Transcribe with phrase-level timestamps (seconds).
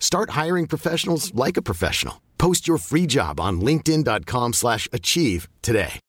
[0.00, 2.14] Start hiring professionals like a professional.
[2.38, 6.00] Post your free job on linkedin.com/achieve slash achieve today.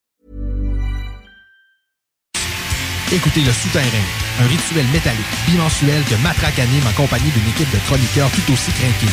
[3.12, 4.06] Écoutez Le Souterrain,
[4.40, 8.72] un rituel métallique bimensuel que Matraque anime en compagnie d'une équipe de chroniqueurs tout aussi
[8.72, 9.12] craqués.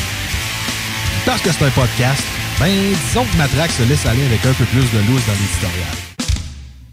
[1.25, 2.23] Parce que c'est un podcast,
[2.61, 5.91] ben disons que Matraque se laisse aller avec un peu plus de loose dans l'éditorial.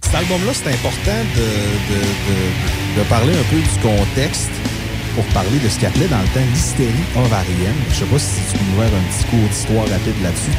[0.02, 1.46] Cet album-là, c'est important de,
[1.90, 4.50] de, de, de parler un peu du contexte
[5.16, 7.74] pour parler de ce qu'il appelait dans le temps l'hystérie ovarienne.
[7.88, 10.56] Je sais pas si tu peux nous faire un petit cours d'histoire rapide là-dessus.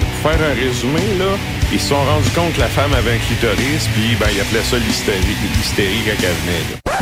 [0.00, 1.36] Pour faire un résumé, là,
[1.70, 4.64] ils se sont rendus compte que la femme avait un clitoris, puis ben, ils appelaient
[4.64, 6.64] ça l'hystérie, l'hystérie quand elle venait.
[6.72, 6.96] là.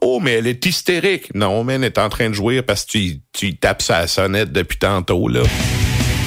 [0.00, 1.28] Oh, mais elle est hystérique.
[1.34, 4.50] Non, mais elle est en train de jouer parce que tu, tu tapes sa sonnette
[4.50, 5.42] depuis tantôt, là.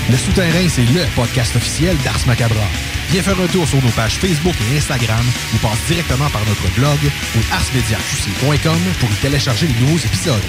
[0.10, 2.93] Le Souterrain, c'est le podcast officiel d'Ars Macabra.
[3.14, 6.68] Viens faire un tour sur nos pages Facebook et Instagram ou passe directement par notre
[6.74, 6.98] blog
[7.36, 10.42] ou arsmediaqc.com pour y télécharger les nouveaux épisodes.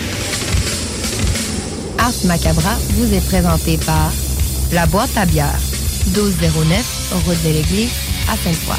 [1.99, 4.11] Ars Macabra vous est présenté par
[4.73, 5.59] La Boîte à bière,
[6.17, 7.93] 1209, route de l'église,
[8.33, 8.79] à Sainte-Foy.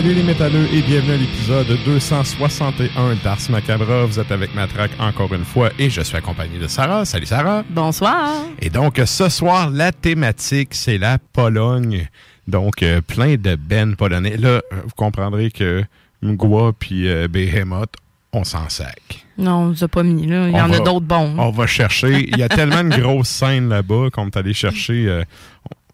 [0.00, 4.06] Salut les métalleux et bienvenue à l'épisode 261 d'Ars Macabra.
[4.06, 7.04] Vous êtes avec Matraque encore une fois et je suis accompagné de Sarah.
[7.04, 7.64] Salut Sarah.
[7.68, 8.30] Bonsoir.
[8.62, 12.08] Et donc ce soir, la thématique, c'est la Pologne.
[12.48, 14.38] Donc euh, plein de bennes polonais.
[14.38, 15.84] Là, vous comprendrez que
[16.22, 17.92] Mgwa puis euh, Behemoth,
[18.32, 19.26] on s'en sac.
[19.36, 20.48] Non, on nous a pas mis, là.
[20.48, 21.34] Il y On en a d'autres bons.
[21.36, 22.26] On va chercher.
[22.26, 25.08] Il y a tellement de grosses scènes là-bas qu'on est allé chercher.
[25.08, 25.24] euh,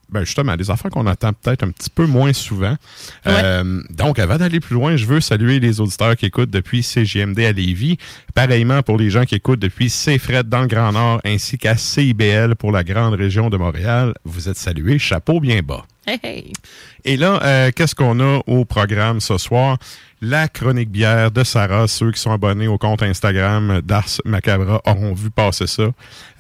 [0.09, 2.77] ben justement, des affaires qu'on attend peut-être un petit peu moins souvent.
[3.27, 7.41] Euh, donc, avant d'aller plus loin, je veux saluer les auditeurs qui écoutent depuis CGMD
[7.41, 7.99] à Lévis.
[8.35, 12.55] Pareillement pour les gens qui écoutent depuis CFRED dans le Grand Nord, ainsi qu'à CIBL
[12.57, 14.15] pour la grande région de Montréal.
[14.25, 14.99] Vous êtes salués.
[14.99, 15.85] Chapeau bien bas.
[16.07, 16.53] Hey, hey.
[17.05, 19.79] Et là, euh, qu'est-ce qu'on a au programme ce soir?
[20.23, 21.87] La chronique bière de Sarah.
[21.89, 25.91] Ceux qui sont abonnés au compte Instagram d'Ars Macabra auront vu passer ça.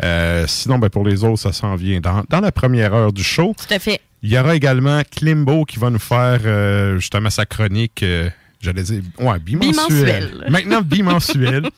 [0.02, 3.22] Euh, sinon, ben, pour les autres, ça s'en vient dans, dans la première heure du
[3.22, 3.54] show.
[3.56, 4.00] Tout à fait.
[4.22, 8.30] Il y aura également Klimbo qui va nous faire euh, justement sa chronique, euh,
[8.66, 10.30] j'allais dire, ouais, bimensuelle.
[10.30, 10.46] Bimensuelle.
[10.50, 11.70] Maintenant, bimensuelle.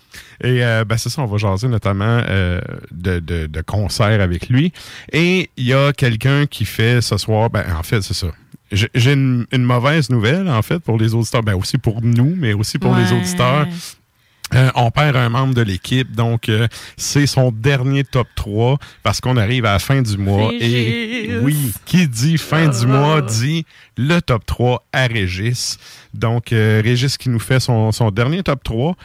[0.43, 4.49] Et euh, ben, c'est ça, on va jaser notamment euh, de, de, de concerts avec
[4.49, 4.73] lui.
[5.13, 8.29] Et il y a quelqu'un qui fait ce soir, ben, en fait, c'est ça.
[8.71, 11.43] J'ai une, une mauvaise nouvelle, en fait, pour les auditeurs.
[11.43, 13.67] Ben, aussi pour nous, mais aussi pour les auditeurs.
[14.55, 19.21] Euh, on perd un membre de l'équipe, donc euh, c'est son dernier top 3 parce
[19.21, 20.51] qu'on arrive à la fin du mois.
[20.59, 23.67] Et oui, qui dit fin du mois dit
[23.99, 25.79] le top 3 à Régis.
[26.15, 28.97] Donc, euh, Régis qui nous fait son, son dernier top 3.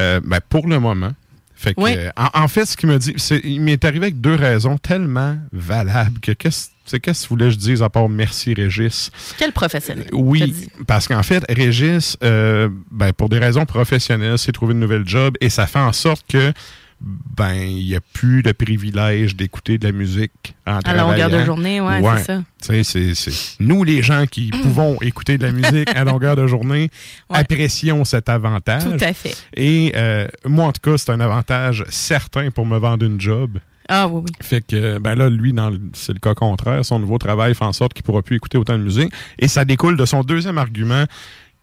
[0.00, 1.12] Euh, ben, pour le moment,
[1.54, 1.92] Fait que, Oui.
[2.16, 6.20] en, en fait, ce qu'il me dit, il m'est arrivé avec deux raisons tellement valables
[6.20, 9.10] que qu'est-ce, c'est qu'est-ce que tu voulais que je dise à part merci Régis?
[9.38, 10.06] Quel professionnel.
[10.06, 14.80] te Oui, parce qu'en fait, Régis, euh, ben, pour des raisons professionnelles, s'est trouvé une
[14.80, 16.52] nouvelle job et ça fait en sorte que
[17.00, 21.44] ben il n'y a plus le privilège d'écouter de la musique en À longueur de
[21.44, 22.42] journée, ouais, c'est ça.
[22.60, 26.48] Sais, c'est- c'est- Nous, les gens qui pouvons écouter de la musique à longueur de
[26.48, 26.90] journée,
[27.30, 27.38] Ouais.
[27.38, 28.82] apprécions cet avantage.
[28.82, 29.36] Tout à fait.
[29.56, 33.58] Et euh, moi, en tout cas, c'est un avantage certain pour me vendre une job.
[33.88, 34.32] Ah oui, oui.
[34.40, 35.54] Fait que, ben là, lui,
[35.94, 36.84] c'est le cas contraire.
[36.84, 39.12] Son nouveau travail fait en sorte qu'il pourra plus écouter autant de musique.
[39.38, 41.04] Et ça découle de son deuxième argument.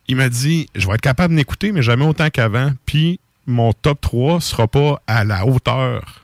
[0.07, 2.71] Il m'a dit, je vais être capable d'écouter, mais jamais autant qu'avant.
[2.85, 6.23] Puis, mon top 3 sera pas à la hauteur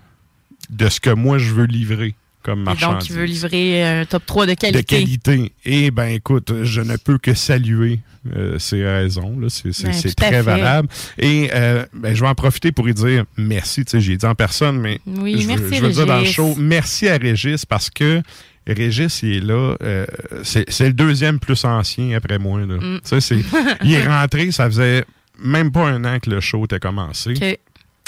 [0.70, 4.26] de ce que moi, je veux livrer comme Et donc, il veut livrer un top
[4.26, 4.82] 3 de qualité.
[4.82, 5.52] De qualité.
[5.66, 8.00] Et ben écoute, je ne peux que saluer
[8.36, 9.40] euh, ces raisons.
[9.40, 9.48] là.
[9.50, 10.88] C'est Ben, très valable.
[11.18, 13.84] Et euh, ben, je vais en profiter pour y dire merci.
[13.86, 16.26] Tu sais, j'ai dit en personne, mais Oui, je, merci, je veux dire dans le
[16.26, 18.22] show, merci à Régis parce que
[18.68, 19.76] Régis, il est là.
[19.82, 20.06] euh,
[20.44, 22.60] c'est c'est le deuxième plus ancien après moi.
[22.60, 22.76] Là.
[22.78, 23.00] Mm.
[23.02, 23.40] Tu sais, c'est-
[23.84, 25.04] il est rentré, ça faisait
[25.44, 27.34] même pas un an que le show était commencé.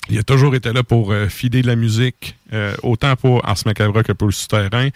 [0.09, 3.57] Il a toujours été là pour euh, filer de la musique, euh, autant pour Ars
[3.65, 4.89] Macabre que pour le souterrain.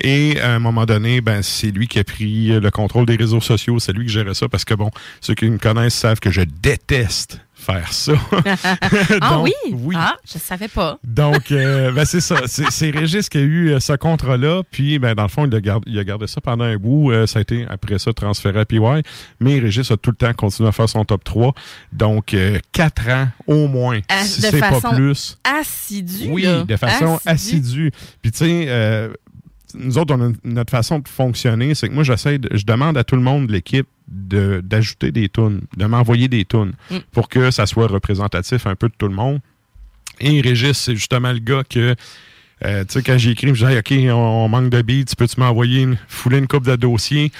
[0.00, 3.16] Et à un moment donné, ben c'est lui qui a pris euh, le contrôle des
[3.16, 3.78] réseaux sociaux.
[3.78, 4.90] C'est lui qui gérait ça parce que, bon,
[5.22, 8.12] ceux qui me connaissent savent que je déteste faire ça.
[9.20, 9.52] ah Donc, oui?
[9.72, 9.94] Oui.
[9.98, 10.98] Ah, je savais pas.
[11.04, 12.36] Donc, euh, ben, c'est ça.
[12.46, 14.62] C'est c'est Régis qui a eu euh, ce contrat-là.
[14.70, 17.10] Puis, ben, dans le fond, il a, gardé, il a gardé ça pendant un bout.
[17.10, 18.80] Euh, ça a été, après ça, transféré à PY.
[19.40, 21.54] Mais Régis a tout le temps continué à faire son top 3.
[21.92, 25.38] Donc, euh, quatre ans au moins, À- si de c'est pas façon plus.
[25.44, 26.62] Assidu, Oui, là.
[26.64, 27.92] de façon assidue.
[28.22, 29.12] Puis, tu sais, euh,
[29.74, 32.96] nous autres, on a notre façon de fonctionner, c'est que moi, j'essaie, de- je demande
[32.96, 36.96] à tout le monde de l'équipe de- d'ajouter des tunes, de m'envoyer des tunes Mm.
[37.12, 39.40] pour que ça soit représentatif un peu de tout le monde.
[40.20, 41.94] Et Régis, c'est justement le gars que,
[42.64, 45.38] euh, tu sais, quand j'ai écrit, je disais, OK, on, on manque de beats, peux-tu
[45.40, 47.32] m'envoyer une, fouler une coupe de dossiers?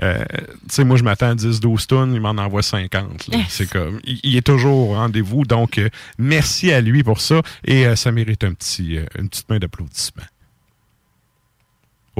[0.00, 3.26] Euh, tu sais, moi, je m'attends à 10-12 tonnes, il m'en envoie 50.
[3.28, 3.38] là.
[3.38, 3.46] Yes.
[3.48, 5.44] C'est comme, il, il est toujours au rendez-vous.
[5.44, 5.88] Donc, euh,
[6.18, 7.42] merci à lui pour ça.
[7.64, 10.22] Et ça mérite un petit, une petite main d'applaudissement.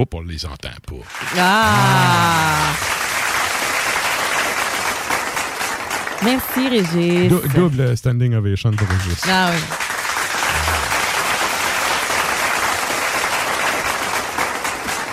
[0.01, 0.95] Oh, on les entend pas.
[1.37, 2.71] Ah!
[6.23, 7.27] Merci, Régis.
[7.29, 9.21] Dou- double standing ovation pour Régis.
[9.27, 9.59] Ah oui.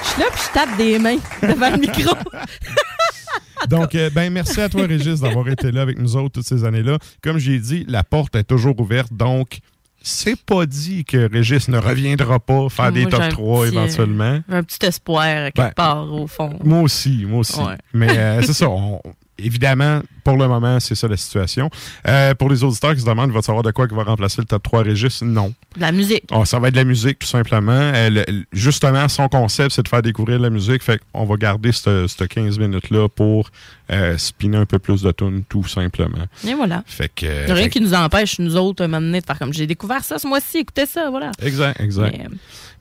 [0.02, 2.14] Je suis là puis je tape des mains devant le micro.
[3.68, 6.64] Donc, euh, ben, merci à toi, Régis, d'avoir été là avec nous autres toutes ces
[6.64, 6.98] années-là.
[7.22, 9.12] Comme j'ai dit, la porte est toujours ouverte.
[9.12, 9.58] Donc,
[10.08, 13.76] c'est pas dit que Régis ne reviendra pas faire des Moi, top un 3 petit,
[13.76, 14.40] euh, éventuellement.
[14.48, 16.56] J'ai un petit espoir quelque Ben, part au fond.
[16.62, 17.58] Moi aussi, moi aussi.
[17.58, 17.76] Ouais.
[17.92, 18.68] Mais euh, c'est ça.
[18.70, 19.00] on-
[19.38, 21.70] évidemment, pour le moment, c'est ça la situation.
[22.08, 24.46] Euh, pour les auditeurs qui se demandent, va savoir de quoi qui va remplacer le
[24.46, 25.22] top 3 Régis?
[25.22, 25.52] Non.
[25.76, 26.24] De la musique.
[26.32, 27.72] Oh, ça va être de la musique, tout simplement.
[27.72, 30.82] Euh, le- justement, son concept, c'est de faire découvrir la musique.
[30.82, 33.50] Fait qu'on va garder cette cette 15 minutes-là pour
[33.92, 36.24] euh, spinner un peu plus de tunes, tout simplement.
[36.46, 36.82] Et voilà.
[36.86, 37.26] Fait que.
[37.46, 39.38] Il a rien fait- qui nous empêche, nous autres, à un moment donné, de faire
[39.38, 41.30] comme j'ai découvert ça ce mois-ci, écoutez ça, voilà.
[41.42, 42.16] Exact, exact.
[42.18, 42.26] Mais,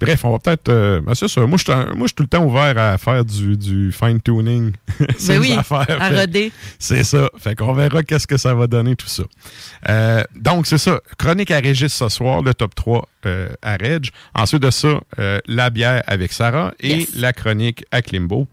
[0.02, 0.68] Bref, on va peut-être.
[0.70, 1.42] euh, ben, c'est ça.
[1.46, 4.72] Moi, je suis tout le temps ouvert à faire du, du fine-tuning.
[5.28, 5.86] Ben oui, affaires.
[6.02, 6.16] à Fait-
[6.80, 7.30] C'est ça.
[7.38, 9.24] Fait qu'on verra qu'est-ce que ça va donner tout ça.
[9.90, 11.00] Euh, donc, c'est ça.
[11.18, 14.10] Chronique à Régis ce soir, le top 3 euh, à Reg.
[14.34, 17.16] Ensuite de ça, euh, la bière avec Sarah et Yes.
[17.16, 18.48] la chronique à Klimbo.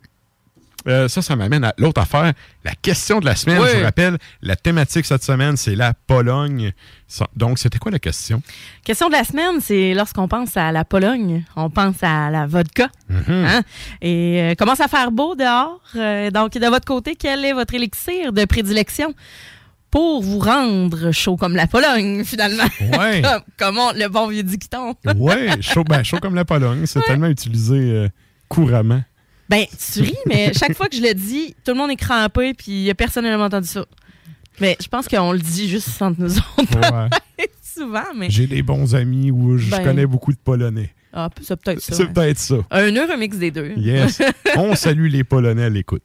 [0.88, 2.32] Euh, ça, ça m'amène à l'autre affaire.
[2.64, 3.68] La question de la semaine, Oui.
[3.72, 6.72] je vous rappelle, la thématique cette semaine, c'est la Pologne.
[7.36, 8.42] Donc, c'était quoi la question?
[8.84, 12.88] Question de la semaine, c'est lorsqu'on pense à la Pologne, on pense à la vodka.
[13.08, 13.22] Mhm.
[13.28, 13.62] Hein?
[14.00, 15.80] Et euh, commence à faire beau dehors.
[15.96, 19.14] Euh, donc, de votre côté, quel est votre élixir de prédilection
[19.90, 22.64] pour vous rendre chaud comme la Pologne, finalement?
[22.98, 23.20] Ouais.
[23.24, 24.94] comme, comme on- le bon vieux dicton.
[25.16, 26.86] ouais, chaud, ben, chaud comme la Pologne.
[26.86, 28.08] C'est tellement utilisé euh,
[28.48, 29.02] couramment.
[29.52, 32.54] Ben, tu ris, mais chaque fois que je le dis, tout le monde est crampé,
[32.54, 33.84] puis il y a personne qui n'a entendu ça.
[34.60, 37.08] Mais je pense qu'on le dit juste entre nous autres.
[37.38, 37.46] Ouais.
[37.62, 38.30] Souvent, mais.
[38.30, 39.84] J'ai des bons amis où je Ben.
[39.84, 40.94] connais beaucoup de Polonais.
[41.12, 41.94] Ah, c'est peut-être ça.
[41.94, 42.12] C'est hein.
[42.14, 42.56] peut-être ça.
[42.70, 43.72] Un heure, un mix des deux.
[43.76, 44.22] Yes.
[44.56, 46.02] On salue les Polonais à l'écoute.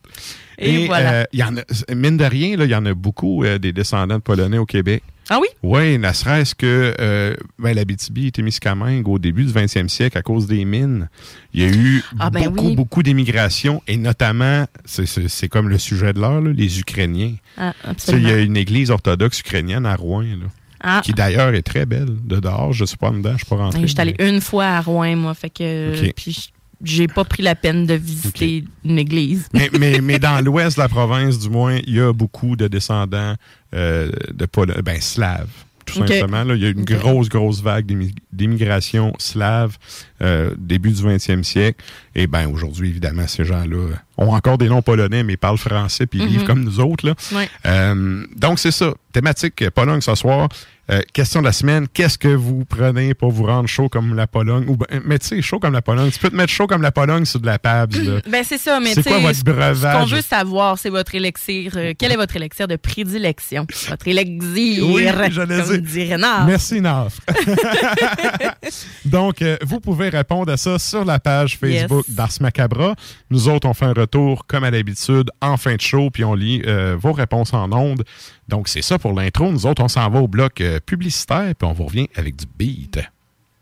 [0.60, 1.14] Et voilà.
[1.14, 1.62] euh, y en a,
[1.96, 5.04] mine de rien, il y en a beaucoup euh, des descendants de Polonais au Québec.
[5.30, 5.48] Ah oui?
[5.62, 10.18] Oui, ne serait-ce que euh, ben, la BTB était Témiscamingue au début du 20e siècle
[10.18, 11.10] à cause des mines.
[11.54, 12.76] Il y a eu Ah, ben beaucoup, oui.
[12.76, 17.36] beaucoup d'émigration et notamment, c'est- comme le sujet de l'heure, les Ukrainiens.
[17.58, 18.28] Ah, absolument.
[18.28, 20.48] Il y a une église orthodoxe ukrainienne à Rouen, là,
[20.82, 21.02] Ah.
[21.04, 22.74] qui d'ailleurs est très belle de dehors.
[22.74, 23.82] Je ne suis pas dedans, je ne suis pas rentré.
[23.82, 26.06] Je suis mais- une fois à Rouen, moi, fait que.
[26.06, 26.14] Ok.
[26.16, 26.52] Puis
[26.84, 29.48] j'ai pas pris la peine de visiter une église.
[29.54, 32.68] mais, mais, mais dans l'ouest de la province, du moins, il y a beaucoup de
[32.68, 33.36] descendants
[33.74, 34.48] euh, de
[34.82, 35.50] ben, slaves.
[35.86, 36.44] tout simplement.
[36.44, 36.56] là.
[36.56, 37.92] Il y a une grosse, grosse vague
[38.32, 39.78] d'immigration slave
[40.22, 41.84] euh, début du 20e siècle.
[42.16, 46.08] Et ben aujourd'hui, évidemment, ces gens-là euh, ont encore des noms polonais, mais parlent français
[46.08, 46.48] puis ils vivent Mhm.
[46.48, 47.06] comme nous autres.
[47.06, 47.14] Là.
[47.34, 47.50] Ouais.
[47.66, 48.94] Euh, donc, c'est ça.
[49.14, 50.48] Thématique Pologne ce soir.
[50.90, 54.26] Euh, question de la semaine, qu'est-ce que vous prenez pour vous rendre chaud comme la
[54.26, 54.64] Pologne?
[54.70, 56.10] Ou ben, mais tu sais, chaud comme la Pologne.
[56.12, 57.94] Tu peux te mettre chaud comme la Pologne sur de la Pabs.
[57.96, 58.22] là.
[58.32, 60.14] Ben c'est ça, mais C'est quoi votre ce- Ce qu'on breuvage?
[60.14, 61.74] veut savoir, c'est votre élixir.
[61.76, 63.68] euh, quel est votre élixir de prédilection?
[63.90, 65.82] Votre élixir, Oui, j'allais comme dire.
[65.82, 66.46] dit Renard.
[66.48, 67.20] Merci, Naf.
[69.06, 72.16] Donc, euh, vous pouvez répondre à ça sur la page Facebook Yes.
[72.16, 72.96] d'Ars Macabra.
[73.30, 76.34] Nous autres, on fait un retour, comme à l'habitude, en fin de show, puis on
[76.34, 78.04] lit euh, vos réponses en ondes.
[78.48, 79.52] Donc, c'est ça pour l'intro.
[79.52, 82.46] Nous autres, on s'en va au bloc euh, publicitaire, puis on vous revient avec du
[82.58, 83.00] beat.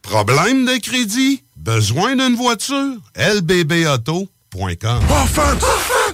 [0.01, 1.43] Problème de crédit?
[1.57, 2.95] Besoin d'une voiture?
[3.15, 5.55] lbbauto.com Enfin!
[5.55, 5.94] Des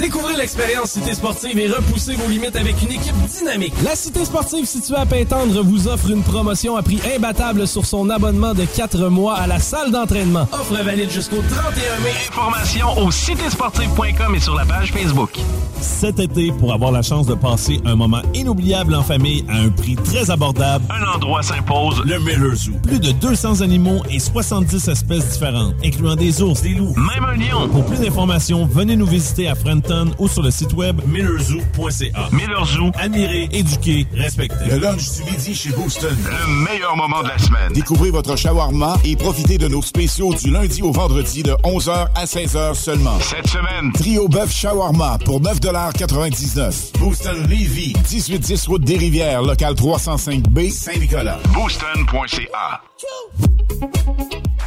[0.00, 3.74] Découvrez l'expérience Cité Sportive et repoussez vos limites avec une équipe dynamique.
[3.84, 8.08] La Cité Sportive située à Pintendre vous offre une promotion à prix imbattable sur son
[8.08, 10.48] abonnement de 4 mois à la salle d'entraînement.
[10.52, 12.12] Offre valide jusqu'au 31 mai.
[12.30, 15.38] Informations au citésportive.com et sur la page Facebook.
[15.82, 19.68] Cet été, pour avoir la chance de passer un moment inoubliable en famille à un
[19.68, 22.72] prix très abordable, un endroit s'impose, le Miller Zoo.
[22.82, 27.36] Plus de 200 animaux et 70 espèces différentes, incluant des ours, des loups, même un
[27.36, 27.68] lion.
[27.68, 29.54] Pour plus d'informations, venez nous visiter à
[30.18, 32.28] Ou sur le site web millerzoo.ca.
[32.32, 34.70] Miller Zoo, admirer, éduquer, respecter.
[34.70, 36.16] Le lunch du midi chez Booston.
[36.24, 37.72] Le meilleur moment de la semaine.
[37.72, 42.24] Découvrez votre shawarma et profitez de nos spéciaux du lundi au vendredi de 11h à
[42.24, 43.18] 16h seulement.
[43.20, 50.70] Cette semaine, Trio bœuf shawarma pour 9,99 Booston Levy, 1810 route des Rivières, local 305B,
[50.70, 51.38] Saint-Nicolas.
[51.52, 52.80] booston.ca.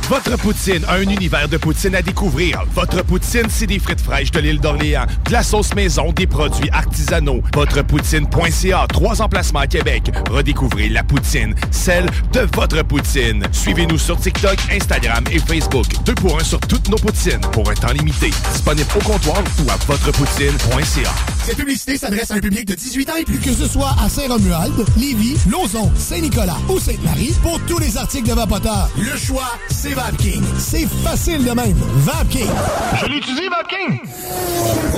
[0.10, 2.64] Votre poutine, un univers de poutine à découvrir.
[2.76, 6.70] Votre poutine, c'est des frites fraîches de l'île d'Orléans, de la sauce maison, des produits
[6.72, 7.42] artisanaux.
[7.54, 10.12] Votrepoutine.ca, trois emplacements à Québec.
[10.30, 13.44] Redécouvrez la poutine, celle de votre poutine.
[13.52, 15.86] Suivez-nous sur TikTok, Instagram et Facebook.
[16.06, 18.32] Deux pour un sur toutes nos poutines, pour un temps limité.
[18.52, 21.10] Disponible au comptoir ou à votrepoutine.ca.
[21.46, 23.40] Cette publicité s'adresse à un public de 18 ans et plus.
[23.40, 28.34] Que ce soit à Saint-Romuald, Lévis, Lauson, Saint-Nicolas ou Sainte-Marie, pour tous les articles de
[28.34, 30.44] Vapoteur, le choix, c'est VapKing.
[30.58, 31.76] C'est facile de même.
[31.98, 32.48] VapKing.
[33.02, 34.00] Je l'étudie, Vapking!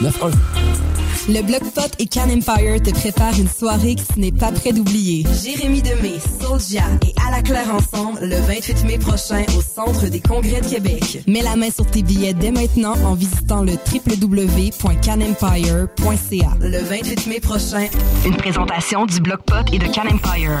[0.00, 0.32] 9291.
[1.28, 4.72] Le Bloc Pot et Can Empire te préparent une soirée que tu n'es pas prêt
[4.72, 5.24] d'oublier.
[5.42, 10.18] Jérémy Demé, Soulja et À la Claire ensemble le 28 mai prochain au Centre des
[10.20, 11.22] Congrès de Québec.
[11.28, 16.56] Mets la main sur tes billets dès maintenant en visitant le www.canempire.ca.
[16.60, 17.86] Le 28 mai prochain,
[18.26, 20.60] Une présentation du Bloc Pot et de Can Empire.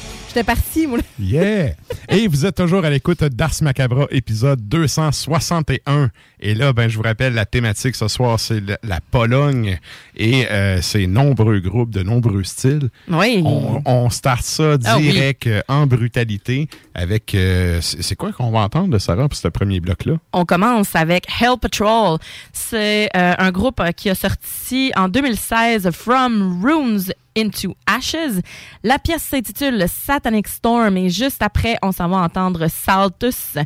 [0.33, 0.99] j'étais parti, moi.
[1.19, 1.73] Yeah!
[2.07, 6.09] Et vous êtes toujours à l'écoute d'Ars Macabra, épisode 261.
[6.39, 9.77] Et là, ben, je vous rappelle, la thématique ce soir, c'est la, Pologne
[10.15, 12.89] et euh, ses nombreux groupes de nombreux styles.
[13.09, 13.41] Oui.
[13.45, 15.11] On, on start ça Ah oui.
[15.11, 17.35] direct euh, en brutalité avec...
[17.35, 20.13] euh, c'est quoi qu'on va entendre de Sarah pour ce premier bloc-là?
[20.31, 22.19] On commence avec Hell Patrol.
[22.53, 28.41] C'est euh, un groupe qui a sorti en 2016 From Runes into Ashes.
[28.83, 33.57] La pièce s'intitule Satanic Storm et juste après, on s'en va entendre Saltus.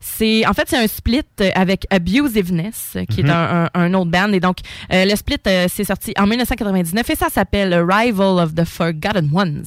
[0.00, 1.22] C'est en fait c'est un split
[1.54, 3.28] avec Abusiveness qui Mhm.
[3.28, 4.58] est un, un- un autre band et donc
[4.92, 9.30] euh, le split euh, c'est sorti en 1999 et ça s'appelle Rival of the Forgotten
[9.32, 9.64] Ones.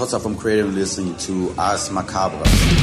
[0.00, 2.79] Hey, this is Mila Patotsa from Creative and listening to Ars Macabra.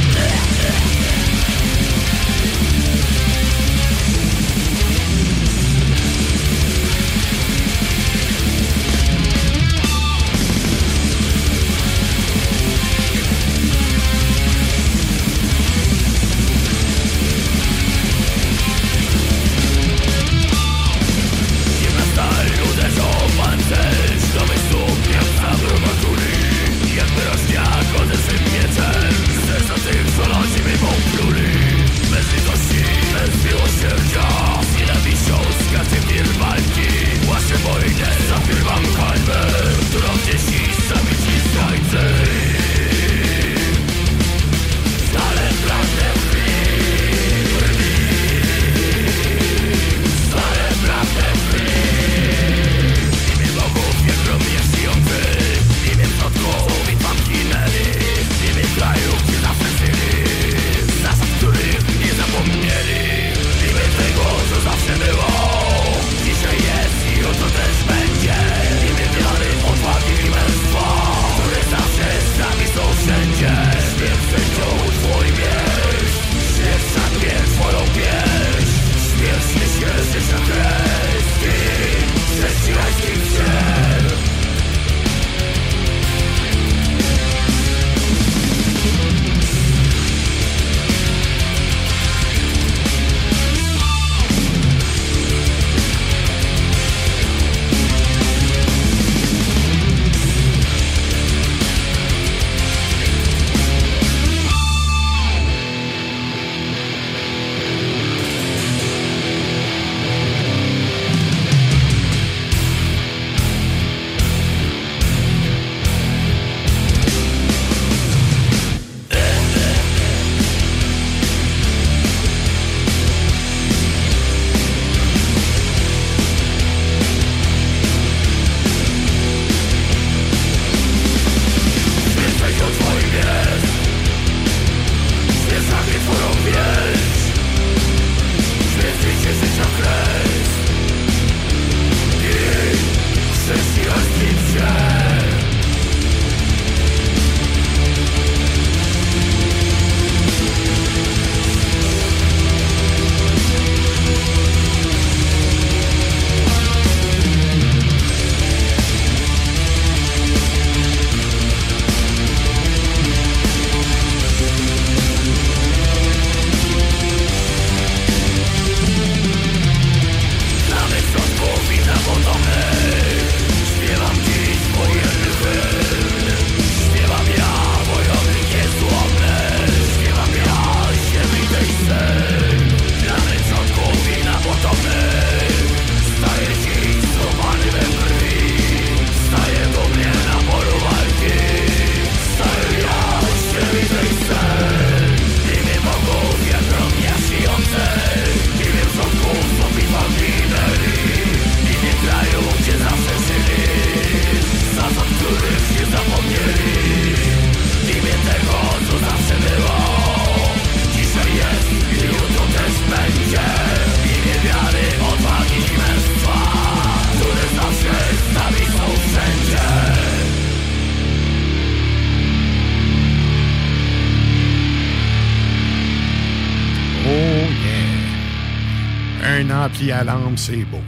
[229.87, 230.81] Ampli à lampe, c'est beau.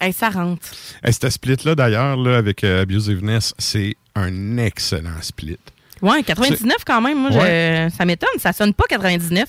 [0.00, 0.62] Hey, ça rentre.
[1.02, 5.58] Hey, cette split-là, d'ailleurs, là, avec euh, Abusiveness, c'est un excellent split.
[6.02, 7.18] Ouais, 99 quand même.
[7.18, 8.38] Moi, je- ça m'étonne.
[8.38, 9.48] Ça sonne pas 99.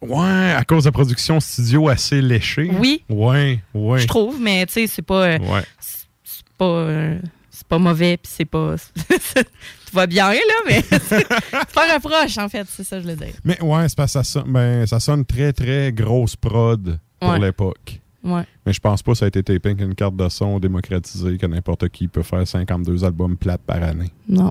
[0.00, 2.70] Ouais, à cause de la production studio assez léchée.
[2.78, 3.02] Oui.
[3.08, 3.98] Ouais, ouais.
[4.00, 5.24] Je trouve, mais tu sais, c'est pas.
[5.24, 5.62] euh, Ouais.
[5.80, 6.64] c'est pas.
[6.64, 7.18] euh,
[7.50, 8.74] c'est pas mauvais, puis c'est pas.
[9.08, 11.26] tu vas bien, là, mais c'est
[11.72, 12.66] pas reproche, en fait.
[12.68, 13.32] C'est ça, que je le dis.
[13.44, 17.32] Mais ouais, c'est parce que ça sonne, ben, ça sonne très, très grosse prod pour
[17.32, 17.40] Ouais.
[17.40, 18.00] l'époque.
[18.22, 18.42] Ouais.
[18.64, 21.36] Mais je pense pas que ça a été tapé avec une carte de son démocratisée
[21.36, 24.10] que n'importe qui peut faire 52 albums plates par année.
[24.28, 24.50] Non.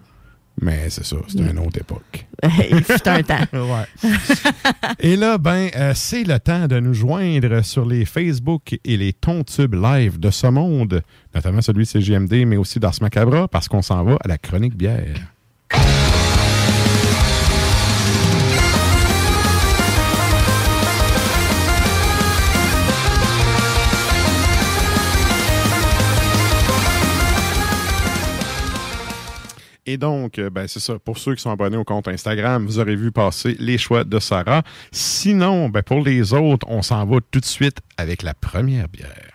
[0.61, 1.49] Mais c'est ça, c'était Mm.
[1.57, 2.27] une autre époque.
[2.69, 3.39] Il fut un temps.
[3.53, 4.09] ouais.
[4.99, 9.13] Et là, ben, euh, c'est le temps de nous joindre sur les Facebook et les
[9.13, 11.01] Tontubes live de ce monde,
[11.33, 14.75] notamment celui de CGMD, mais aussi d'Ars Macabra, parce qu'on s'en va à la chronique
[14.77, 15.15] bière.
[29.85, 30.97] Et donc, euh, ben, c'est ça.
[30.97, 34.17] Pour ceux qui sont abonnés au compte Instagram, vous aurez vu passer les choix de
[34.19, 34.63] Sarah.
[34.91, 39.33] Sinon, ben, pour les autres, on s'en va tout de suite avec la première bière.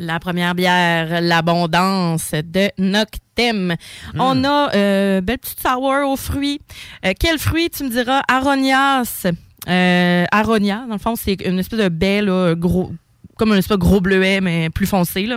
[0.00, 3.74] La première bière, l'abondance de Noctem.
[4.16, 6.60] On a euh, belle petite sour aux fruits.
[7.04, 8.22] Euh, quel fruit, tu me diras?
[8.28, 9.26] Aronias.
[9.68, 12.92] Euh, Aronia, dans le fond, c'est une espèce de baie, là, gros,
[13.38, 15.24] comme un espèce de gros bleuet, mais plus foncé.
[15.26, 15.36] Là.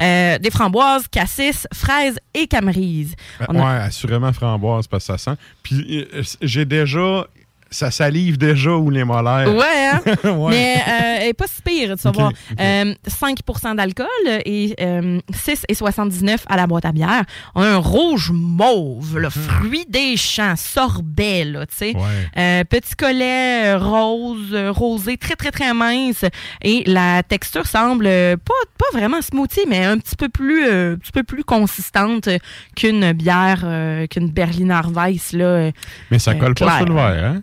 [0.00, 3.14] Euh, des framboises, cassis, fraises et camerise.
[3.48, 5.36] On a- Ouais, assurément framboise parce que ça sent.
[5.62, 7.26] Puis euh, j'ai déjà,
[7.74, 9.52] ça salive déjà ou les molaires.
[9.52, 10.00] Ouais, hein?
[10.34, 10.50] Ouais.
[10.50, 12.32] mais euh, elle est pas si pire, tu vas Ok, voir.
[12.60, 14.06] Euh, 5% d'alcool
[14.44, 17.24] et euh, 6,79 à la boîte à bière.
[17.54, 21.94] On a un rouge mauve, le fruit des champs, sorbet, là, tu sais.
[22.36, 26.24] Euh, petit collet euh, rose, rosé, très, très, très mince.
[26.62, 31.12] Et la texture semble pas, pas vraiment smoothie, mais un petit peu plus, un petit
[31.12, 32.28] peu plus consistante
[32.76, 33.64] qu'une bière,
[34.10, 35.70] qu'une Berliner Weiss, là.
[36.10, 37.42] Mais ça colle pas sur le verre, hein?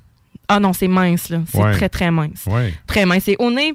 [0.53, 1.41] Ah non, c'est mince, là.
[1.49, 1.71] C'est Ouais.
[1.73, 2.45] très, très mince.
[2.47, 2.73] Ouais.
[2.87, 3.27] Très mince.
[3.27, 3.73] Et au nez,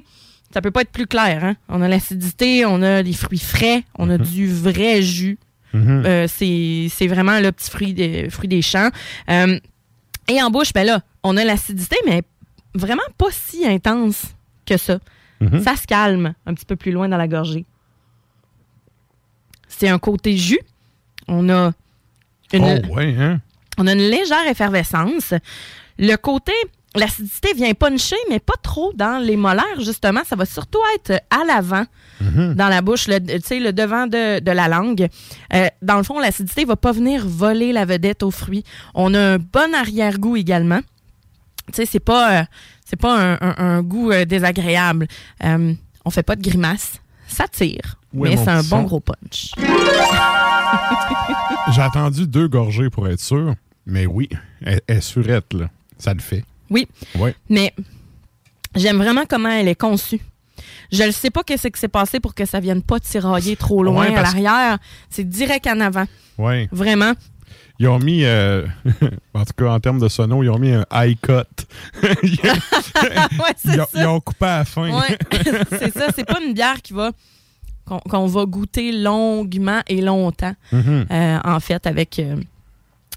[0.53, 1.43] ça peut pas être plus clair.
[1.43, 1.55] Hein?
[1.69, 5.37] On a l'acidité, on a les fruits frais, on a du vrai jus.
[5.73, 6.03] Mhm.
[6.05, 8.89] Euh, c'est vraiment le petit fruit des, fruit des champs.
[9.29, 9.59] Euh,
[10.29, 12.21] et en bouche, ben là, on a l'acidité, mais
[12.75, 14.23] vraiment pas si intense
[14.65, 14.99] que ça.
[15.41, 15.61] Mhm.
[15.61, 17.65] Ça se calme un petit peu plus loin dans la gorgée.
[19.67, 20.59] C'est un côté jus.
[21.27, 21.73] On a
[22.53, 23.41] une, Oh, ouais, hein?
[23.77, 25.33] on a une légère effervescence.
[25.99, 26.53] Le côté,
[26.95, 30.21] l'acidité vient puncher, mais pas trop dans les molaires, justement.
[30.25, 31.85] Ça va surtout être à l'avant,
[32.21, 35.07] dans la bouche, le, tu sais, le devant de, de la langue.
[35.53, 38.63] Euh, dans le fond, l'acidité va pas venir voler la vedette aux fruits.
[38.95, 40.79] On a un bon arrière-goût également.
[41.67, 42.43] Tu sais, c'est pas, euh,
[42.85, 45.07] c'est pas un, un- un goût euh, désagréable.
[45.43, 46.93] On fait pas de grimaces.
[47.27, 48.83] Ça tire, Ouais, mais c'est un bon son.
[48.83, 49.51] gros punch.
[51.73, 53.53] J'ai attendu deux gorgées pour être sûr.
[53.85, 54.29] Mais oui,
[54.65, 55.69] elle est surette, là.
[55.97, 56.43] Ça le fait.
[56.69, 56.87] Oui.
[57.15, 57.35] Ouais.
[57.49, 57.73] Mais
[58.75, 60.19] j'aime vraiment comment elle est conçue.
[60.91, 63.83] Je ne sais pas qu'est-ce qui s'est passé pour que ça vienne pas tirailler trop
[63.83, 64.77] loin Ouais, à l'arrière.
[65.09, 66.05] C'est direct en avant.
[66.37, 66.67] Ouais.
[66.71, 67.13] Vraiment.
[67.79, 68.65] Ils ont mis, euh,
[69.35, 71.43] en tout cas en termes de sono, ils ont mis un high cut.
[72.23, 72.39] ils,
[73.65, 74.89] ils ont, ils ont coupé à la fin.
[74.99, 75.17] Ouais.
[75.69, 76.07] c'est ça.
[76.15, 77.11] C'est pas une bière qui va
[77.85, 80.55] qu'on va goûter longuement et longtemps.
[80.71, 81.05] Mhm.
[81.09, 82.19] euh, en fait, avec.
[82.19, 82.35] euh,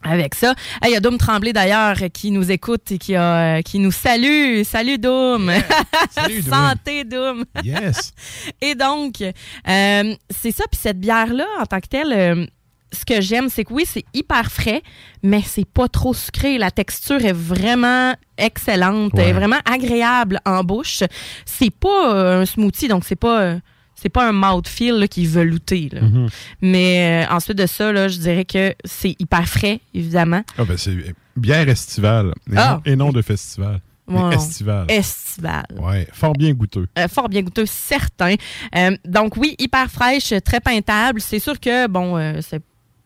[0.02, 0.54] avec ça.
[0.84, 3.92] Il y a Doom Tremblay d'ailleurs qui nous écoute et qui, a, euh, qui nous
[3.92, 4.62] salue.
[4.64, 5.50] Salut Doom!
[6.10, 6.52] Salut, Doom.
[6.52, 7.44] Santé Doom!
[7.64, 8.12] Yes!
[8.60, 10.64] Et donc, euh, c'est ça.
[10.70, 12.46] Puis cette bière-là, en tant que telle, euh,
[12.92, 14.82] ce que j'aime, c'est que oui, c'est hyper frais,
[15.22, 16.58] mais c'est pas trop sucré.
[16.58, 19.28] La texture est vraiment excellente, Ouais.
[19.28, 21.02] est vraiment agréable en bouche.
[21.44, 23.56] C'est pas euh, un smoothie, donc c'est pas.
[24.00, 25.88] C'est pas un mouthfeel là, qui est velouté.
[25.92, 26.00] là.
[26.02, 26.28] Mhm.
[26.62, 30.42] Mais euh, ensuite de ça, là, je dirais que c'est hyper frais, évidemment.
[30.58, 30.96] Ah, ben, c'est
[31.36, 32.32] bière estivale.
[32.50, 32.80] Et, Ah.
[32.84, 33.80] non, et non de festival.
[34.08, 34.32] Wow.
[34.32, 34.86] estivale.
[34.88, 35.66] Estival.
[35.78, 36.88] Ouais, fort bien goûteux.
[36.98, 38.34] Euh, fort bien goûteux, certain.
[38.74, 41.20] Euh, donc oui, hyper fraîche, très peintable.
[41.20, 42.60] C'est sûr que, bon, euh, c'est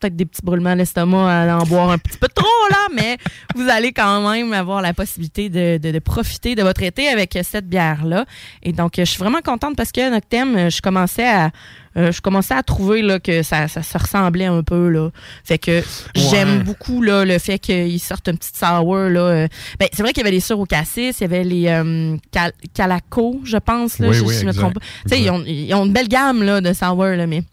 [0.05, 3.17] peut-être des petits brûlements d'estomac à en boire un petit peu trop, là, mais
[3.55, 7.37] vous allez quand même avoir la possibilité de, de- de profiter de votre été avec
[7.43, 8.25] cette bière-là.
[8.63, 11.51] Et donc, je suis vraiment contente parce que Noctem, je commençais à...
[11.97, 14.89] euh, je commençais à trouver là, que ça, ça se ressemblait un peu.
[14.89, 15.09] Là.
[15.43, 15.81] Fait que
[16.15, 18.95] j'aime beaucoup là, le fait qu'ils sortent une petite sour.
[18.95, 19.19] Là.
[19.21, 19.47] Euh,
[19.79, 22.17] Ben, c'est vrai qu'il y avait les sûrs au cassis, il y avait les euh,
[22.31, 23.99] cal- calaco, je pense.
[23.99, 24.81] Là, Oui, je, oui, si je me trompe pas.
[25.03, 27.43] Tu sais, Ils ont, ils ont une belle gamme là, de sour, là, mais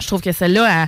[0.00, 0.86] je trouve que celle-là,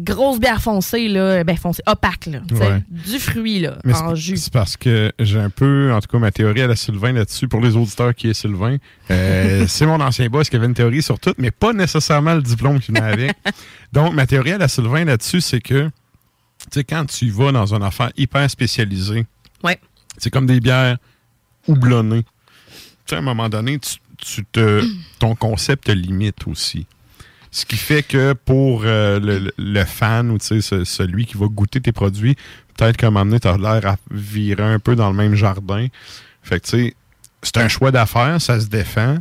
[0.00, 2.82] grosse bière foncée, là, ben foncée, opaque, là, Ouais.
[2.90, 4.36] du fruit là, Mais en jus.
[4.36, 7.48] c'est parce que j'ai un peu, en tout cas, ma théorie à la Sylvain là-dessus,
[7.48, 8.76] pour les auditeurs qui est Sylvain.
[9.10, 12.42] Euh, c'est mon ancien boss qui avait une théorie sur tout, mais pas nécessairement le
[12.42, 13.32] diplôme qui venait avec.
[13.92, 15.90] Donc, ma théorie à la Sylvain là-dessus, c'est que, tu
[16.72, 19.26] sais, quand tu vas dans une affaire hyper spécialisée,
[19.64, 19.78] Ouais.
[20.18, 20.96] c'est comme des bières
[21.66, 22.22] houblonnées.
[22.22, 24.84] Tu sais, à un moment donné, tu, tu te,
[25.18, 26.86] ton concept te limite aussi.
[27.52, 31.90] Ce qui fait que pour euh, le, le fan ou celui qui va goûter tes
[31.92, 32.36] produits,
[32.76, 35.34] peut-être qu'à un moment donné, tu as l'air à virer un peu dans le même
[35.34, 35.86] jardin.
[36.42, 36.94] Fait que tu sais,
[37.42, 39.18] c'est un choix d'affaires, ça se défend,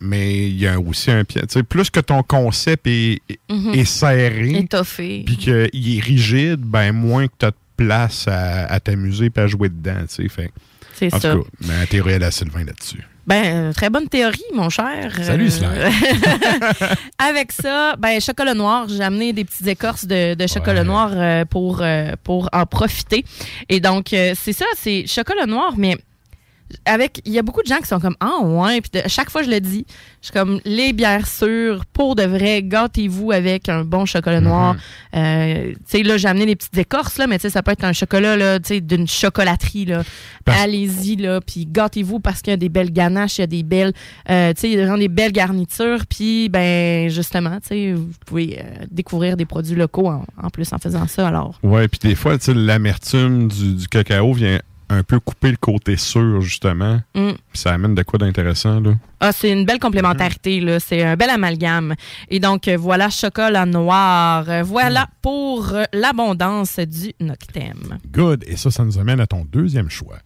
[0.00, 1.42] mais il y a aussi un pied.
[1.68, 3.20] Plus que ton concept est,
[3.50, 3.74] Mhm.
[3.74, 5.22] est serré, Étoffé.
[5.26, 5.52] puis qu'il
[5.98, 9.68] est rigide, ben moins que tu as de place à, à t'amuser et à jouer
[9.68, 10.04] dedans.
[10.08, 10.50] Fait,
[10.94, 11.34] C'est ça.
[11.34, 13.04] tout cas, ma théorie à la Sylvain là-dessus.
[13.26, 15.12] Ben, euh, très bonne théorie, mon cher.
[15.20, 15.90] Salut, Euh.
[17.18, 18.86] Avec ça, ben, chocolat noir.
[18.88, 23.24] J'ai amené des petites écorces de, de chocolat noir euh, pour, euh, pour en profiter.
[23.68, 25.96] Et donc, c'est ça, c'est chocolat noir, mais
[26.84, 29.30] avec il y a beaucoup de gens qui sont comme ah ouais puis de- chaque
[29.30, 29.86] fois je le dis
[30.20, 34.76] je suis comme les bières sûres pour de vrai gâtez-vous avec un bon chocolat noir.
[35.14, 37.70] Euh, tu sais là j'ai amené des petites écorces là mais tu sais ça peut
[37.70, 40.02] être un chocolat là tu sais d'une chocolaterie là.
[40.46, 43.62] Allez-y là puis gâtez-vous parce qu'il y a des belles ganaches il y a des
[43.62, 43.92] belles
[44.30, 47.92] euh, tu sais il y a vraiment des belles garnitures puis ben justement tu sais
[47.92, 51.58] vous pouvez euh, découvrir des produits locaux en, en plus en faisant ça alors.
[51.62, 55.56] Ouais, puis des fois, tu sais, l'amertume du, du cacao vient un peu couper le
[55.56, 57.00] côté sûr, justement.
[57.14, 57.32] Mm.
[57.52, 58.92] Ça amène de quoi d'intéressant, là.
[59.20, 60.78] Ah, c'est une belle complémentarité, là.
[60.80, 61.94] C'est un bel amalgame.
[62.28, 64.48] Et donc, euh, voilà, chocolat noir.
[64.48, 67.98] Euh, Voilà pour euh, l'abondance du Noctem.
[68.12, 68.44] Good.
[68.46, 70.18] Et ça, ça nous amène à ton deuxième choix.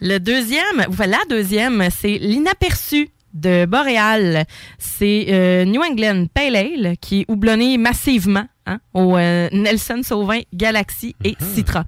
[0.00, 4.44] Le deuxième, enfin, la deuxième, c'est l'inaperçu de Boréal.
[4.78, 10.40] C'est euh, New England Pale Ale qui est houblonné massivement hein, au euh, Nelson Sauvin
[10.54, 11.84] Galaxy et Citra.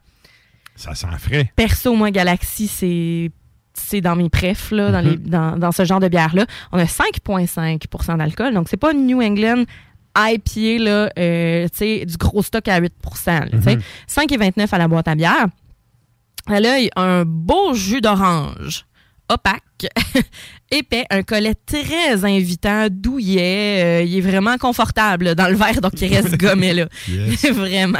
[0.76, 1.50] Ça sent frais.
[1.56, 3.30] Perso, moi, Galaxy, c'est
[3.74, 6.46] c'est dans mes prefs, là, dans, les- dans, dans ce genre de bière-là.
[6.72, 8.52] On a 5,5% d'alcool.
[8.54, 9.64] Donc, c'est pas New England
[10.16, 11.68] IPA, là, euh,
[12.04, 12.92] du gros stock à 8
[13.26, 13.76] là, tu sais.
[13.76, 13.82] Mhm.
[14.08, 15.46] 5,29 à la boîte à bière.
[16.50, 18.86] Elle a un beau jus d'orange
[19.28, 19.86] opaque,
[20.70, 23.82] épais, un collet très invitant, douillet.
[23.84, 26.88] euh, il est vraiment confortable dans le verre, donc il reste gommé là.
[27.08, 27.44] Yes.
[27.52, 27.98] vraiment.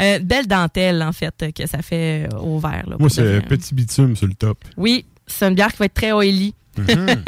[0.00, 2.84] Euh, belle dentelle, en fait, que ça fait euh, au verre.
[2.88, 3.40] là, Moi, c'est vrai.
[3.42, 4.58] petit bitume sur le top.
[4.76, 6.54] Oui, c'est une bière qui va être très oily.
[6.76, 7.24] Mhm.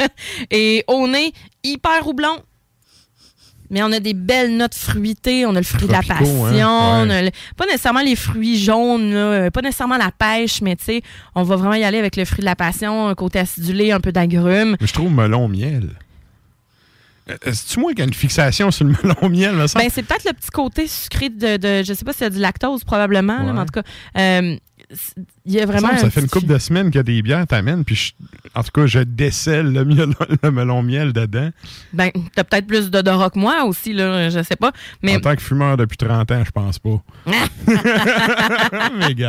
[0.49, 2.41] Et au nez, hyper houblon.
[3.71, 5.45] Mais on a des belles notes fruitées.
[5.45, 6.67] On a le fruit de la Tropicaux, passion.
[6.67, 7.05] hein?
[7.07, 10.75] on a le- pas nécessairement les fruits jaunes, là, euh, pas nécessairement la pêche, mais
[10.75, 11.01] tu sais,
[11.35, 13.99] on va vraiment y aller avec le fruit de la passion, un côté acidulé, un
[14.01, 14.75] peu d'agrumes.
[14.79, 15.89] Mais je trouve melon miel.
[17.29, 19.85] Euh, C'est-tu moi qui a une fixation sur le melon miel, me semble?
[19.85, 22.39] Ben, c'est peut-être le petit côté sucré de, de- je sais pas y a du
[22.39, 23.83] lactose probablement, là, mais en tout cas,
[24.17, 24.59] euh, c'est-
[25.45, 27.45] il y a vraiment ça fait une couple de semaines qu'il y a des bières
[27.47, 28.11] t'amènes, puis je-
[28.55, 31.49] en tout cas, je décèle le, miel- le melon miel dedans.
[31.93, 34.71] Ben, t'as peut-être plus d'odorat que moi aussi, là, je sais pas.
[35.01, 37.01] Mais En tant que fumeur depuis 30 ans, je pense pas.
[38.97, 39.25] Mais.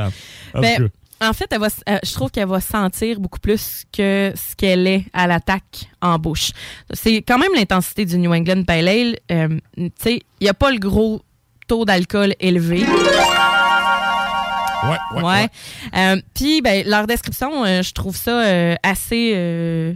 [0.55, 0.89] En Ben,
[1.21, 4.87] en fait, elle va, euh, je trouve qu'elle va sentir beaucoup plus que ce qu'elle
[4.89, 6.51] est à l'attaque en bouche.
[6.93, 9.17] C'est quand même l'intensité du New England Pale Ale.
[9.31, 11.23] Euh, tu sais, il n'y a pas le gros
[11.69, 12.85] taux d'alcool élevé.
[14.85, 15.23] Ouais, ouais.
[15.23, 15.49] Ouais.
[15.97, 19.95] Euh, Puis, ben, leur description, euh, je trouve ça euh, assez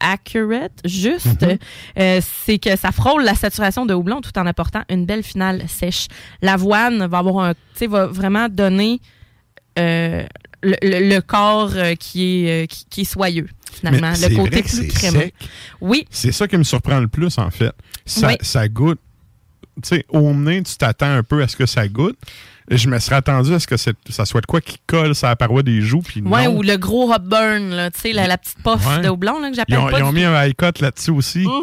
[0.00, 1.42] accurate, juste.
[1.42, 1.58] Mhm.
[1.98, 5.64] Euh, c'est que ça frôle la saturation de houblon tout en apportant une belle finale
[5.68, 6.06] sèche.
[6.40, 9.00] L'avoine va avoir un, tu sais, va vraiment donner
[9.78, 10.24] euh,
[10.62, 14.50] le, le- le corps euh, qui est qui, qui est soyeux finalement, Mais le côté
[14.50, 15.20] vrai que plus crémeux.
[15.20, 15.34] sec.
[15.80, 16.06] Oui.
[16.10, 17.72] C'est ça qui me surprend le plus, en fait.
[18.06, 18.34] Ça, Oui.
[18.40, 19.00] ça goûte.
[19.82, 22.18] Tu sais, au nez, tu t'attends un peu à ce que ça goûte.
[22.70, 25.36] Je me serais attendu à ce que ça soit de quoi qui colle sur la
[25.36, 26.02] paroi des joues.
[26.02, 26.56] Puis Ouais, non.
[26.58, 29.00] ou le gros hot burn, là, tu sais, la, la petite puff Ouais.
[29.02, 31.10] de houblon là, que Ils j'appelle ont, pas ils ont mis un high cut là-dessus
[31.12, 31.46] aussi.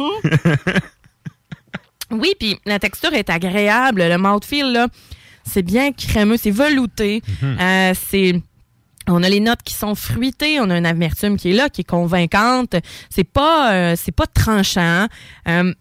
[2.12, 4.04] Oui, puis la texture est agréable.
[4.04, 4.88] Le mouthfeel, là,
[5.44, 7.22] c'est bien crémeux, c'est velouté.
[7.42, 7.58] Mhm.
[7.60, 8.42] Euh, c'est...
[9.08, 11.82] On a les notes qui sont fruitées, on a une amertume qui est là, qui
[11.82, 12.76] est convaincante.
[13.10, 15.08] C'est pas, euh, c'est pas tranchant,
[15.48, 15.74] Euh,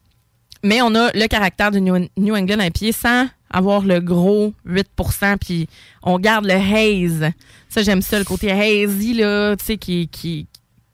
[0.62, 3.26] mais on a le caractère du New, New England à pied sans
[3.56, 5.68] avoir le gros 8% puis
[6.02, 7.30] on garde le haze.
[7.68, 10.46] Ça, j'aime ça, le côté hazy, là, tu sais, qui, qui,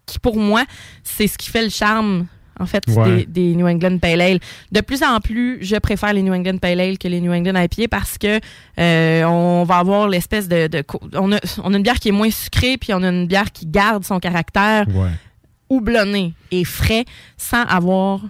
[0.06, 0.64] qui, pour moi,
[1.02, 2.26] c'est ce qui fait le charme,
[2.58, 3.24] en fait, Ouais.
[3.24, 4.38] des, des New England Pale Ale.
[4.72, 7.58] De plus en plus, je préfère les New England Pale Ale que les New England
[7.60, 8.38] IPA parce que
[8.78, 12.08] euh, on va avoir l'espèce de, de co- on, a, on a une bière qui
[12.08, 15.10] est moins sucrée puis on a une bière qui garde son caractère Ouais.
[15.70, 17.04] houblonné et frais
[17.36, 18.20] sans avoir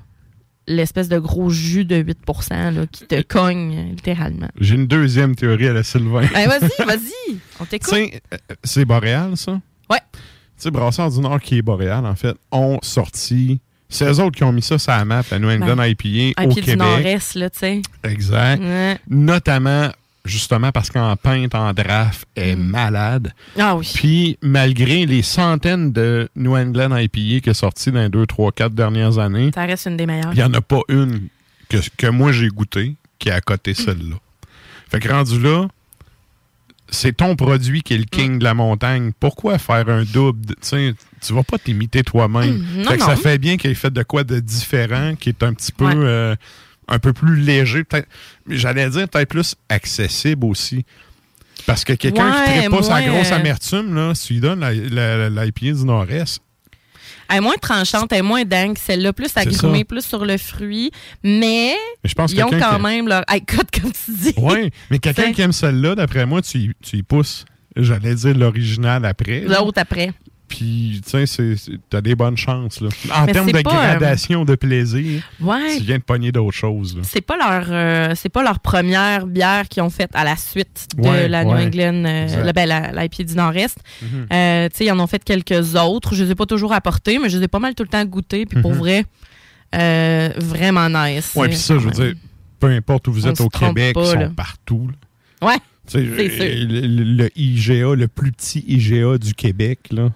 [0.71, 2.19] l'espèce de gros jus de 8
[2.51, 4.49] là, qui te cogne littéralement.
[4.61, 6.23] J'ai une deuxième théorie à la Sylvain.
[6.33, 7.93] Ben, vas-y, vas-y, on t'écoute.
[8.33, 9.61] euh, c'est Boréal, ça?
[9.91, 9.99] Ouais.
[10.15, 10.21] Tu
[10.65, 13.61] sais, Brassard du Nord, qui est Boréal, en fait, ont sorti.
[13.89, 16.41] C'est eux autres qui ont mis ça sur la map, la New England Ben, IPA
[16.41, 16.77] Un au du Québec.
[16.79, 17.83] nord-est, là, tu sais.
[18.05, 18.63] Exact.
[18.63, 18.99] Ouais.
[19.09, 19.91] Notamment,
[20.31, 23.33] justement, parce qu'en pinte, en draft, est malade.
[23.59, 23.91] Ah oui.
[23.95, 28.53] Puis, malgré les centaines de New England IPA qui est sorti dans les 2, 3,
[28.53, 30.33] 4 dernières années, Ça reste une des meilleures.
[30.33, 31.29] il n'y en a pas une
[31.69, 34.17] que, que moi j'ai goûté qui est à côté de celle-là.
[34.91, 35.67] Fait que rendu là,
[36.89, 39.13] c'est ton produit qui est le king de la montagne.
[39.21, 40.55] Pourquoi faire un double?
[40.69, 42.65] Tu tu vas pas t'imiter toi-même.
[42.79, 45.53] Mm, que ça fait bien qu'il ait fait de quoi de différent, qui est un
[45.53, 45.95] petit peu Ouais.
[45.97, 46.35] euh,
[46.91, 48.09] un peu plus léger, peut-être.
[48.49, 50.85] J'allais dire peut-être plus accessible aussi.
[51.67, 54.61] Parce que quelqu'un Ouais, qui ne pas sa grosse amertume, là, si tu lui donnes
[54.61, 54.75] la,
[55.75, 56.41] du Nord-Est,
[57.29, 58.77] Elle est moins tranchante, elle est moins dingue.
[58.79, 60.91] Celle-là, plus agrumée, plus sur le fruit.
[61.23, 64.35] Mais, Mais je pense ils ont quand qui- même leur cut, comme tu dis.
[64.39, 67.45] Oui, mais quelqu'un qui aime celle-là, d'après moi, tu, y- tu y pousses,
[67.77, 69.41] j'allais dire l'original après.
[69.43, 70.13] L'autre après.
[70.51, 71.55] Puis, tu sais,
[71.89, 72.81] t'as des bonnes chances.
[72.81, 72.89] Là.
[73.15, 75.77] En termes de euh, gradation de plaisir, Ouais.
[75.79, 76.99] tu viens de pogner d'autres choses.
[77.03, 80.89] C'est pas leur euh, c'est pas leur première bière qu'ils ont faite à la suite
[80.97, 81.67] de Ouais, la New ouais.
[81.67, 83.79] England euh, la, ben, la, la IPA du Nord-Est.
[84.03, 84.27] Mhm.
[84.33, 86.15] Euh, tu sais, ils en ont fait quelques autres.
[86.17, 88.05] Je les ai pas toujours apportés, mais je les ai pas mal tout le temps
[88.05, 88.45] goûtés.
[88.45, 88.79] Puis pour Mhm.
[88.79, 89.05] vrai,
[90.37, 91.33] vraiment nice.
[91.37, 92.15] Ouais, puis ça, je veux dire,
[92.59, 94.31] peu importe où vous êtes au Québec, pas, ils sont là.
[94.35, 94.89] partout.
[95.43, 95.49] là.
[95.49, 95.57] Ouais.
[95.95, 100.11] Le- le IGA, le plus petit IGA du Québec, là.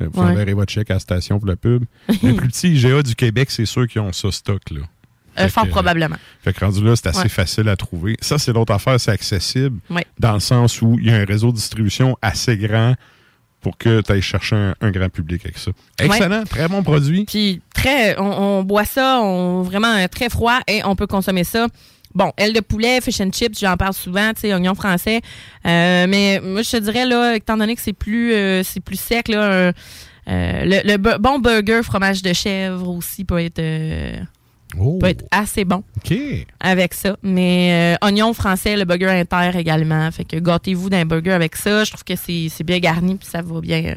[0.00, 1.84] Euh, Vous enverrez votre chèque à la station pour la pub.
[2.08, 4.80] le plus petit IGA du Québec, c'est ceux qui ont ça stock, là.
[5.38, 6.16] Euh, fort que, probablement.
[6.42, 7.28] Fait que rendu là, c'est assez Ouais.
[7.28, 8.16] facile à trouver.
[8.22, 9.78] Ça, c'est l'autre affaire, c'est accessible.
[9.90, 10.06] Ouais.
[10.18, 12.94] Dans le sens où il y a un réseau de distribution assez grand
[13.60, 15.72] pour que tu ailles chercher un, un grand public avec ça.
[15.98, 17.24] Excellent, très bon produit.
[17.26, 18.24] Puis très, on,
[18.60, 21.66] on boit ça, on vraiment euh, très froid et on peut consommer ça.
[22.16, 25.20] Bon, aile de poulet, fish and chips, j'en parle souvent, tu sais, oignon français.
[25.66, 28.98] Euh, mais moi, je te dirais, là, étant donné que c'est plus, euh, c'est plus
[28.98, 29.72] sec, là, euh,
[30.26, 33.60] le, le bu- bon burger fromage de chèvre aussi peut être,
[34.78, 34.98] Oh.
[34.98, 36.12] peut être assez bon OK.
[36.60, 37.16] avec ça.
[37.22, 40.10] Mais euh, oignon français, le burger inter également.
[40.10, 41.84] Fait que gâtez-vous d'un burger avec ça.
[41.84, 43.94] Je trouve que c'est c'est bien garni, puis ça va bien.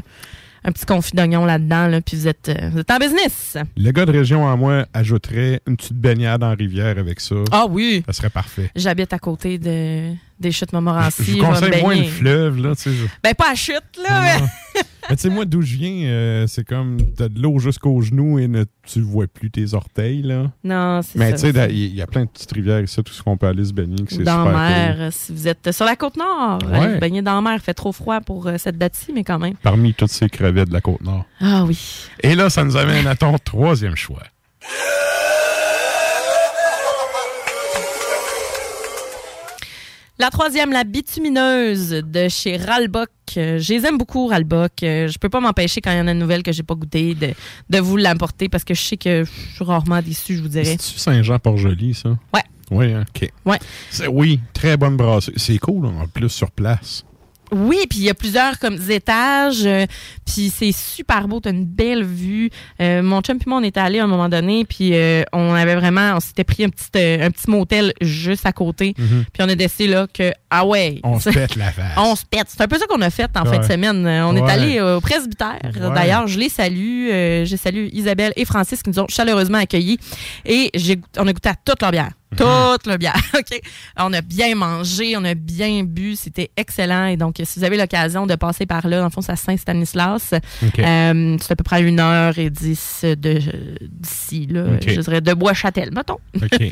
[0.64, 3.57] Un petit confit d'oignon là-dedans, là, puis vous êtes, euh, vous êtes en business.
[3.78, 7.36] Le gars de région en moi ajouterait une petite baignade en rivière avec ça.
[7.51, 8.03] Ah oui.
[8.05, 8.70] Ça serait parfait.
[8.76, 11.24] J'habite à côté de, des chutes Montmorency.
[11.24, 12.90] Je vous conseille moins le fleuve, là, tu sais.
[13.24, 13.76] Ben, pas à chute,
[14.08, 14.22] là.
[14.22, 18.00] mais- Mais tu sais, moi, d'où je viens, euh, c'est comme, t'as de l'eau jusqu'aux
[18.02, 20.52] genoux et ne, tu vois plus tes orteils, là.
[20.64, 21.48] Non, c'est Mais ça.
[21.52, 23.66] tu sais, il y a plein de petites rivières ici, tout ce qu'on peut aller
[23.66, 25.12] se baigner, c'est Dans super la mer, cool.
[25.12, 26.78] si vous êtes sur la côte nord, Ouais.
[26.78, 27.54] allez vous baigner dans la mer.
[27.56, 29.56] Il fait trop froid pour euh, cette date-ci, mais quand même.
[29.64, 31.26] Parmi toutes ces crevettes de la Côte-Nord.
[31.42, 31.80] Ah oui.
[32.22, 34.22] Et là, ça nous amène à ton troisième choix.
[40.22, 43.08] La troisième, la bitumineuse de chez Ralbock.
[43.38, 44.84] Euh, je les aime beaucoup, Ralbock.
[44.84, 46.76] Euh, je peux pas m'empêcher quand il y en a une nouvelle que j'ai pas
[46.76, 47.30] goûtée de,
[47.70, 50.66] de vous l'apporter parce que je sais que je suis rarement déçue, je vous dirais.
[50.66, 52.10] C'est-tu Saint-Jean-Port-Joli, ça?
[52.34, 52.42] Ouais.
[52.70, 53.30] Oui, hein, OK.
[53.46, 53.60] Ouais.
[53.92, 55.34] C'est- Oui, très bonne brasserie.
[55.38, 57.06] C'est cool, en plus, sur place.
[57.52, 59.86] Oui, puis il y a plusieurs comme étages, euh,
[60.26, 62.50] puis c'est super beau, t'as une belle vue.
[62.82, 65.54] Euh, mon chum puis moi on était allés à un moment donné, puis euh, on
[65.54, 69.26] avait vraiment, on s'était pris un petit euh, un petit motel juste à côté, Mhm.
[69.34, 71.93] puis on a décidé là que ah ouais, On se pète la face.
[71.97, 72.47] on se pète.
[72.50, 74.06] C'est un peu ça qu'on a fait en fin de semaine.
[74.06, 75.60] Euh, On est allé au presbytère.
[75.64, 75.93] Ouais.
[75.93, 77.10] D'ailleurs, je les salue.
[77.12, 80.00] Euh, je salue Isabelle et Francis qui nous ont chaleureusement accueillis.
[80.45, 80.72] Et
[81.18, 82.12] on a goûté à toute leur bière.
[82.38, 83.16] Toute leur bière.
[83.34, 83.60] OK?
[83.98, 86.16] On a bien mangé, on a bien bu.
[86.16, 87.08] C'était excellent.
[87.08, 89.36] Et donc, si vous avez l'occasion de passer par là, dans le fond, c'est à
[89.36, 90.34] Saint-Stanislas.
[90.64, 90.80] OK.
[90.80, 93.40] Euh, c'est à peu près une heure et dix de,
[93.82, 94.64] d'ici, là.
[94.86, 96.20] Je dirais de Bois-Châtel, mettons.
[96.36, 96.50] OK.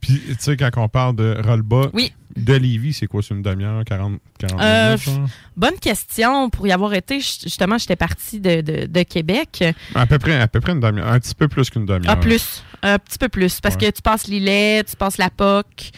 [0.00, 2.12] Puis, tu sais, quand on parle de rollbas, Oui.
[2.36, 3.22] De Lévis, c'est quoi?
[3.22, 5.30] C'est une demi-heure, 40, 40 Euh, minutes?
[5.56, 6.50] bonne question.
[6.50, 9.64] Pour y avoir été, justement, j'étais partie de, de, de Québec.
[9.94, 11.08] À peu près, à peu près une demi-heure.
[11.08, 12.12] Un petit peu plus qu'une demi-heure.
[12.12, 12.62] Ah, plus.
[12.82, 13.60] Un petit peu plus.
[13.60, 13.90] Parce Ouais.
[13.90, 15.90] que tu passes l'îlet, tu passes la POC,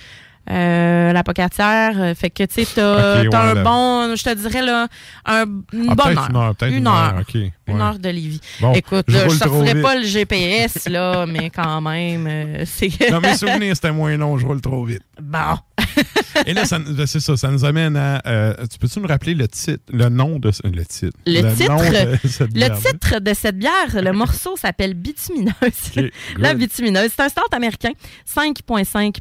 [0.50, 1.92] euh, la pocatière.
[2.00, 4.88] euh, Fait que, tu sais, t'as ouais, un bon, je te dirais, là,
[5.24, 6.28] un, une Ah, bonne heure.
[6.30, 6.94] une heure, une une heure.
[6.94, 7.80] heure, ok, Une ouais.
[7.80, 8.40] heure de Lévis.
[8.60, 9.82] Bon, Écoute, je là, je roule trop sortirai vite.
[9.82, 12.90] pas le GPS, là, mais quand même, euh, c'est...
[13.10, 15.02] Dans mes souvenirs, c'était moins long, je roule trop vite.
[15.20, 15.38] Bon.
[16.44, 18.20] Et là, ça- ben, c'est ça, ça nous amène à.
[18.26, 22.20] euh, tu peux-tu nous rappeler le titre, le nom de ce- le titre, Le, titre,
[22.22, 22.76] de cette le bière-là?
[22.76, 23.72] titre de cette bière,
[24.02, 25.54] le morceau s'appelle Bitumineuse.
[26.36, 27.10] La bitumineuse.
[27.16, 27.90] C'est un stout américain,
[28.26, 29.20] 5,5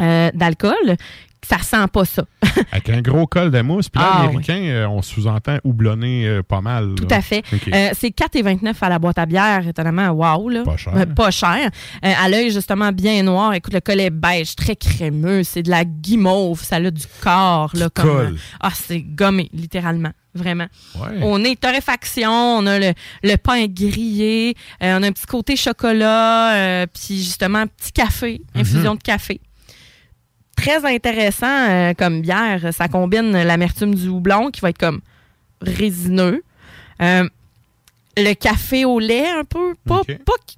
[0.00, 0.96] euh, d'alcool.
[1.44, 2.22] Ça sent pas ça.
[2.70, 3.88] Avec un gros col de mousse.
[3.88, 6.94] Puis là, Ah, américain, euh, on sous-entend houblonné euh, pas mal.
[6.94, 7.42] Tout à fait.
[7.74, 10.10] Euh, c'est 4,29 à la boîte à bière, étonnamment.
[10.10, 10.62] Wow, là.
[10.62, 10.92] Pas cher.
[11.16, 11.68] Pas cher.
[12.00, 13.54] À l'œil, justement, bien noir.
[13.54, 15.42] Écoute, le collet beige, très crémeux.
[15.42, 16.62] C'est de la guimauve.
[16.62, 17.88] Ça a du corps, là.
[17.92, 18.36] Comme, colle.
[18.60, 20.12] ah, c'est gommé, littéralement.
[20.36, 20.68] Vraiment.
[20.94, 21.18] Ouais.
[21.22, 22.92] On est torréfaction, on a le,
[23.24, 28.40] le pain grillé, euh, on a un petit côté chocolat, euh, puis justement, petit café,
[28.54, 28.60] Mhm.
[28.62, 29.40] infusion de café.
[30.62, 32.72] Très intéressant euh, comme bière.
[32.72, 35.00] Ça combine l'amertume du houblon qui va être comme
[35.60, 36.42] résineux.
[37.00, 37.28] Euh,
[38.16, 40.02] le café au lait un peu, pas,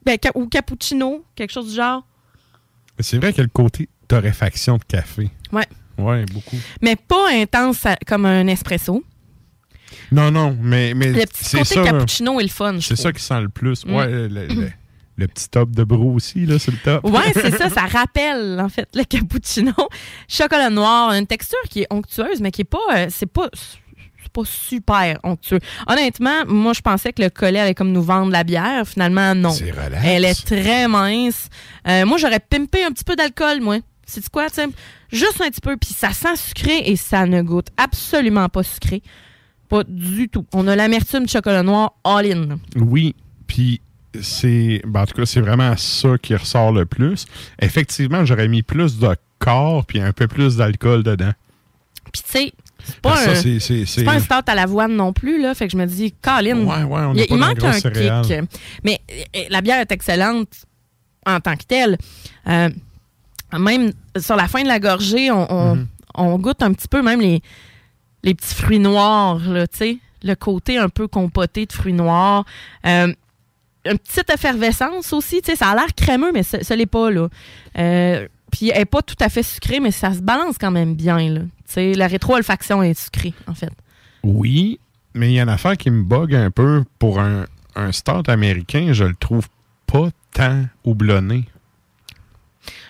[0.05, 2.07] ben, ca- ou cappuccino, quelque chose du genre.
[3.01, 5.31] C'est vrai qu'il y a le côté torréfaction de café.
[5.53, 5.67] Ouais.
[5.99, 6.57] Ouais, beaucoup.
[6.83, 9.05] Mais pas intense comme un espresso.
[10.11, 11.83] Non, non, mais, mais Le petit côté ça.
[11.85, 13.87] cappuccino est le fun, C'est ça qui sent le plus.
[13.87, 13.95] Mm.
[13.95, 14.71] Ouais, le, le-
[15.17, 17.05] le petit top de brou aussi, là, c'est le top.
[17.05, 19.73] Ouais, c'est ça, ça rappelle en fait le cappuccino.
[20.29, 23.49] Chocolat noir, une texture qui est onctueuse, mais qui est pas, euh, c'est pas,
[24.35, 25.61] pas super onctueux.
[25.87, 28.87] Honnêtement, moi, je pensais que le collet allait comme nous vendre la bière.
[28.87, 29.51] Finalement, non.
[29.51, 30.05] C'est relax.
[30.05, 31.49] Elle est très mince.
[31.89, 33.79] Euh, moi, j'aurais pimpé un petit peu d'alcool, moi.
[34.05, 34.69] C'est quoi, tu sais?
[35.11, 35.77] Juste un petit peu.
[35.77, 39.03] Puis ça sent sucré et ça ne goûte absolument pas sucré.
[39.69, 40.45] Pas du tout.
[40.53, 42.59] On a l'amertume de chocolat noir all-in.
[42.77, 43.15] Oui,
[43.47, 43.81] puis
[44.23, 44.83] c'est.
[44.87, 47.27] ben, en tout cas, c'est vraiment ça qui ressort le plus.
[47.61, 51.33] Effectivement, j'aurais mis plus de corps puis un peu plus d'alcool dedans.
[52.13, 52.53] Puis tu sais,
[52.85, 55.41] c'est pas, Ben, ça, un, c'est- c'est- c'est pas un start à l'avoine non plus,
[55.41, 55.55] là.
[55.55, 58.25] Fait que je me dis, Colin, Ouais, ouais, on il, manque un céréales.
[58.25, 58.41] kick.
[58.85, 59.01] Mais
[59.37, 60.49] euh, la bière est excellente
[61.27, 61.97] en tant que telle.
[62.47, 62.69] Euh,
[63.59, 65.87] même sur la fin de la gorgée, on, on- Mm-hmm.
[66.17, 67.41] on goûte un petit peu même les,
[68.23, 69.99] les petits fruits noirs, là, tu sais.
[70.23, 72.45] Le côté un peu compoté de fruits noirs.
[72.87, 73.13] Euh,
[73.87, 75.57] une petite effervescence aussi, tu sais.
[75.57, 77.29] Ça a l'air crémeux, mais ce, ce l'est pas, là.
[77.79, 80.95] Euh, puis elle est pas tout à fait sucrée, mais ça se balance quand même
[80.95, 81.41] bien, là.
[81.41, 83.73] Tu sais, la rétro-olfaction est sucrée, en fait.
[84.23, 84.79] Oui,
[85.15, 86.85] mais il y a une affaire qui me bug un peu.
[86.99, 89.49] Pour un, un start américain, je le trouve
[89.87, 91.45] pas tant houblonné.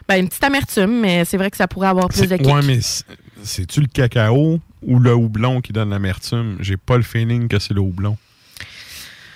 [0.08, 2.46] Ben, une petite amertume, mais c'est vrai que ça pourrait avoir plus de kick.
[2.46, 3.04] Ouais, mais c'est-
[3.42, 6.56] c'est-tu le cacao ou le houblon qui donne l'amertume?
[6.60, 8.16] J'ai pas le feeling que c'est le houblon.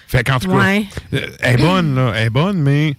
[0.09, 0.87] Fait qu'en tout cas, Ouais.
[1.13, 2.13] euh, elle est bonne, là.
[2.17, 2.97] Elle est bonne, mais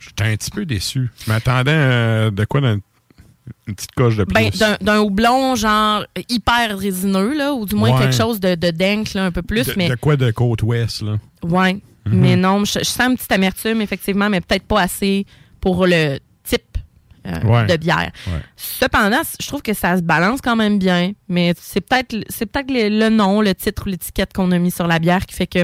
[0.00, 1.08] j'étais un petit peu déçu.
[1.24, 4.34] Je m'attendais euh, de quoi dans une, petite coche de plus?
[4.34, 8.00] Ben, d'un- houblon, genre, hyper résineux, là, ou du moins Ouais.
[8.00, 8.72] quelque chose de, de
[9.14, 9.88] là, un peu plus, de, mais...
[9.88, 11.18] de quoi de côte ouest, là?
[11.44, 11.74] Ouais.
[12.06, 12.14] Mhm.
[12.20, 15.26] Mais non, je, je sens une petite amertume, effectivement, mais peut-être pas assez
[15.60, 16.78] pour le type
[17.26, 17.66] euh, Ouais.
[17.66, 18.10] de bière.
[18.26, 18.40] Ouais.
[18.56, 22.70] Cependant, je trouve que ça se balance quand même bien, mais c'est peut-être c'est peut-être
[22.72, 25.46] le, le nom, le titre ou l'étiquette qu'on a mis sur la bière qui fait
[25.46, 25.60] que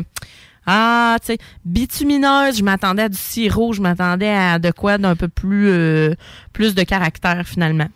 [0.66, 5.14] ah, tu sais, bitumineuse, je m'attendais à du sirop, je m'attendais à de quoi d'un
[5.16, 6.14] peu plus euh,
[6.52, 7.88] plus de caractère finalement.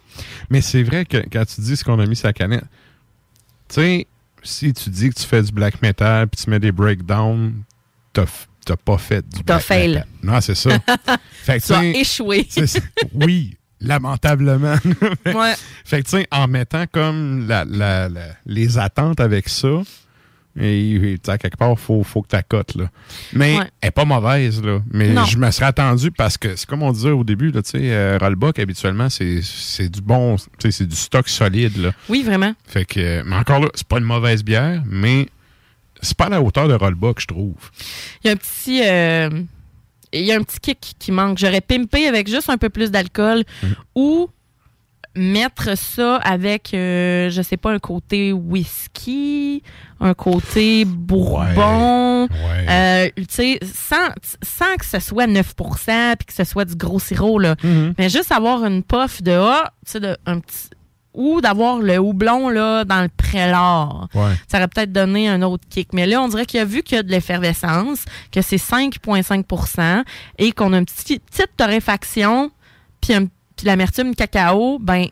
[0.51, 2.64] Mais c'est vrai que quand tu dis ce qu'on a mis sur la canette,
[3.68, 4.07] tu sais,
[4.43, 7.55] si tu dis que tu fais du black metal puis tu mets des breakdowns,
[8.12, 8.25] t'as
[8.85, 9.89] pas fait du T'as fail.
[9.95, 10.07] metal.
[10.23, 10.71] Non, c'est ça.
[11.43, 12.49] fait que, Tu as échoué.
[13.14, 14.77] oui, lamentablement.
[15.27, 15.55] Ouais.
[15.85, 19.68] Fait que, tu sais, en mettant comme la, la- la- les attentes avec ça,
[20.59, 22.90] et, et, à quelque part, faut, faut que tu accotes, là.
[23.32, 23.64] Mais Ouais.
[23.80, 24.80] elle est pas mauvaise, là.
[24.92, 25.24] Mais Non.
[25.24, 27.78] je me serais attendu parce que, c'est comme on disait au début, là, tu sais,
[27.92, 31.92] euh, Rollbuck, habituellement, c'est du bon, tu sais, c'est du stock solide, là.
[32.09, 32.53] Oui, vraiment.
[32.66, 35.28] Fait que, mais encore là, c'est pas une mauvaise bière, mais
[36.03, 37.55] c'est pas à la hauteur de Rollbuck, je trouve.
[38.24, 38.80] Il y a un petit.
[38.84, 39.42] euh,
[40.12, 41.38] il y a un petit kick qui manque.
[41.38, 43.44] J'aurais pimpé avec juste un peu plus d'alcool
[43.94, 44.28] ou
[45.17, 49.63] mettre ça avec, euh, je sais pas, un côté whisky,
[50.01, 52.29] un côté bourbon.
[52.71, 54.09] Euh, tu sais, sans,
[54.43, 57.57] sans que ce soit 9% puis que ce soit du gros sirop, là.
[57.99, 60.69] Mais juste avoir une puff de ah, tu sais, de, un petit.
[61.13, 63.89] Ou d'avoir le houblon là, dans le prélat.
[64.15, 64.31] Ouais.
[64.47, 65.93] Ça aurait peut-être donné un autre kick.
[65.93, 70.05] Mais là, on dirait qu'il a vu qu'il y a de l'effervescence, que c'est 5,5%
[70.39, 72.53] et qu'on a une petite, petite torréfaction,
[73.01, 73.27] puis, un-
[73.61, 75.07] puis l'amertume cacao, ben,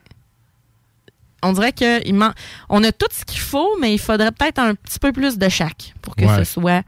[1.43, 2.35] on dirait que il man-
[2.69, 5.49] on a tout ce qu'il faut, mais il faudrait peut-être un petit peu plus de
[5.49, 6.39] chaque pour que Ouais.
[6.39, 6.83] ce soit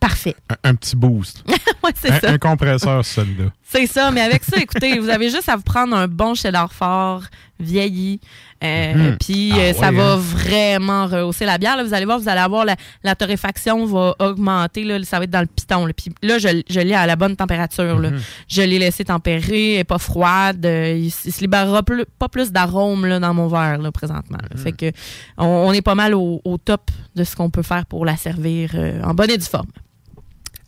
[0.00, 0.34] parfait.
[0.50, 1.44] Un, un petit boost.
[1.84, 2.30] ouais, c'est un, ça.
[2.30, 3.50] un compresseur, celui-là.
[3.62, 6.72] C'est ça, mais avec ça, écoutez, vous avez juste à vous prendre un bon cheddar
[6.72, 7.22] fort,
[7.62, 8.20] vieilli,
[8.62, 9.16] euh, Mhm.
[9.18, 10.16] puis Ah euh, ça va hein?
[10.16, 11.76] vraiment rehausser la bière.
[11.76, 11.84] là.
[11.84, 15.30] vous allez voir, vous allez avoir la, la torréfaction va augmenter, là, ça va être
[15.30, 15.86] dans le piton.
[15.86, 15.92] là.
[15.92, 17.98] Puis là, je, je l'ai à la bonne température.
[17.98, 18.10] là.
[18.10, 18.20] Mhm.
[18.48, 22.28] Je l'ai laissé tempérer, elle est pas froide, euh, il, il se libérera plus- pas
[22.28, 24.38] plus d'arôme dans mon verre là, présentement.
[24.50, 24.56] là.
[24.56, 24.92] Fait que
[25.38, 28.16] on, on est pas mal au, au top de ce qu'on peut faire pour la
[28.16, 28.70] servir
[29.04, 29.68] en bonne et due forme.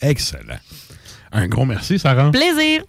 [0.01, 0.59] Excellent.
[1.33, 2.31] Un gros merci, Sarah.
[2.31, 2.83] Plaisir!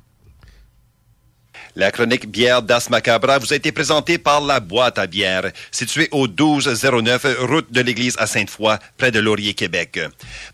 [1.77, 6.07] La chronique bière d'As Macabra vous a été présentée par La Boîte à bière, située
[6.11, 9.99] au 1209 route de l'église à Sainte-Foy, près de Laurier, Québec.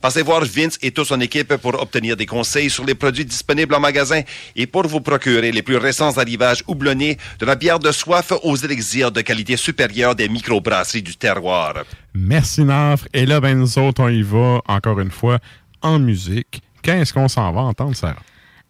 [0.02, 3.76] Passez voir Vince et toute son équipe pour obtenir des conseils sur les produits disponibles
[3.76, 4.22] en magasin
[4.56, 8.56] et pour vous procurer les plus récents arrivages houblonnés de la bière de soif aux
[8.56, 11.76] élixirs de qualité supérieure des microbrasseries du terroir.
[12.16, 13.08] Merci, Nafre.
[13.14, 15.38] Et là, ben, nous autres, on y va, encore une fois,
[15.84, 16.64] en musique.
[16.82, 18.24] Qu'est-ce qu'on s'en va entendre, Sarah?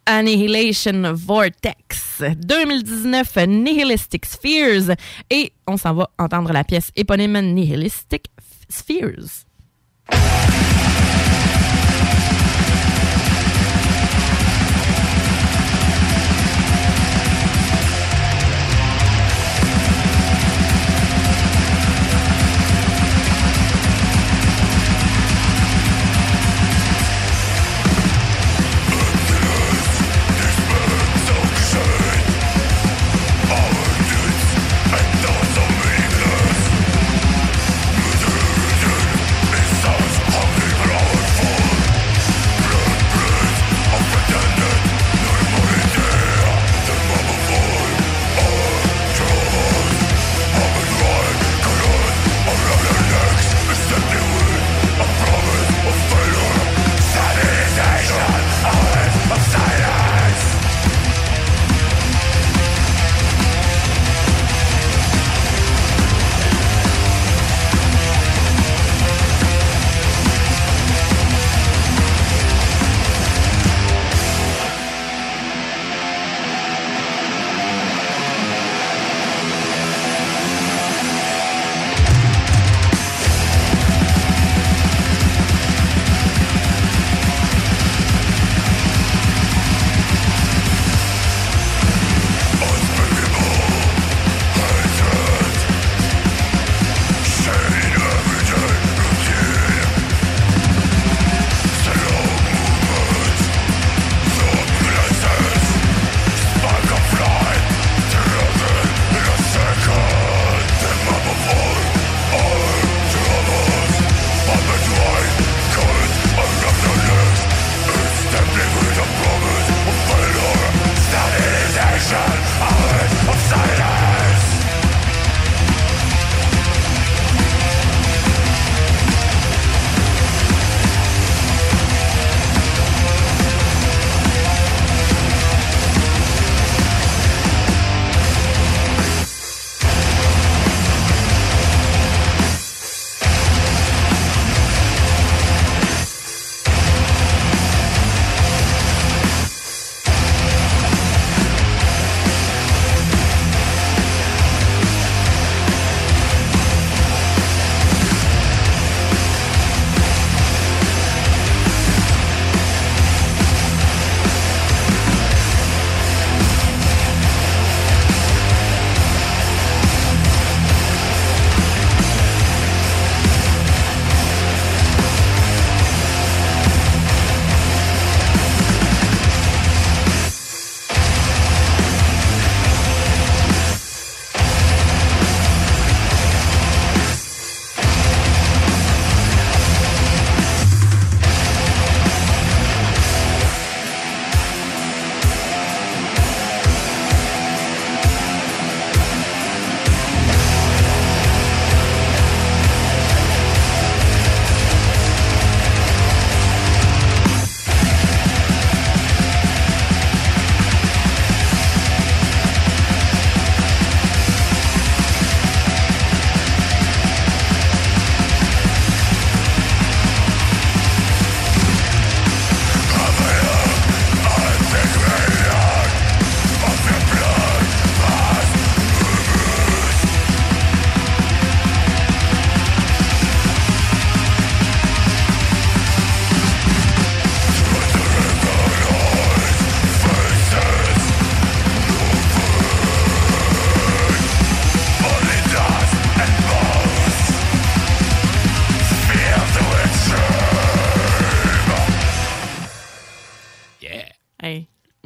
[0.05, 4.95] Annihilation Vortex 2019 Nihilistic Spheres
[5.29, 8.25] et on s'en va entendre la pièce éponyme Nihilistic
[8.69, 9.45] Spheres.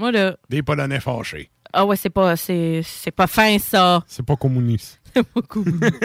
[0.05, 0.35] Moi, là.
[0.47, 1.49] Des Polonais fâchés.
[1.73, 4.03] Ah ouais, c'est pas, c'est, c'est pas fin, ça.
[4.05, 5.01] C'est pas communiste.
[5.15, 5.95] C'est pas communiste.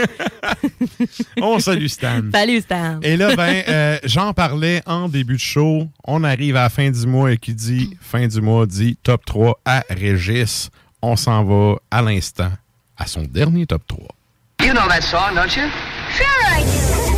[1.42, 2.22] On salue Stan.
[2.32, 3.00] Salut, Stan.
[3.02, 5.86] Et là, ben, euh, j'en parlais en début de show.
[6.04, 9.26] On arrive à la fin du mois et qui dit fin du mois dit top
[9.26, 10.70] 3 à Régis.
[11.02, 12.52] On s'en va à l'instant
[12.96, 13.98] à son dernier top 3.
[14.62, 15.68] You know that song, don't you?
[16.16, 17.09] Sure I do.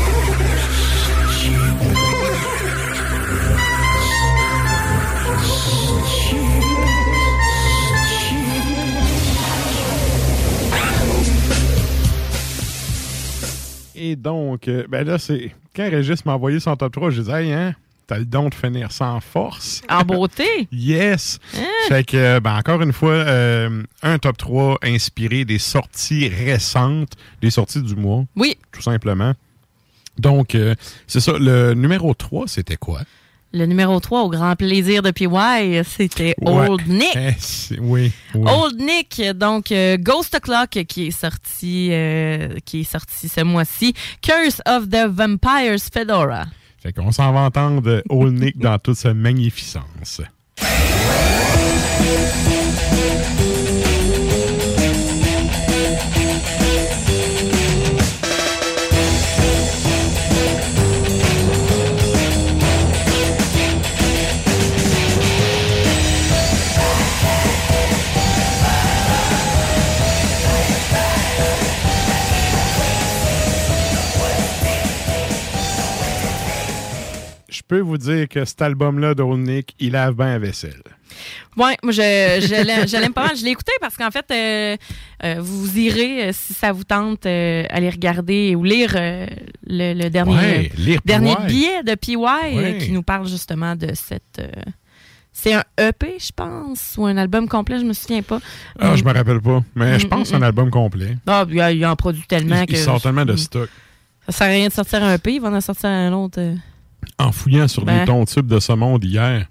[14.05, 15.55] Et donc, euh, ben là, c'est.
[15.77, 17.73] Quand Régis m'a envoyé son top 3, j'ai dit, hey, hein,
[18.09, 19.81] t'as le don de finir sans force.
[19.89, 20.45] En beauté?
[20.73, 21.39] yes!
[21.87, 27.51] Fait que, ben, encore une fois, euh, un top 3 inspiré des sorties récentes, des
[27.51, 28.25] sorties du mois.
[28.35, 28.59] Oui.
[28.73, 29.35] Tout simplement.
[30.19, 30.75] Donc, euh,
[31.07, 31.35] c'est ça.
[31.39, 33.03] Le numéro 3, c'était quoi?
[33.55, 35.27] Le numéro 3, au grand plaisir de PY,
[35.85, 36.69] c'était Ouais.
[36.69, 37.15] Old Nick.
[37.17, 38.13] Eh, oui.
[38.35, 43.93] Old Nick, donc euh, Ghost O'Clock qui est sorti euh, qui est sorti ce mois-ci.
[44.23, 46.45] Curse of the Vampire's Fedora.
[46.83, 50.21] Fait qu'on s'en va entendre Old Nick dans toute sa magnificence.
[77.77, 80.83] Peux vous dire que cet album-là d'Old Nick, il lave bien la vaisselle.
[81.57, 83.37] Ouais, moi je, je l'aime- pas mal.
[83.37, 84.77] Je l'ai écouté parce qu'en fait, euh,
[85.25, 89.27] euh, vous irez, euh, si ça vous tente, aller regarder ou lire le,
[89.95, 92.79] le dernier, Ouais, lire dernier billet de PY Ouais.
[92.81, 94.41] qui nous parle justement de cette.
[95.33, 98.41] c'est un EP, je pense, ou un album complet, je me souviens pas.
[98.79, 98.97] Ah, Mm.
[98.97, 99.63] je me rappelle pas.
[99.75, 101.17] Mais je Mm, pense mm, un album complet.
[101.27, 102.73] Ah, il, en produit tellement Il, que.
[102.73, 103.39] il sort tellement de Mm.
[103.39, 103.69] stock.
[104.29, 106.41] Ça sert à rien de sortir un EP, il va en sortir un autre.
[107.19, 108.01] En fouillant sur Ben.
[108.01, 109.47] les tons tubes de ce monde hier,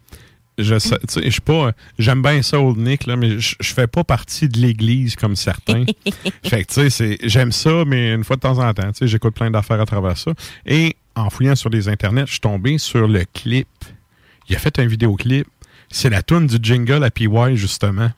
[0.58, 1.72] je suis pas.
[1.97, 5.86] J'aime bien ça, Old Nick, là, mais je, fais pas partie de l'église comme certains.
[6.43, 8.99] fait que, tu sais, c'est- j'aime ça, mais une fois de temps en temps, tu
[8.99, 10.32] sais, j'écoute plein d'affaires à travers ça.
[10.66, 13.68] Et en fouillant sur les internets, je suis tombé sur le clip.
[14.49, 15.47] Il a fait un vidéoclip.
[15.89, 18.12] C'est la tune du jingle à PY, justement.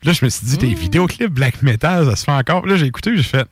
[0.00, 2.62] Puis là, je me suis dit, tes vidéoclips black metal, ça se fait encore?
[2.62, 3.46] Puis là, j'ai écouté, j'ai fait.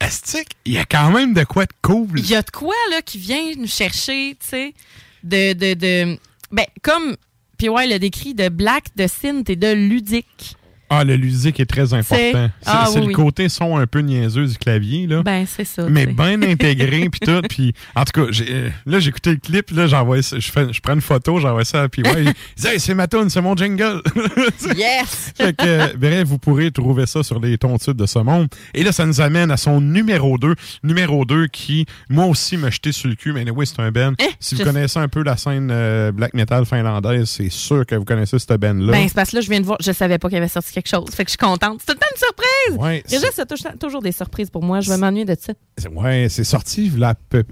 [0.00, 2.08] Astic, il y a quand même de quoi de cool.
[2.18, 4.74] Il y a de quoi là qui vient nous chercher, tu sais,
[5.22, 6.18] de, de, de.
[6.52, 7.16] Ben, comme
[7.58, 10.56] PY l'a décrit, de black, de synth et de ludique.
[10.88, 12.16] Ah, le ludique est très important.
[12.16, 13.12] C'est- Ah, oui, le oui.
[13.12, 15.22] côté son un peu niaiseux du clavier, là.
[15.22, 15.86] Ben, c'est ça.
[15.88, 17.40] mais bien intégré, puis tout.
[17.48, 20.80] Puis, en tout cas, euh, là, j'ai écouté le clip, là, j'envoie ça, je, je
[20.80, 22.02] prends une photo, j'envoie ça à PY.
[22.18, 24.00] il hey, c'est ma tune, c'est mon jingle.
[24.76, 25.32] Yes!
[25.36, 28.48] fait que, euh, bref, vous pourrez trouver ça sur les tons de ce monde.
[28.74, 30.54] Et là, ça nous amène à son numéro 2.
[30.82, 33.32] Numéro 2 qui, moi aussi, m'a jeté sur le cul.
[33.32, 34.14] Mais oui, c'est un Ben.
[34.40, 38.04] si vous connaissez un peu la scène euh, black metal finlandaise, c'est sûr que vous
[38.04, 38.92] connaissez cette Ben-là.
[38.92, 40.72] Ben, c'est parce que là, je viens de voir, je savais pas qu'il avait sorti
[40.82, 41.08] quelque chose.
[41.14, 41.80] Fait que je suis contente.
[41.80, 42.78] C'est tout le temps une surprise!
[42.78, 44.80] Ouais, Régis, c'est toujours- toujours des surprises pour moi.
[44.80, 45.52] Je vais m'ennuyer de ça.
[45.78, 46.92] C'est- Ouais, c'est sorti.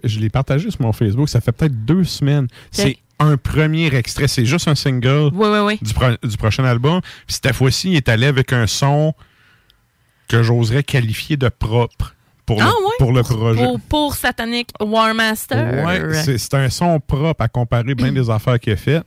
[0.05, 1.29] je l'ai partagé sur mon Facebook.
[1.29, 2.49] Ça fait peut-être deux semaines.
[2.71, 4.29] C'est un premier extrait.
[4.29, 5.79] C'est juste un single Oui, oui, oui.
[5.81, 7.01] Du, pro- du prochain album.
[7.27, 9.15] Puis cette fois-ci, il est allé avec un son
[10.29, 12.15] que j'oserais qualifier de propre
[12.47, 12.93] pour ah, le, ouais?
[12.99, 13.63] pour le projet.
[13.63, 15.85] Pour, pour Satanic War Master.
[15.87, 19.05] Ouais, c'est- c'est un son propre à comparer bien des affaires qu'il a faites.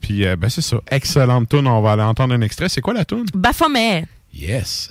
[0.00, 0.80] Puis, euh, ben, c'est ça.
[0.90, 1.66] Excellente tune.
[1.66, 2.68] On va aller entendre un extrait.
[2.68, 3.26] C'est quoi la tune?
[3.34, 4.06] Baphomet.
[4.32, 4.90] Yes.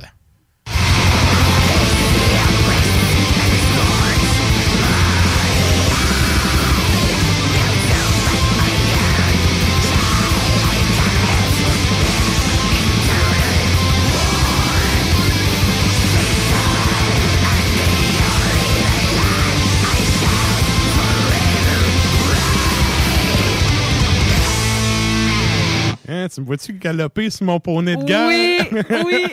[26.38, 28.67] Tu me vois-tu galoper sur mon poney de guerre?
[28.71, 29.25] Oui, oui.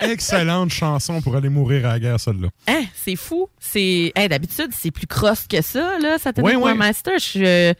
[0.00, 2.48] Excellente chanson pour aller mourir à la guerre, celle-là.
[2.66, 3.50] Hein, c'est fou.
[3.58, 6.78] C'est hey, d'habitude, c'est plus cross que ça, là, Satanic Oui, War oui.
[6.78, 7.12] Master.
[7.18, 7.74] Je suis euh,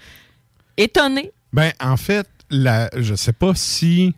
[0.77, 1.33] étonnée.
[1.55, 4.15] Ben, en fait, la, je sais pas si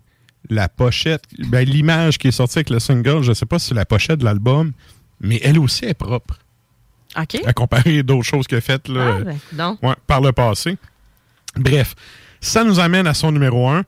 [0.50, 3.84] la pochette, ben, l'image qui est sortie avec le single, je sais pas si la
[3.84, 4.72] pochette de l'album,
[5.20, 6.40] mais elle aussi est propre.
[7.16, 7.40] OK.
[7.46, 9.78] À comparer d'autres choses qu'elle a faites là, Ah, ben, non.
[9.82, 10.76] ouais, par le passé.
[11.54, 11.94] Bref,
[12.42, 13.84] ça nous amène à son numéro 1.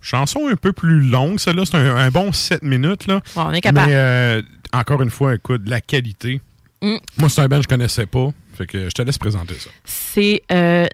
[0.00, 3.08] Chanson un peu plus longue, celle-là, c'est un, un bon 7 minutes.
[3.08, 3.20] Là.
[3.34, 3.88] Bon, on est capable.
[3.88, 4.42] Mais euh,
[4.72, 6.40] encore une fois, écoute, la qualité.
[6.80, 6.96] Mm.
[7.18, 8.28] Moi, c'est un band que je connaissais pas.
[8.54, 9.70] Fait que je te laisse présenter ça.
[9.84, 10.86] C'est euh,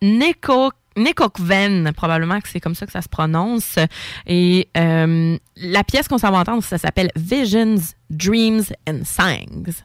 [0.00, 3.78] Neko Nekokven, probablement que c'est comme ça que ça se prononce.
[4.26, 7.76] Et euh, la pièce qu'on s'en va entendre, ça s'appelle Visions,
[8.08, 9.84] Dreams and Songs.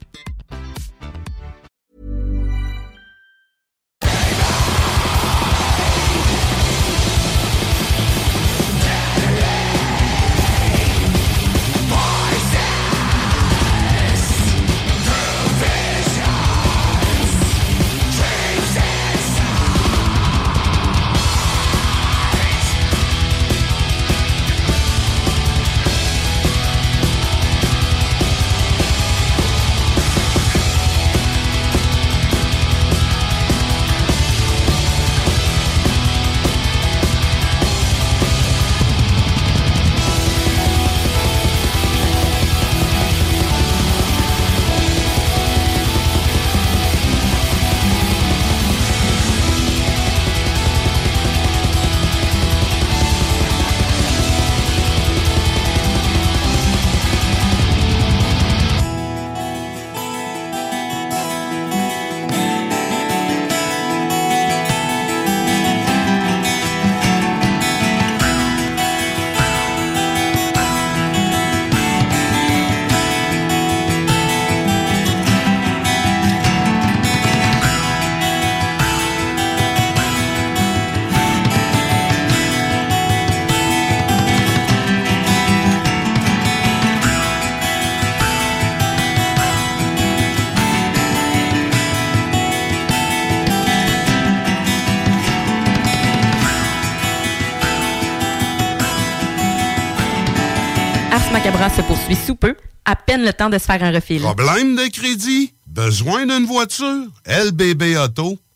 [103.23, 104.21] le temps de se faire un refil.
[104.21, 105.53] Problème de crédit?
[105.67, 107.07] Besoin d'une voiture?
[107.25, 108.37] lbbauto.com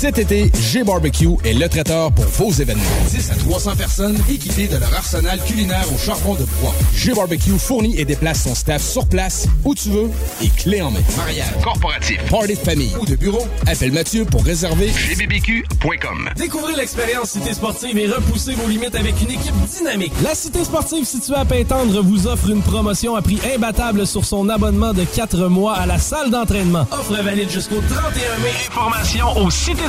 [0.00, 2.82] Cet été, G-Barbecue est le traiteur pour vos événements.
[3.10, 6.74] 10 à 300 personnes équipées de leur arsenal culinaire au charbon de bois.
[6.94, 10.08] G-Barbecue fournit et déplace son staff sur place, où tu veux,
[10.40, 11.00] et clé en main.
[11.18, 16.30] Mariage, corporatif, party de famille ou de bureau, appelle Mathieu pour réserver gbbq.com.
[16.34, 20.14] Découvrez l'expérience Cité Sportive et repoussez vos limites avec une équipe dynamique.
[20.24, 24.48] La Cité Sportive située à Pintendre vous offre une promotion à prix imbattable sur son
[24.48, 26.86] abonnement de 4 mois à la salle d'entraînement.
[26.90, 28.50] Offre valide jusqu'au 31 mai.
[28.70, 29.50] Informations au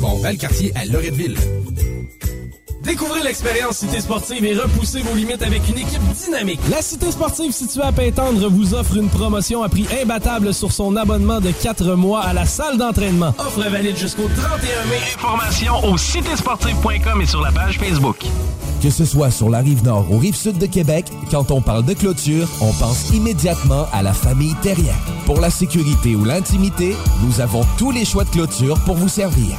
[0.00, 1.36] Valcartier à Loretteville.
[2.82, 6.60] Découvrez l'expérience Cité Sportive et repoussez vos limites avec une équipe dynamique.
[6.70, 10.96] La Cité Sportive située à Pintendre vous offre une promotion à prix imbattable sur son
[10.96, 13.34] abonnement de 4 mois à la salle d'entraînement.
[13.38, 14.96] Offre valide jusqu'au 31 mai.
[15.14, 18.24] Informations au citésportive.com et sur la page Facebook.
[18.82, 21.84] Que ce soit sur la rive nord ou rive sud de Québec, quand on parle
[21.84, 24.94] de clôture, on pense immédiatement à la famille Terrien.
[25.26, 29.58] Pour la sécurité ou l'intimité, nous avons tous les choix de clôture pour vous servir.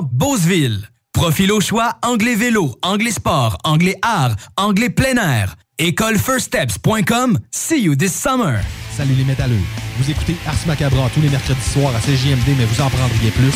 [0.00, 0.88] Beauceville.
[1.12, 5.56] Profil au choix, anglais vélo, anglais sport, anglais art, anglais plein air.
[5.78, 7.38] Écolefirststeps.com.
[7.50, 8.60] See you this summer.
[8.96, 9.60] Salut les métalleux.
[9.98, 13.52] Vous écoutez Ars Macabra tous les mercredis soirs à CJMD, mais vous en prendriez plus.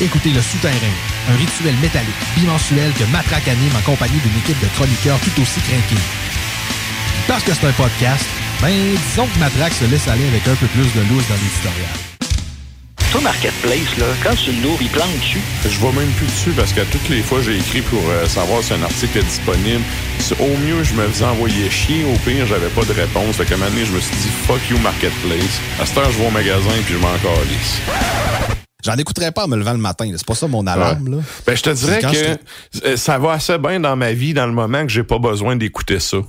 [0.00, 0.74] Écoutez Le Souterrain,
[1.28, 5.60] un rituel métallique bimensuel que Matraque anime en compagnie d'une équipe de chroniqueurs tout aussi
[5.60, 6.02] craqués.
[7.28, 8.24] Parce que c'est un podcast,
[8.62, 8.72] ben
[9.08, 11.92] disons que Matraque se laisse aller avec un peu plus de loose dans l'éditorial.
[13.10, 15.40] Toi, Marketplace, là, quand tu l'ouvres, il plante dessus.
[15.68, 18.62] Je vois même plus dessus parce que toutes les fois, j'ai écrit pour euh, savoir
[18.62, 19.82] si un article est disponible.
[20.38, 22.04] Au mieux, je me faisais envoyer chier.
[22.04, 23.34] Au pire, j'avais pas de réponse.
[23.34, 25.60] Fait qu'à un moment donné, je me suis dit, fuck you, Marketplace.
[25.80, 27.80] À cette heure, je vais au magasin puis je m'en calisse.
[28.84, 30.08] J'en écouterais pas en me levant le matin.
[30.16, 31.08] C'est pas ça mon alarme.
[31.08, 31.16] Ouais.
[31.16, 31.22] Là.
[31.48, 32.38] Ben, je te dirais que
[32.86, 35.56] euh, ça va assez bien dans ma vie dans le moment que j'ai pas besoin
[35.56, 36.18] d'écouter ça.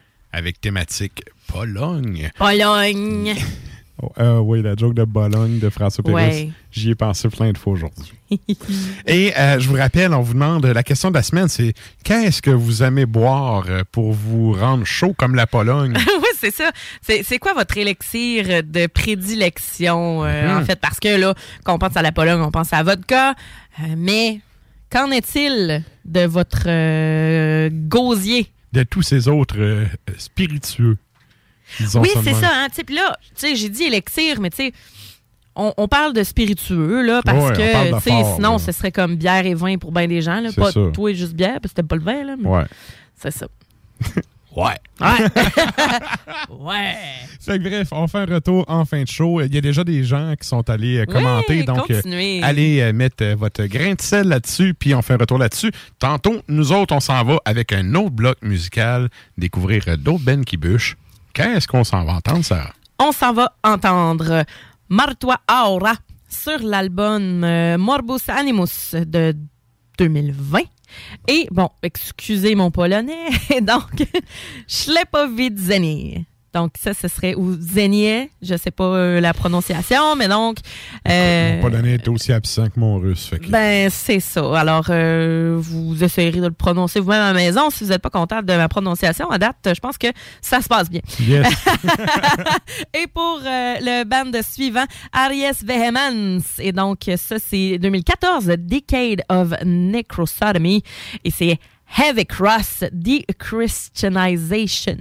[0.33, 2.31] avec thématique Pologne.
[2.37, 3.35] Pologne.
[4.03, 6.03] Oh, euh, oui, la joke de Bologne de François.
[6.09, 6.49] Ouais.
[6.71, 8.13] J'y ai pensé plein de fois aujourd'hui.
[9.05, 12.41] Et euh, je vous rappelle, on vous demande, la question de la semaine, c'est qu'est-ce
[12.41, 15.93] que vous aimez boire euh, pour vous rendre chaud comme la Pologne?
[16.21, 16.71] oui, c'est ça.
[17.01, 20.61] C'est quoi votre élixir de prédilection, euh, Mhm.
[20.61, 20.79] en fait?
[20.79, 23.35] Parce que là, quand on pense à la Pologne, on pense à vodka.
[23.81, 24.39] euh, mais
[24.89, 28.47] qu'en est-il de votre euh, gosier?
[28.73, 29.85] De tous ces autres euh,
[30.17, 30.97] spiritueux.
[31.79, 32.49] Disons oui, c'est ça.
[32.53, 32.67] Hein?
[32.89, 34.73] Là, j'ai dit élixir, mais tu sais,
[35.55, 39.45] on, on parle de spiritueux, là, parce Ouais, que, fort, sinon, ce serait comme bière
[39.45, 40.51] et vin pour bien des gens, là.
[40.53, 40.79] Pas ça.
[40.93, 42.35] toi et juste bière, parce que t'aimes pas le vin, là.
[42.39, 42.63] mais Ouais.
[43.15, 43.47] C'est ça.
[44.55, 44.75] Ouais.
[44.99, 45.27] Ouais.
[46.59, 46.95] ouais.
[47.39, 49.41] Fait que bref, on fait un retour en fin de show.
[49.41, 51.59] Il y a déjà des gens qui sont allés euh, commenter.
[51.59, 52.43] Ouais, donc, euh, continuez.
[52.43, 55.71] allez euh, mettre euh, votre grain de sel là-dessus, puis on fait un retour là-dessus.
[55.99, 60.57] Tantôt, nous autres, on s'en va avec un autre bloc musical, découvrir d'autres Ben qui
[60.57, 60.97] bûchent.
[61.33, 62.73] Qu'est-ce qu'on s'en va entendre, Sarah?
[63.03, 64.43] on s'en va entendre
[64.87, 65.93] Martua Aura
[66.29, 69.35] sur l'album euh, Morbus Animus de
[69.97, 70.59] 2020.
[71.27, 73.29] Et bon, excusez mon polonais,
[73.61, 74.07] donc
[74.67, 76.25] Schlepovidzenie.
[76.53, 80.57] Donc ça, ce serait ou Zenie, je sais pas euh, la prononciation, mais donc
[81.07, 83.25] euh, Mon polonais est aussi absent que mon russe.
[83.27, 84.59] Fait que- ben, c'est ça.
[84.59, 87.69] Alors, euh, vous essayerez de le prononcer vous-même à la maison.
[87.69, 90.07] Si vous n'êtes pas content de ma prononciation, à date, je pense que
[90.41, 91.01] ça se passe bien.
[91.21, 91.47] Yes.
[92.93, 96.59] Et pour euh, le band suivant, Aries Vehemence.
[96.59, 100.83] Et donc, ça, c'est 2014, Decade of Necrosodomy.
[101.23, 101.57] Et c'est
[101.97, 102.83] Heavy Cross,
[103.39, 104.97] Christianization.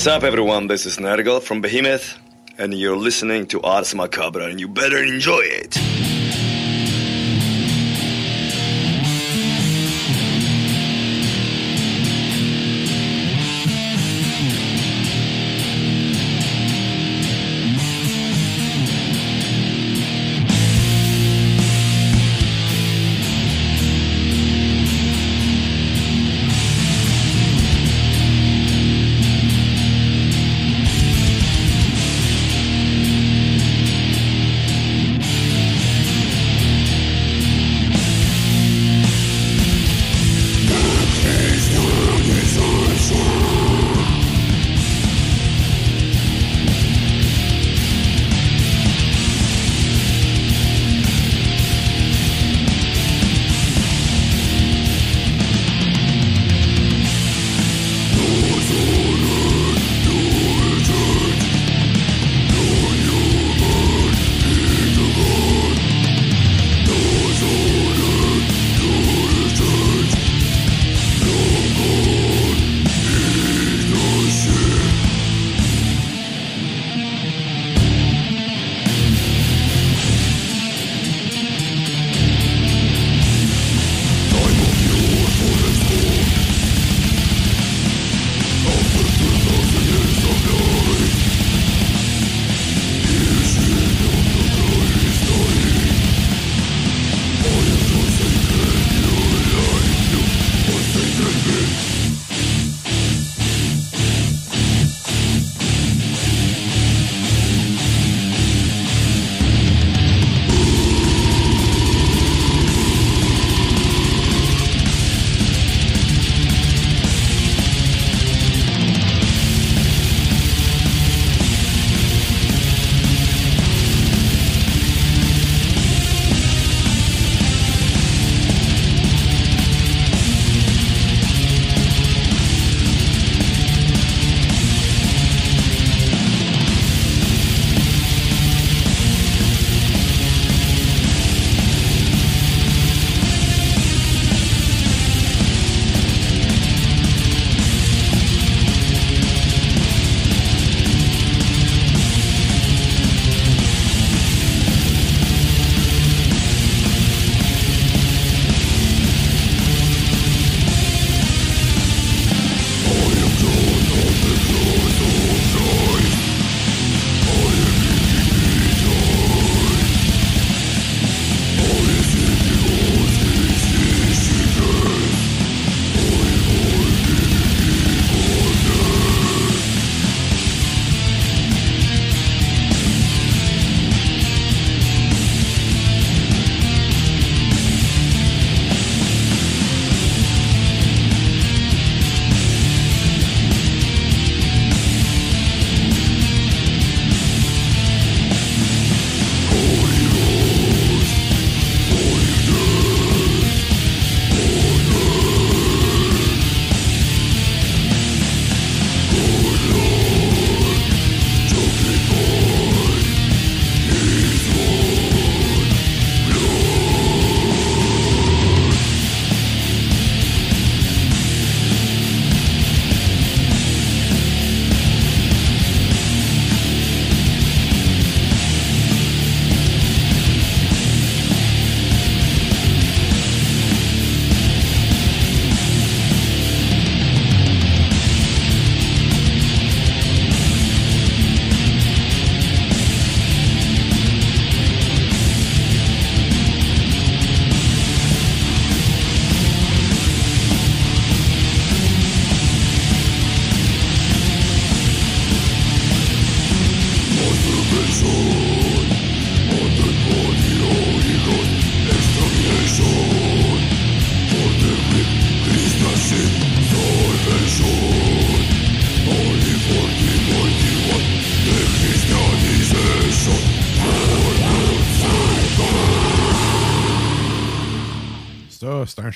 [0.00, 0.66] What's up, everyone?
[0.66, 2.16] This is Nergal from Behemoth,
[2.56, 6.09] and you're listening to Ars Macabra, and you better enjoy it.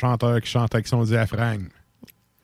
[0.05, 1.69] Chanteur qui chante avec son diaphragme.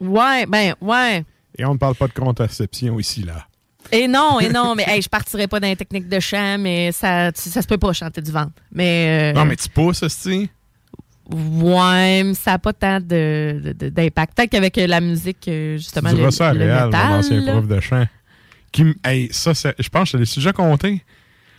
[0.01, 1.24] Ouais, ben, ouais.
[1.59, 3.47] Et on ne parle pas de contraception ici, là.
[3.93, 6.91] Et non, et non, mais hey, je partirais pas dans les techniques de chant, mais
[6.93, 8.53] ça, tu- ça se peut pas chanter du ventre.
[8.73, 10.49] Mais, euh, Non, mais tu pousses, aussi?
[11.28, 14.35] Ouais, mais ça n'a pas tant d'impact.
[14.37, 17.43] Peut-être qu'avec euh, la musique, euh, justement, Tu le, ça à le Réal, mon ancien
[17.43, 18.05] prof de chant.
[18.73, 21.03] Qui, hey, ça, c'est- je pense que je te l'ai déjà compté.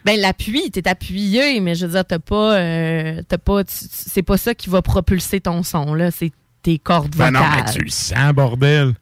[0.06, 2.56] Ben, l'appui, t'es appuyé, mais je veux dire, t'as pas.
[2.58, 6.10] euh, t'as pas c'est pas ça qui va propulser ton son, là.
[6.12, 6.32] C'est
[6.64, 7.42] tes cordes Ben vocales.
[7.60, 8.94] non, mais tu le sens, bordel.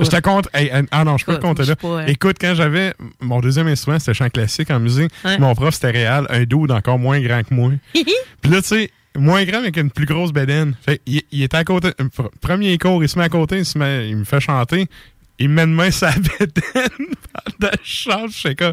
[0.00, 0.48] Je te compte.
[0.54, 1.76] hey, ah non, je peux te Écoute, compter là.
[1.76, 2.06] pas, euh.
[2.06, 5.10] Écoute, quand j'avais mon deuxième instrument, c'était chant classique en musique.
[5.24, 5.36] Ouais.
[5.38, 7.72] Mon prof, c'était réel, un dude encore moins grand que moi.
[7.92, 10.74] Puis là, tu sais, moins grand, mais avec une plus grosse bédaine.
[10.84, 11.88] Fait, il, il était à côté.
[12.00, 14.40] euh, pr- Premier cours, il se met à côté, il, se met- il me fait
[14.40, 14.86] chanter.
[15.38, 16.54] Il me met de main sa bédaine
[17.58, 18.30] pendant que je chante.
[18.32, 18.72] Je sais quoi.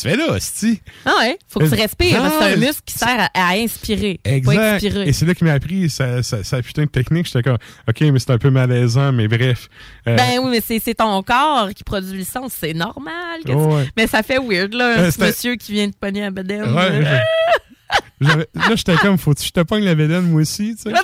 [0.00, 0.80] Tu fais là, hostie.
[1.04, 4.20] Ah ouais, faut que tu respires, c'est un muscle qui sert à, à inspirer.
[4.22, 4.74] Pas Exact.
[4.84, 5.08] expirer.
[5.08, 7.26] Et c'est là qu'il m'a appris sa, sa, sa putain de technique.
[7.26, 7.58] J'étais comme,
[7.88, 9.68] OK, mais c'est un peu malaisant, mais bref.
[10.06, 13.40] Euh, Ben oui, mais c'est ton corps qui produit le son, c'est normal.
[13.44, 13.88] que tu- Ouais.
[13.96, 16.72] Mais ça fait weird, là, un Euh, monsieur qui vient de pogner à bedaine.
[16.74, 17.00] Ouais,
[18.20, 18.44] là.
[18.76, 20.96] j'étais comme, faut-tu que je te pogne la bédaine, moi aussi, tu sais?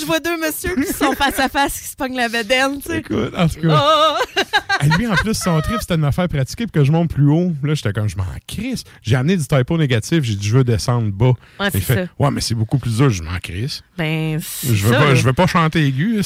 [0.00, 2.88] Je vois deux messieurs qui sont face à face qui se pognent la bedaine, tu
[2.90, 2.98] sais.
[2.98, 3.82] Écoute, en tout cas.
[3.82, 4.40] Oh!
[4.82, 7.12] Et lui, en plus, son trip, c'était de me faire pratiquer pour que je monte
[7.12, 7.52] plus haut.
[7.62, 8.84] Là, j'étais comme, je m'en crisse.
[9.02, 10.22] J'ai amené du typo négatif.
[10.24, 11.32] J'ai dit, je veux descendre bas.
[11.58, 12.10] Ouais, Il c'est fait, ça.
[12.18, 13.10] ouais, mais c'est beaucoup plus dur.
[13.10, 13.82] Je m'en crisse.
[13.98, 16.20] Ben, c'est Je veux, ça, pas, je veux pas chanter aigu.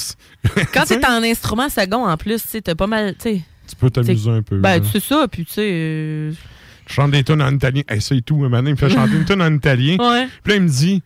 [0.72, 3.42] Quand t'es en instrument second, en plus, tu t'as pas mal, tu sais.
[3.68, 4.58] Tu peux t'amuser un peu.
[4.58, 5.70] Ben, c'est ça, puis tu sais...
[5.72, 6.32] euh,
[6.86, 7.82] Je chante des tunes en italien.
[7.88, 9.96] Hey, ça et tout, un moment il me fait chanter une tune en italien.
[9.98, 10.28] Ouais.
[10.42, 11.02] Puis là, il me dit,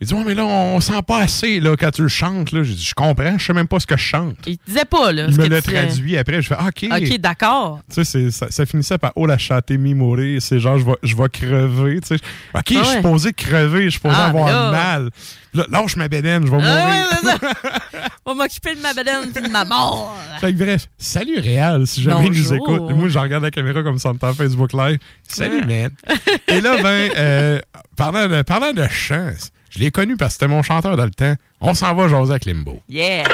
[0.00, 2.52] il dit, ouais, mais là, on sent pas assez là, quand tu le chantes.
[2.52, 2.62] Là.
[2.62, 4.36] J'ai dit, je comprends, je sais même pas ce que je chante.
[4.46, 5.26] Il te disait pas, là.
[5.28, 6.42] Il ce me que tu- traduit après.
[6.42, 6.88] Je fais, ah, OK.
[6.90, 7.80] OK, d'accord.
[7.94, 10.42] Tu sais, ça, ça finissait par Oh la châté mi mourir.
[10.42, 12.00] C'est genre, je vais, je vais crever.
[12.00, 12.14] Tu sais.
[12.54, 15.10] OK, je Ah suis supposé crever, je suis supposé Ah, avoir mais là- mal.
[15.54, 17.40] Là, lâche ma bédaine, je vais Ah mourir.
[17.42, 17.70] ouais.
[18.26, 20.16] On va m'occuper de ma bedaine puis de ma mort.
[20.40, 22.76] Fait que bref, salut Réal, si jamais il nous Bonjour.
[22.86, 22.96] écoute.
[22.96, 24.98] Moi, je regarde la caméra comme ça en temps Facebook Live.
[25.28, 25.90] Salut, man.
[26.48, 27.60] Et là, ben, euh,
[27.96, 29.30] parlant, de, parlant de chant,
[29.74, 31.34] je l'ai connu parce que c'était mon chanteur dans le temps.
[31.60, 32.80] On s'en va jaser avec Limbo.
[32.88, 33.24] Yeah.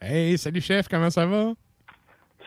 [0.00, 1.52] Hey, salut chef, comment ça va?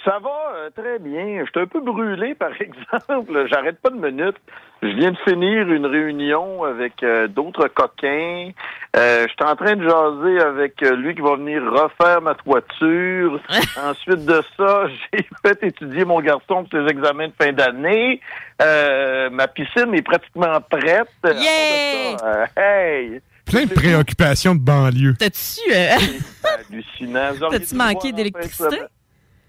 [0.06, 1.44] Ça va euh, très bien.
[1.44, 3.48] Je suis un peu brûlé, par exemple.
[3.49, 4.38] J'arrête pas de minutes.
[4.84, 8.52] Je viens de finir une réunion avec euh, d'autres coquins.
[8.95, 12.36] Euh, je suis en train de jaser avec euh, lui qui va venir refaire ma
[12.36, 13.40] toiture.
[13.84, 18.22] Ensuite de ça, j'ai fait étudier mon garçon pour ses examens de fin d'année.
[18.61, 21.10] Euh, ma piscine est pratiquement prête.
[21.23, 23.22] Ça, euh, hey!
[23.45, 25.15] Plein de préoccupations de banlieue.
[25.18, 25.95] T'as-tu euh,
[26.44, 27.49] Hallucinant.
[27.49, 28.82] T'as-tu manqué d'électricité?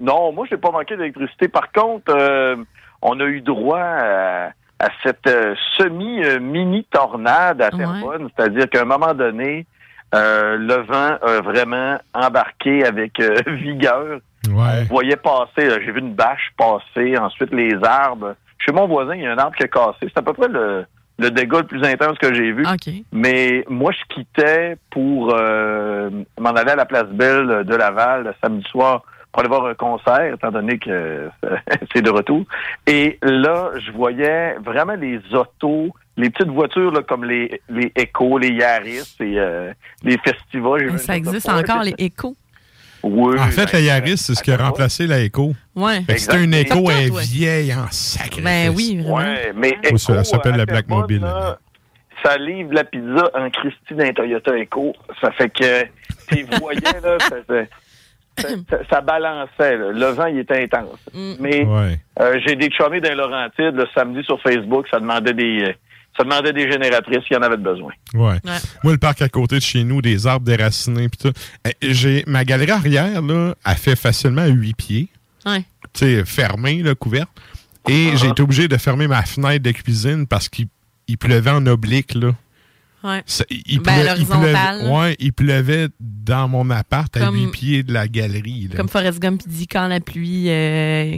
[0.00, 1.48] Non, moi, j'ai pas manqué d'électricité.
[1.48, 2.56] Par contre, euh,
[3.02, 8.28] on a eu droit à, à cette euh, semi-mini-tornade à Terrebonne.
[8.36, 9.66] C'est-à-dire qu'à un moment donné,
[10.14, 14.20] euh, le vent a vraiment embarqué avec euh, vigueur.
[14.48, 14.82] Ouais.
[14.82, 18.34] On voyait passer, là, j'ai vu une bâche passer, ensuite les arbres.
[18.58, 19.98] Chez mon voisin, il y a un arbre qui a cassé.
[20.02, 20.84] C'est à peu près le,
[21.18, 22.64] le dégât le plus intense que j'ai vu.
[22.66, 22.92] OK.
[23.12, 28.34] Mais moi, je quittais pour euh, m'en aller à la place Belle de Laval le
[28.42, 29.02] samedi soir
[29.36, 31.28] pour aller voir un concert, étant donné que euh,
[31.94, 32.44] c'est de retour.
[32.86, 38.38] Et là, je voyais vraiment les autos, les petites voitures là, comme les, les Echo,
[38.38, 40.78] les Yaris et euh, les Festivals.
[40.78, 42.34] J'ai vu une Ça existe encore, les échos.
[43.02, 43.38] Oui.
[43.38, 45.52] En fait, la Yaris, c'est ce qui a remplacé la Echo.
[45.74, 46.00] Ouais.
[46.16, 46.54] C'était une.
[46.54, 48.40] Echo elle est vieille en sacré.
[48.40, 49.16] Ben oui, vraiment.
[49.16, 51.20] Ouais, mais Echo, ça s'appelle la Black Terrebonne, Mobile.
[51.20, 51.58] là,
[52.24, 54.94] ça livre la pizza en Christie d'un Toyota Echo.
[55.20, 55.84] Ça fait que
[56.28, 57.36] tu voyais, là, ça,
[58.38, 59.76] ça, ça- ça balançait.
[59.76, 59.92] là.
[59.92, 60.98] Le vent, il était intense.
[61.40, 61.98] Mais Ouais.
[62.20, 64.86] euh, j'ai des chumés dans Laurentides le samedi sur Facebook.
[64.90, 65.72] Ça demandait des, euh,
[66.16, 67.92] ça demandait des génératrices qui en avaient besoin.
[68.14, 68.36] Ouais.
[68.84, 71.32] Moi, le parc à côté de chez nous, des arbres déracinés pis tout.
[71.66, 75.08] Eh, J'ai ma galerie arrière là, a fait facilement 8 pieds,
[75.44, 75.60] Ouais.
[75.92, 77.28] tu sais, fermée, là, couverte.
[77.88, 78.16] Et Uh-huh.
[78.18, 80.66] j'ai été obligé de fermer ma fenêtre de cuisine parce qu'il
[81.08, 82.30] il pleuvait en oblique là.
[83.04, 83.22] Ouais.
[83.26, 87.82] Ça- il, Ben, il pleuvait, ouais, il pleuvait dans mon appart à Comme- 8 pieds
[87.82, 88.68] de la galerie.
[88.70, 88.76] là.
[88.76, 91.16] Comme Forrest Gump dit quand la pluie, euh,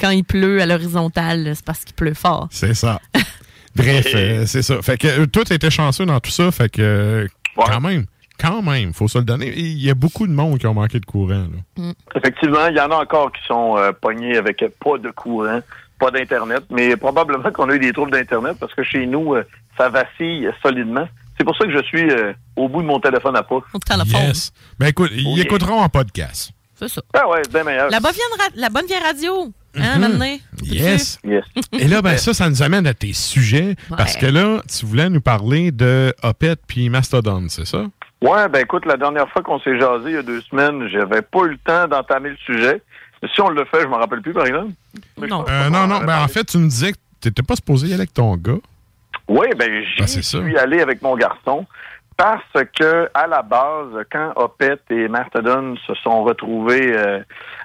[0.00, 2.48] quand il pleut à l'horizontale, c'est parce qu'il pleut fort.
[2.50, 3.00] C'est ça.
[3.74, 4.80] Bref, euh, c'est ça.
[4.80, 6.50] Fait que euh, tout était chanceux dans tout ça.
[6.50, 7.26] Fait que euh,
[7.56, 8.06] quand même,
[8.40, 9.52] quand même, faut se le donner.
[9.54, 11.46] Il y a beaucoup de monde qui ont manqué de courant.
[11.76, 11.92] là.
[12.14, 15.60] Effectivement, il y en a encore qui sont euh, pognés avec pas de courant,
[15.98, 19.44] pas d'Internet, mais probablement qu'on a eu des troubles d'Internet parce que chez nous, euh,
[19.78, 21.08] ça vacille solidement.
[21.38, 23.60] C'est pour ça que je suis euh, au bout de mon téléphone à pas.
[24.06, 24.52] Yes.
[24.78, 26.50] Ben écoute, ils Oh, écouteront en podcast.
[26.78, 27.00] C'est ça.
[27.14, 27.90] Ah ouais, c'est bien meilleur.
[27.90, 29.52] La bonne vieille, la bonne vieille radio.
[29.78, 30.36] Hein, maintenant?
[30.62, 31.18] Yes.
[31.24, 31.44] Yes.
[31.72, 33.76] Et là, ben ça, ça nous amène à tes sujets.
[33.96, 37.84] Parce que là, tu voulais nous parler de Opet puis Mastodon, c'est ça?
[38.22, 41.20] Ouais, ben écoute, la dernière fois qu'on s'est jasé, il y a deux semaines, j'avais
[41.20, 42.80] pas eu le temps d'entamer le sujet.
[43.34, 44.72] Si on le fait, je m'en rappelle plus, par exemple.
[45.18, 45.44] Non.
[45.48, 46.00] Euh, non, non.
[46.04, 48.58] Ben, en fait, tu me disais que t'étais pas supposé y aller avec ton gars.
[49.28, 50.38] Oui, ben j'y Ben, c'est ça.
[50.38, 51.66] suis allé avec mon garçon
[52.16, 52.44] parce
[52.78, 57.20] que à la base, quand Opet et Mastodon se sont retrouvés euh,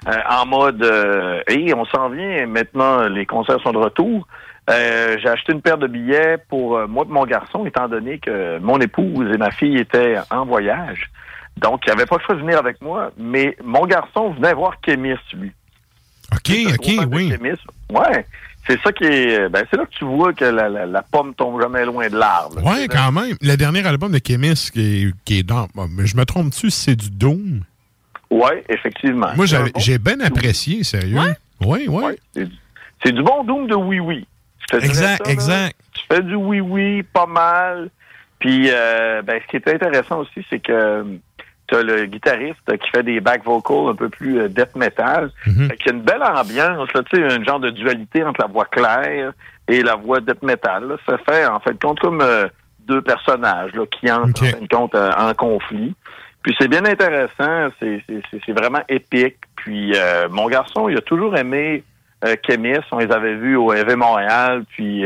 [0.08, 4.26] euh, en mode euh, Hey, on s'en vient, maintenant les concerts sont de retour.
[4.70, 8.18] euh, j'ai acheté une paire de billets pour euh, moi et mon garçon, étant donné
[8.18, 11.10] que mon épouse et ma fille étaient en voyage.
[11.58, 14.80] Donc, il n'avait pas le choix de venir avec moi, mais mon garçon venait voir
[14.80, 15.52] Kémis, lui.
[16.32, 17.30] OK, OK, oui.
[17.30, 17.50] Kémis.
[17.90, 18.26] Ouais.
[18.66, 19.48] C'est ça qui est.
[19.48, 22.16] Ben, c'est là que tu vois que la, la, la pomme tombe jamais loin de
[22.16, 22.64] l'arbre.
[22.64, 23.36] Ouais, quand même.
[23.40, 25.66] Le dernier album de Kémis qui est, qui est dans.
[26.04, 27.62] je me trompe-tu si c'est du Doom?
[28.30, 29.30] Ouais, effectivement.
[29.36, 31.18] Moi, bon- j'ai bien apprécié, sérieux.
[31.60, 32.04] Oui, oui.
[32.34, 32.56] C'est du-
[33.04, 34.26] C'est du bon Doom de oui-oui.
[34.72, 35.32] Exact, là.
[35.32, 35.76] exact.
[35.92, 37.90] Tu fais du oui-oui, pas mal.
[38.38, 41.04] Puis, euh, ben, ce qui est intéressant aussi, c'est que
[41.72, 45.30] le guitariste qui fait des back vocals un peu plus euh, death metal.
[45.44, 48.66] Fait y a une belle ambiance, tu sais, un genre de dualité entre la voix
[48.66, 49.32] claire
[49.68, 50.88] et la voix death metal.
[50.88, 50.96] là.
[51.06, 52.46] Ça fait, en fait, compte comme euh,
[52.86, 55.94] deux personnages là, qui entrent, en fin de compte, euh, en conflit.
[56.42, 59.36] Puis c'est bien intéressant, c'est vraiment épique.
[59.54, 61.84] Puis euh, mon garçon, il a toujours aimé
[62.42, 65.04] Kémis, on les avait vus au EV Montréal, puis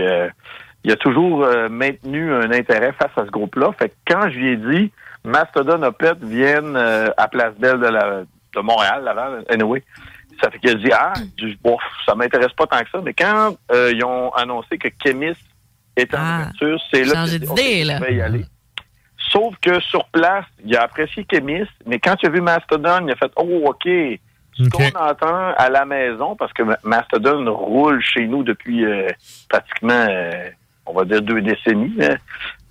[0.84, 3.72] il a toujours maintenu un intérêt face à ce groupe-là.
[3.78, 4.92] Fait que quand je lui ai dit
[5.26, 8.20] Mastodon Opet viennent euh, à Place Belle de, la,
[8.54, 9.82] de Montréal, Laval, anyway,
[10.42, 11.76] ça fait qu'il a dit Ah, du, bon,
[12.06, 15.32] ça m'intéresse pas tant que ça, mais quand euh, ils ont annoncé que Kémis
[15.96, 17.96] était en ouverture, c'est là que changer j'ai dit, d'idée, OK, là.
[17.98, 18.44] je vais y aller.
[19.32, 23.12] Sauf que sur place, il a apprécié Kémis, mais quand il a vu Mastodon, il
[23.12, 23.88] a fait Oh, OK.
[24.58, 29.08] Ce qu'on entend à la maison, parce que Ma- Mastodon roule chez nous depuis euh,
[29.50, 30.48] pratiquement, euh,
[30.86, 31.94] on va dire, deux décennies.
[32.00, 32.16] hein.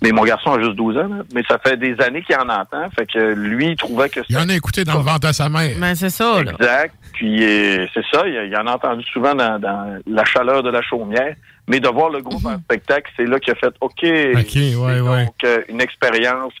[0.02, 1.08] Mais mon garçon a juste 12 ans.
[1.08, 1.22] là.
[1.34, 2.88] Mais ça fait des années qu'il en entend.
[2.96, 5.48] Fait que lui, il trouvait que Il en a écouté dans le ventre à sa
[5.48, 5.74] mère.
[5.78, 6.52] Ben, c'est ça, là.
[6.52, 6.94] Exact.
[7.14, 10.70] Puis euh, c'est ça, il, il en a entendu souvent dans, dans la chaleur de
[10.70, 11.34] la chaumière.
[11.68, 13.92] Mais de voir le groupe en spectacle, c'est là qu'il a fait OK.
[14.04, 15.24] OK, ouais, ouais.
[15.24, 16.52] Donc, euh, une expérience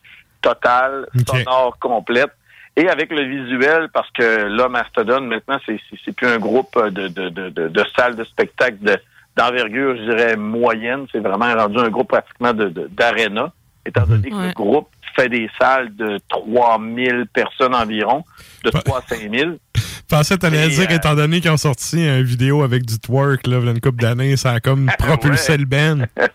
[0.42, 1.06] totale,
[1.44, 2.30] sonore, complète.
[2.76, 6.76] Et avec le visuel, parce que là, Mastodon, maintenant, c'est c'est- c'est plus un groupe
[6.90, 8.98] de, de, de, de, de salles de spectacle de-
[9.36, 11.06] d'envergure, je dirais, moyenne.
[11.12, 13.52] C'est vraiment rendu un groupe pratiquement de- de- d'aréna,
[13.84, 18.24] étant donné que le groupe fait des salles de 3000 personnes environ,
[18.64, 19.58] de 3 à 5000.
[19.74, 22.98] Je pensais que t'allais dire, euh, étant donné qu'ils ont sorti une vidéo avec du
[22.98, 25.58] twerk, là, il y a une couple d'années, ça a comme propulsé Ouais.
[25.58, 26.04] le band.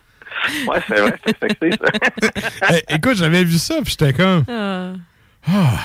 [0.68, 2.72] Ouais, c'est vrai, c'est sexy, ça.
[2.90, 4.44] Eh, écoute, j'avais vu ça, puis j'étais comme.
[4.50, 4.94] Ah.
[5.48, 5.78] Ah.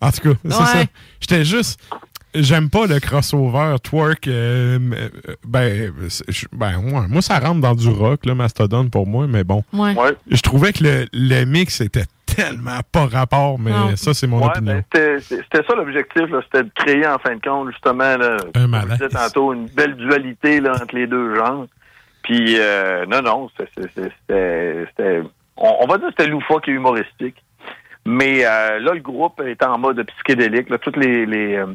[0.00, 0.64] En tout cas, c'est Ouais.
[0.66, 0.84] ça.
[1.20, 1.80] J'étais juste.
[2.34, 4.26] J'aime pas le crossover twerk.
[4.28, 5.08] euh, euh,
[5.46, 5.92] ben,
[6.52, 9.62] ben ouais, moi, ça rentre dans du rock, là, Mastodon, pour moi, mais bon.
[9.72, 9.94] Ouais.
[10.30, 13.94] Je trouvais que le, le mix était tellement pas rapport, mais Non.
[13.96, 14.72] ça, c'est mon Ouais, opinion.
[14.74, 14.82] ben,
[15.20, 18.76] c'était c'était ça l'objectif, là, c'était de créer en fin de compte justement, là, comme
[19.00, 21.66] je tantôt, une belle dualité là, entre les deux genres.
[22.24, 25.22] Puis euh, non, non, c'était, c'était-
[25.56, 27.36] on, on va dire que c'était loufoque et humoristique.
[28.06, 30.68] Mais euh, là, le groupe était en mode psychédélique.
[30.68, 31.66] Là, toutes les, les euh,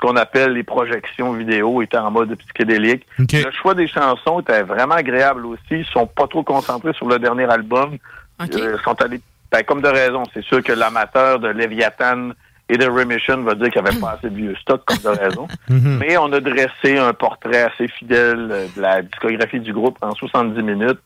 [0.00, 3.04] ce qu'on appelle les projections vidéo étaient en mode psychédélique.
[3.18, 5.62] Le choix des chansons était vraiment agréable aussi.
[5.70, 7.96] Ils sont pas trop concentrés sur le dernier album.
[8.40, 8.46] Euh,
[8.78, 9.20] Ils sont allés,
[9.50, 10.22] ben, comme de raison.
[10.32, 12.30] C'est sûr que l'amateur de Léviathan
[12.68, 15.18] et de Remission va dire qu'il n'y avait pas assez de vieux stock, comme de
[15.18, 15.48] raison.
[15.68, 15.98] Mhm.
[15.98, 20.14] Mais on a dressé un portrait assez fidèle euh, de la discographie du groupe en
[20.14, 21.00] 70 minutes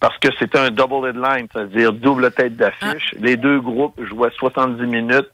[0.00, 3.14] parce que c'était un double headline, c'est-à-dire double tête d'affiche.
[3.18, 5.28] Les deux groupes jouaient 70 minutes.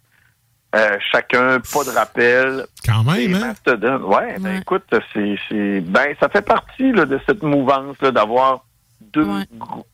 [0.74, 2.66] Euh, chacun, pas de rappel.
[2.84, 3.38] Quand même, hein?
[3.48, 8.10] Mastodon, ouais, ben écoute, c'est, c'est, ben ça fait partie là, de cette mouvance là,
[8.12, 8.64] d'avoir
[9.12, 9.26] deux,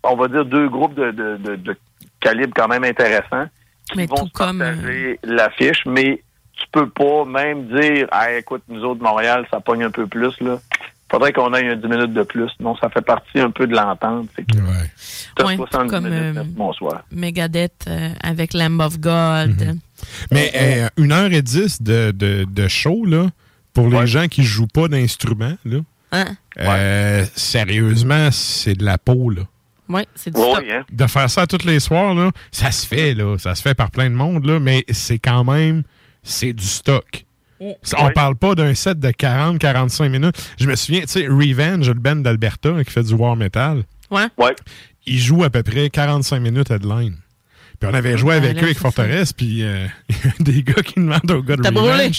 [0.02, 1.76] on va dire deux groupes de, de, de, de
[2.20, 3.46] calibre quand même intéressant
[3.90, 6.22] qui Mais vont tout se comme, euh, partager l'affiche, mais
[6.56, 10.38] tu peux pas même dire, ah, écoute, nous autres Montréal, ça pogne un peu plus
[10.40, 10.58] là.
[11.10, 12.50] Faudrait qu'on ait un 10 minutes de plus.
[12.58, 14.28] Non, ça fait partie un peu de l'entente.
[14.34, 17.02] C'est que Ouais, 70 comme, minutes, euh, bonsoir.
[17.12, 19.78] Megadeth euh, avec Lamb of God.
[20.30, 23.28] Mais euh, une heure et dix de, de, de show, là,
[23.72, 25.78] pour les gens qui jouent pas d'instruments, là,
[26.12, 26.36] Hein?
[26.60, 29.42] euh, sérieusement, c'est de la peau, là.
[29.88, 30.64] Ouais, c'est du stock.
[30.72, 30.84] hein.
[30.90, 33.36] De faire ça tous les soirs, là, ça se fait, là.
[33.38, 35.82] Ça se fait par plein de monde, là, mais c'est quand même,
[36.22, 37.24] c'est du stock.
[37.60, 40.36] On parle pas d'un set de 40-45 minutes.
[40.58, 44.26] Je me souviens, tu sais, Revenge, le band d'Alberta qui fait du war metal, Ouais.
[44.38, 44.54] Ouais.
[45.06, 47.16] il joue à peu près 45 minutes headline.
[47.78, 48.78] Puis on avait joué Ouais, avec eux avec.
[48.78, 51.74] Forteresse, puis euh, il y a des gars qui demandent au gars de Revenge.
[51.74, 52.10] brûlé?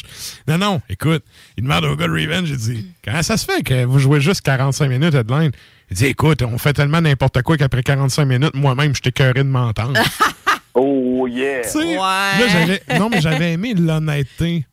[0.47, 1.23] Non, non, écoute,
[1.57, 4.21] il demande au gars de Revenge, il dit Comment ça se fait que vous jouez
[4.21, 5.51] juste 45 minutes headline
[5.89, 9.49] Il dit Écoute, on fait tellement n'importe quoi qu'après 45 minutes, moi-même, je t'écœuré de
[9.49, 9.99] m'entendre.
[10.79, 11.61] Oh yeah!
[11.63, 14.67] Tu sais, là, j'avais- non, mais j'avais aimé l'honnêteté.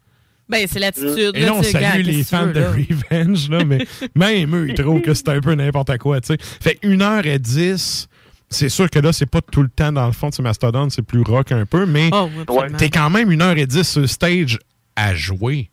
[0.51, 1.31] Ben, c'est l'attitude.
[1.35, 2.61] Et là, on salue les fans de?
[2.61, 3.78] Revenge, là, mais
[4.15, 6.36] même eux, ils trouvent que c'est un peu n'importe quoi, tu sais.
[6.61, 8.06] Fait 1h10,
[8.51, 10.89] c'est sûr que là, c'est pas tout le temps dans le fond, tu sais, Mastodon,
[10.91, 12.77] c'est plus rock un peu, mais Oh, oui, absolument.
[12.79, 14.59] t'es quand même 1h10 sur stage
[14.97, 15.71] à jouer.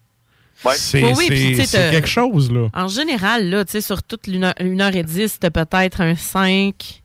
[0.76, 2.68] C'est Oui, oui, puis, c'est- quelque chose, là.
[2.74, 6.02] En général, là, tu sais, sur toute l'une heure, une heure et dix, t'as peut-être
[6.02, 7.02] un 5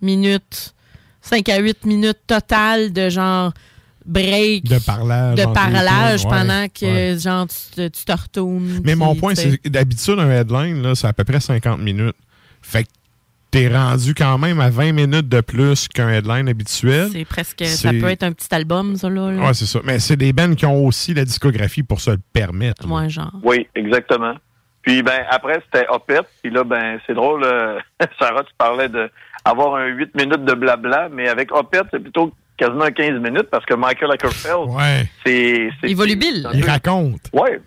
[0.00, 0.74] minutes,
[1.20, 3.52] 5 à 8 minutes total de genre
[4.06, 4.64] break.
[4.64, 5.36] De parlage.
[5.38, 7.18] De parlage ouais, pendant que, ouais.
[7.18, 8.80] genre, tu te, tu te retournes.
[8.84, 12.16] Mais mon point, c'est que d'habitude, un headline, là, c'est à peu près 50 minutes.
[12.60, 12.88] Fait que
[13.52, 17.08] t'es rendu quand même à 20 minutes de plus qu'un headline habituel.
[17.12, 17.62] C'est presque.
[17.64, 19.30] Ça peut être un petit album, ça, là.
[19.30, 19.46] là.
[19.46, 19.78] Ouais, c'est ça.
[19.84, 22.90] Mais c'est des bands qui ont aussi la discographie pour se le permettre.
[22.90, 23.30] Ouais, genre.
[23.44, 24.34] Oui, exactement.
[24.82, 27.78] Puis ben après c'était Opet, puis là ben c'est drôle euh,
[28.18, 29.08] Sarah tu parlais de
[29.44, 33.64] avoir un 8 minutes de blabla, mais avec Opet c'est plutôt quasiment 15 minutes parce
[33.64, 35.08] que Michael Ackerfeld Ouais.
[35.24, 36.48] c'est c'est Il volubile.
[36.52, 37.20] Il raconte.
[37.32, 37.60] Ouais.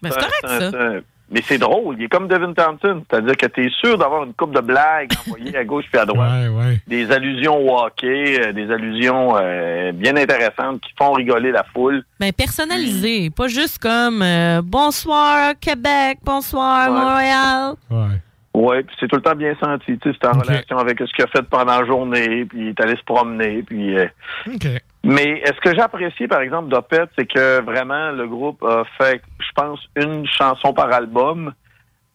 [0.00, 0.88] Ben, c'est correct, un- ça.
[1.32, 4.34] Mais c'est drôle, il est comme Devin Townsend, c'est-à-dire que tu es sûr d'avoir une
[4.34, 6.28] coupe de blagues envoyées à gauche puis à droite.
[6.28, 6.80] Ouais, ouais.
[6.88, 12.02] Des allusions au hockey, euh, des allusions euh, bien intéressantes qui font rigoler la foule.
[12.18, 13.30] Ben, personnalisé.
[13.30, 17.74] Pas juste comme euh, bonsoir Québec, bonsoir Montréal.
[17.90, 18.18] Ouais.
[18.52, 19.96] Oui, puis c'est tout le temps bien senti.
[19.98, 22.68] Tu sais, c'est en relation avec ce qu'il a fait pendant la journée, puis il
[22.70, 23.96] est allé se promener, puis...
[23.96, 24.06] euh,
[24.48, 24.66] OK.
[25.02, 29.22] Mais ce que j'ai apprécié, par exemple, d'Opet, c'est que vraiment, le groupe a fait,
[29.38, 31.52] je pense, une chanson par album.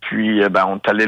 [0.01, 1.05] Puis, euh, ben, on est allé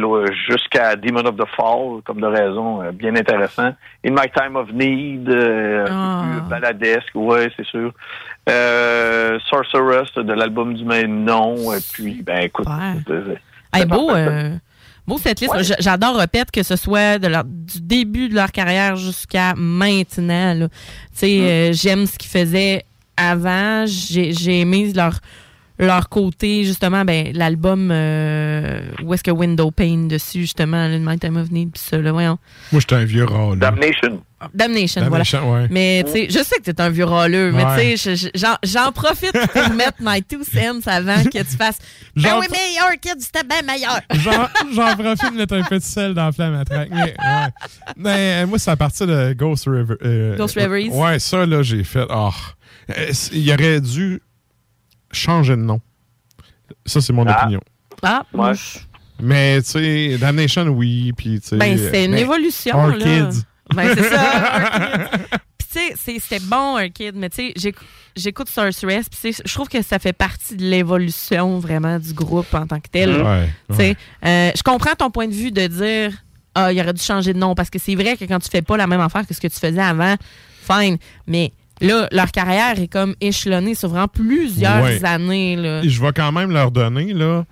[0.50, 3.76] jusqu'à Demon of the Fall, comme de raison, euh, bien intéressant.
[4.04, 7.92] In My Time of Need, euh, plus baladesque, ouais, c'est sûr.
[8.50, 11.72] Euh, Sorceress, de l'album du même nom.
[11.74, 12.68] Et puis, ben, écoute,
[13.72, 14.56] Hey, beau, euh,
[15.08, 15.76] beau cette liste.
[15.80, 20.54] J'adore Repette que ce soit de leur, du début de leur carrière jusqu'à maintenant.
[20.54, 20.68] là.
[20.68, 20.76] Tu
[21.14, 22.84] sais, euh, j'aime ce qu'ils faisaient
[23.16, 23.86] avant.
[23.86, 25.20] J'ai j'ai aimé leur
[25.80, 31.20] leur côté, justement, ben, l'album euh, où est-ce que Window Pane dessus, justement, le My
[31.20, 32.38] Time of Need, pis ça, là, voyons.
[32.72, 33.60] Moi, j'étais un vieux rôle.
[33.60, 34.22] Damnation.
[34.54, 35.64] Damnation, Damnation, voilà.
[35.64, 35.68] ouais.
[35.72, 37.94] Mais, tu sais, je sais que t'es un vieux rôleux, mais Ouais.
[37.94, 41.80] tu sais, je- je- j'en- profite pour mettre my two cents avant que tu fasses.
[42.16, 44.00] Ben oui, meilleur, kid, c'était bien meilleur.
[44.74, 46.90] J'en profite de mettre un peu de sel dans la flamme à traque.
[46.92, 47.48] Mais, ouais.
[47.96, 49.96] Mais, euh, moi, c'est à partir de Ghost River.
[50.04, 50.90] euh, Ghost Reveries?
[50.90, 52.06] Ouais, ça, là, j'ai fait.
[52.10, 52.30] Oh.
[53.34, 54.22] Il aurait dû
[55.18, 55.82] changer de nom.
[56.86, 57.42] Ça, c'est mon Ah.
[57.42, 57.62] opinion.
[58.04, 58.54] Ah, moi,
[59.20, 61.12] Mais, tu sais, Damnation, oui.
[61.18, 61.58] Puis, tu sais.
[61.58, 62.98] Ben, c'est une évolution, Our là.
[62.98, 63.42] Kids.
[63.76, 65.10] Ben, c'est ça.
[65.70, 67.76] Tu sais, c'est- c'était bon, un kid, mais tu sais, j'éc-
[68.16, 72.14] j'écoute Sorceress, puis tu sais, je trouve que ça fait partie de l'évolution vraiment du
[72.14, 73.22] groupe en tant que tel.
[73.22, 73.96] Ouais, Tu sais,
[74.26, 76.12] euh, je comprends ton point de vue de dire,
[76.56, 78.62] ah, il aurait dû changer de nom, parce que c'est vrai que quand tu fais
[78.62, 80.16] pas la même affaire que ce que tu faisais avant,
[80.72, 81.52] fine, mais
[81.82, 85.04] là, leur carrière est comme échelonnée sur vraiment plusieurs Ouais.
[85.06, 85.82] années, là.
[85.84, 87.46] Je vais quand même leur donner, là.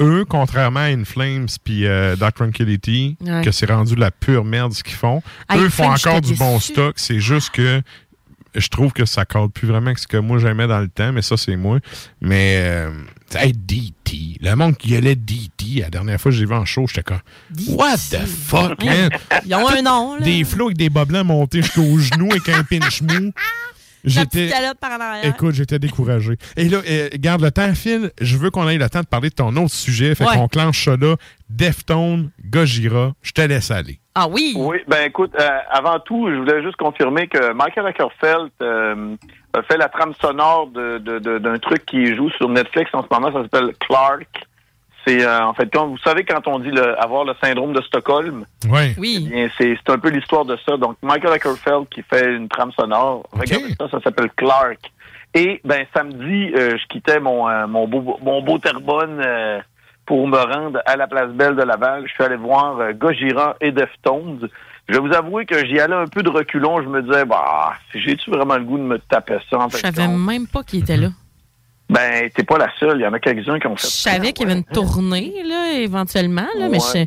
[0.00, 3.42] Eux, contrairement à Inflames puis euh, Dark Tranquility, Ouais.
[3.42, 6.34] que c'est rendu de la pure merde ce qu'ils font, Ah, eux font encore du
[6.34, 6.94] bon stock.
[6.98, 7.82] C'est juste que
[8.58, 11.12] je trouve que ça cadre plus vraiment que ce que moi j'aimais dans le temps,
[11.12, 11.78] mais ça, c'est moi.
[12.20, 12.90] Mais, euh,
[13.34, 16.86] hey, DT, le monde qui allait DT, la dernière fois que j'ai vu en show,
[16.86, 17.20] j'étais comme,
[17.68, 19.10] What the fuck, man?
[19.46, 20.20] Ils ont un nom, là.
[20.22, 23.32] Des flots avec des bas blancs montés jusqu'aux genoux avec un pinch mou.
[25.00, 25.24] Arrière.
[25.34, 26.36] Écoute, j'étais découragé.
[26.56, 28.10] Et là, euh, garde le temps, Phil.
[28.20, 30.14] Je veux qu'on ait le temps de parler de ton autre sujet.
[30.14, 30.34] Fait Ouais.
[30.34, 31.16] qu'on clenche ça là.
[31.50, 33.98] Deftone, Gojira, je te laisse aller.
[34.20, 34.54] Ah oui?
[34.56, 39.14] Oui, ben écoute, euh, avant tout, je voulais juste confirmer que Michael Ackerfeld euh,
[39.52, 43.02] a fait la trame sonore de- de- de- d'un truc qui joue sur Netflix en
[43.04, 44.26] ce moment, ça s'appelle Clark.
[45.06, 47.80] C'est euh, en fait quand vous savez quand on dit le, avoir le syndrome de
[47.82, 48.94] Stockholm, Ouais.
[48.98, 49.30] Oui.
[49.32, 50.76] eh c'est c'est un peu l'histoire de ça.
[50.76, 54.80] Donc Michael Ackerfeld qui fait une trame sonore, regardez ça, ça s'appelle Clark.
[55.34, 59.60] Et ben samedi, euh, je quittais mon euh, mon beau mon beau Terrebonne euh,
[60.08, 62.04] pour me rendre à la place Belle de Laval.
[62.06, 64.48] Je suis allé voir euh, Gojira et Deftones.
[64.88, 66.80] Je vais vous avouer que j'y allais un peu de reculon.
[66.82, 69.58] Je me disais, bah, j'ai-tu vraiment le goût de me taper ça?
[69.58, 71.08] En Je fait, savais même pas qu'il était là.
[71.90, 72.98] Ben, t'es pas la seule.
[72.98, 75.42] Il y en a quelques-uns qui ont fait Je savais qu'il y avait une tournée,
[75.46, 77.04] là, éventuellement, là, mais je...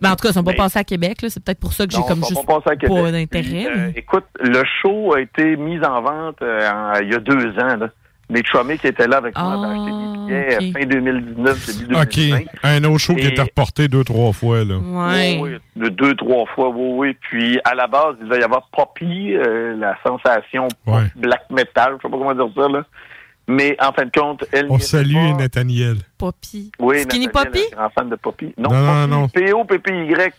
[0.00, 1.28] Ben, en tout cas, ils sont pas Ben- passés à Québec, là.
[1.28, 3.02] C'est peut-être pour ça que j'ai comme juste pas passés à Québec.
[3.02, 3.66] pas d'intérêt.
[3.66, 7.50] Euh, mais- écoute, le show a été mis en vente euh, il y a deux
[7.58, 7.76] ans.
[7.76, 7.88] Là.
[8.28, 11.94] Mes chummies qui étaient là avec moi avaient acheté des billets euh, fin 2019, début
[11.94, 12.02] 2020.
[12.02, 12.48] OK.
[12.64, 14.64] Un autre show qui Et- était reporté deux, trois fois.
[14.64, 14.76] Là.
[14.78, 15.38] Ouais.
[15.40, 17.16] Oui, oui, de deux, trois fois, oui, oui.
[17.20, 21.04] Puis à la base, il devait y avoir Poppy, euh, la sensation Ouais.
[21.14, 22.82] black metal, je sais pas comment dire ça, là.
[23.48, 24.66] Mais en fin de compte, elle.
[24.70, 25.34] On salue pas.
[25.42, 25.98] Nathaniel.
[26.18, 26.72] Poppy.
[26.80, 27.64] Oui, Skinny Nathaniel, Poppy?
[27.72, 28.54] un grand fan de Poppy.
[28.58, 29.64] Non, Non, non, Poppy, non.
[29.68, 30.32] P-O-P-P-Y.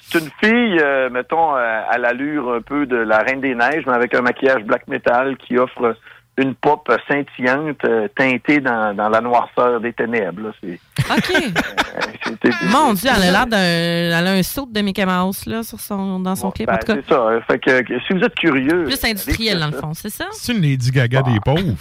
[0.00, 3.84] C'est une fille, euh, mettons, euh, à l'allure un peu de la Reine des Neiges,
[3.86, 5.96] mais avec un maquillage black metal qui offre
[6.38, 10.42] une pop scintillante euh, teintée dans, dans la noirceur des ténèbres.
[10.42, 10.50] là.
[10.62, 12.52] C'est- OK.
[12.70, 13.58] Mon Dieu, elle a l'air d'un.
[13.58, 16.66] Elle a un saut de Mickey Mouse là, sur son, dans son clip.
[16.68, 17.20] Ben, en tout cas, c'est ça.
[17.20, 18.84] euh, Fait que, que si vous êtes curieux.
[18.84, 20.26] plus industriel, dans le fond, c'est ça?
[20.32, 21.76] C'est une Lady Gaga des pauvres.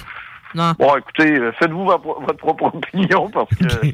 [0.56, 0.74] Non.
[0.80, 3.88] Bon, écoutez, euh, faites-vous votre, propre opinion parce que.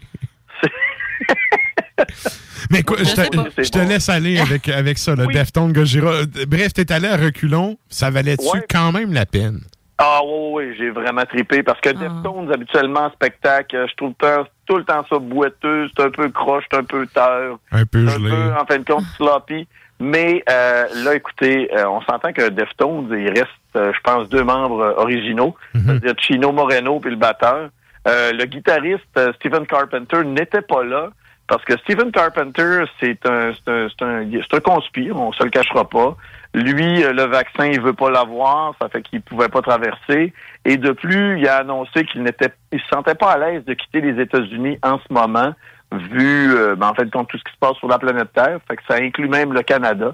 [2.70, 3.46] Mais écoute, Je te, pas.
[3.58, 5.36] je te laisse aller avec, avec ça, le Oui.
[5.74, 6.12] Gojira.
[6.12, 8.66] Euh, Bref, t'es allé à reculons, ça valait-tu Ouais.
[8.70, 9.62] quand même la peine?
[9.98, 14.28] Ah oui, oui, j'ai vraiment trippé parce que Deftones, habituellement, en spectacle, je trouve tout,
[14.66, 17.58] tout le temps ça boiteux, c'est un peu croche, c'est un peu teur.
[17.72, 18.30] Un peu C'est un gelé.
[18.32, 19.68] peu, en fin de compte, sloppy.
[20.00, 24.44] Mais euh, là, écoutez, euh, on s'entend que Deftones, il reste, euh, je pense, deux
[24.44, 27.70] membres euh, originaux, c'est-à-dire Chino Moreno puis le batteur.
[28.08, 31.10] Euh, le guitariste euh, Stephen Carpenter n'était pas là
[31.48, 35.44] parce que Stephen Carpenter, c'est un, c'est un, c'est un, c'est un conspire, on se
[35.44, 36.18] le cachera pas.
[36.54, 40.34] Lui, euh, le vaccin, il veut pas l'avoir, ça fait qu'il pouvait pas traverser.
[40.66, 43.74] Et de plus, il a annoncé qu'il n'était, il se sentait pas à l'aise de
[43.74, 45.54] quitter les États-Unis en ce moment,
[45.92, 48.60] vu, euh, ben, en fait, compte tout ce qui se passe sur la planète Terre.
[48.68, 50.14] Fait que ça inclut même le Canada.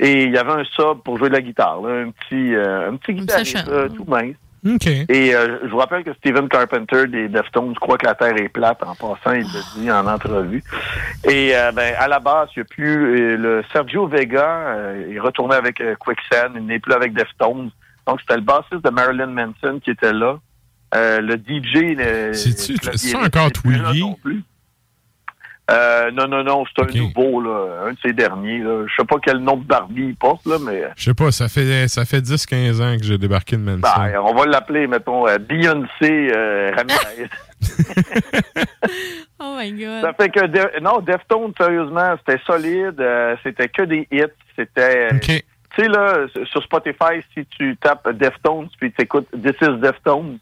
[0.00, 2.90] Et il y avait un sub pour jouer de la guitare, là, un petit, euh,
[2.90, 4.36] un petit guitariste euh, tout mince.
[5.08, 8.48] Et euh, je vous rappelle que Stephen Carpenter des Deftones croit que la Terre est
[8.48, 10.62] plate en passant, il l'a dit en entrevue.
[11.24, 14.74] Et euh, ben, à la base, il n'y a plus euh, le Sergio Vega,
[15.08, 17.70] il est retourné avec Quicksand, il n'est plus avec Deftones.
[18.06, 20.38] Donc c'était le bassiste de Marilyn Manson qui était là.
[20.94, 21.96] Le DJ.
[21.96, 24.02] le- C'est-tu- le encore Twiggy?
[25.70, 28.58] Euh, non, non, non, c'est un nouveau, là, un de ces derniers.
[28.60, 28.86] Là.
[28.86, 31.48] Je sais pas quel nom de Barbie il porte, là, mais Je sais pas, ça
[31.48, 33.80] fait, ça fait 10-15 ans que j'ai débarqué de Manson.
[33.96, 37.28] ben, on va l'appeler, mettons, euh, Beyoncé euh, Ramirez.
[39.40, 40.00] Oh my God.
[40.02, 43.00] Ça fait que De- non, Deftones, sérieusement, c'était solide.
[43.00, 44.24] euh, c'était que des hits.
[44.56, 45.12] C'était.
[45.12, 45.42] euh, Tu
[45.76, 50.38] sais là, sur Spotify, si tu tapes Deftones puis tu écoutes This is Deftones,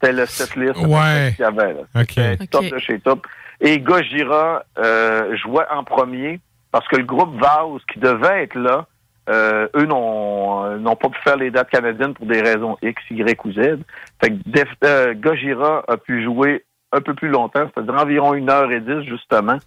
[0.00, 1.32] c'était le setlist Ouais.
[1.36, 1.74] qu'il y avait.
[1.74, 2.36] Là.
[2.50, 3.26] Top de chez top.
[3.60, 8.86] Et Gojira euh, jouait en premier parce que le groupe Vaz qui devait être là,
[9.28, 13.02] euh, eux n'ont euh, n'ont pas pu faire les dates canadiennes pour des raisons X,
[13.10, 13.78] Y ou Z.
[14.22, 18.48] Fait que Def, euh, Gojira a pu jouer un peu plus longtemps, c'est-à-dire environ une
[18.48, 19.58] heure et dix justement.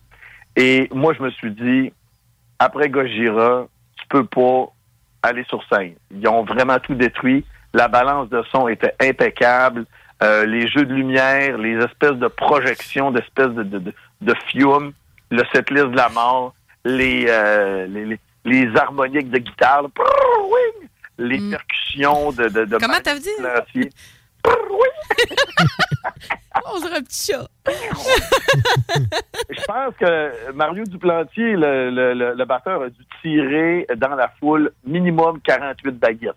[0.56, 1.94] Et moi, je me suis dit,
[2.60, 3.68] après Gojira,
[3.98, 4.72] tu peux pas
[5.24, 5.94] aller sur scène.
[6.12, 7.46] Ils ont vraiment tout détruit.
[7.74, 9.86] La balance de son était impeccable.
[10.24, 13.92] Euh, les jeux de lumière, les espèces de projections, d'espèces de, de, de,
[14.22, 14.94] de fume,
[15.32, 16.54] le setlist de la mort,
[16.86, 20.88] les, euh, les, les, les harmoniques de guitare, là, prrr, oui,
[21.18, 23.30] les percussions de, de, de Comment t'as dit?
[26.66, 27.48] On dirait un petit chat.
[29.50, 34.30] Je pense que Mario Duplantier, le, le, le, le batteur, a dû tirer dans la
[34.40, 36.36] foule minimum 48 baguettes.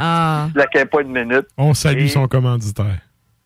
[0.00, 0.46] Ah.
[0.48, 1.46] Il claquait pas une minute.
[1.58, 2.98] On salue Et- son commanditaire.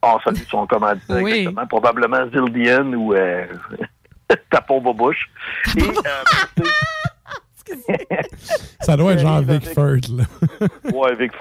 [0.02, 1.32] On salue son commanditaire, Oui.
[1.32, 1.66] exactement.
[1.66, 3.46] Probablement Zildian ou euh,
[4.50, 5.28] ta pauvre bouche.
[5.76, 6.64] Et, euh,
[8.80, 10.24] Ça doit être genre Vic Furt, là.
[10.92, 11.32] ouais, Vic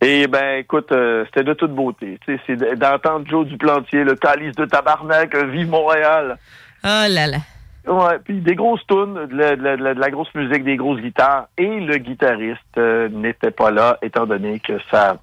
[0.00, 2.18] Et ben, écoute, euh, c'était de toute beauté.
[2.46, 6.36] C'est d'entendre Joe Duplantier, le calice de tabarnak, euh, vive Montréal.
[6.84, 7.38] Oh là là.
[7.86, 10.62] Ouais, puis des grosses tunes, de la, de la- de la- de la grosse musique,
[10.64, 11.48] des grosses guitares.
[11.58, 15.18] Et le guitariste euh, n'était pas là, étant donné que sa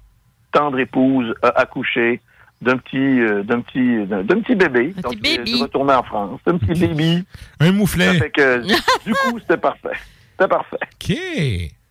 [0.52, 2.20] tendre épouse a accouché
[2.60, 4.92] d'un petit, euh, d'un petit, d'un petit bébé.
[5.02, 5.62] Donc, il est baby.
[5.62, 6.40] retourné en France.
[6.46, 7.24] Un petit baby.
[7.60, 8.18] Un Ça mouflet.
[8.18, 8.58] fait que,
[9.06, 9.96] du coup, c'était parfait.
[10.32, 10.76] C'était parfait.
[10.82, 11.16] OK.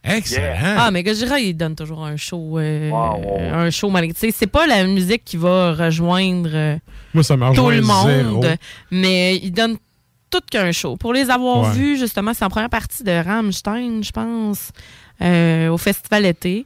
[0.02, 0.76] Excellent.
[0.78, 4.14] Ah, mais Gojira, il donne toujours un show, euh, un show malgré.
[4.14, 6.78] Tu sais, c'est pas la musique qui va rejoindre euh,
[7.14, 8.42] Moi, ça m'a tout le monde, zéro.
[8.92, 9.78] mais il donne
[10.30, 10.96] tout qu'un show.
[10.98, 11.72] Pour les avoir Ouais.
[11.74, 14.72] vus, justement, c'est en première partie de Rammstein, je pense,
[15.22, 16.66] euh, au festival été.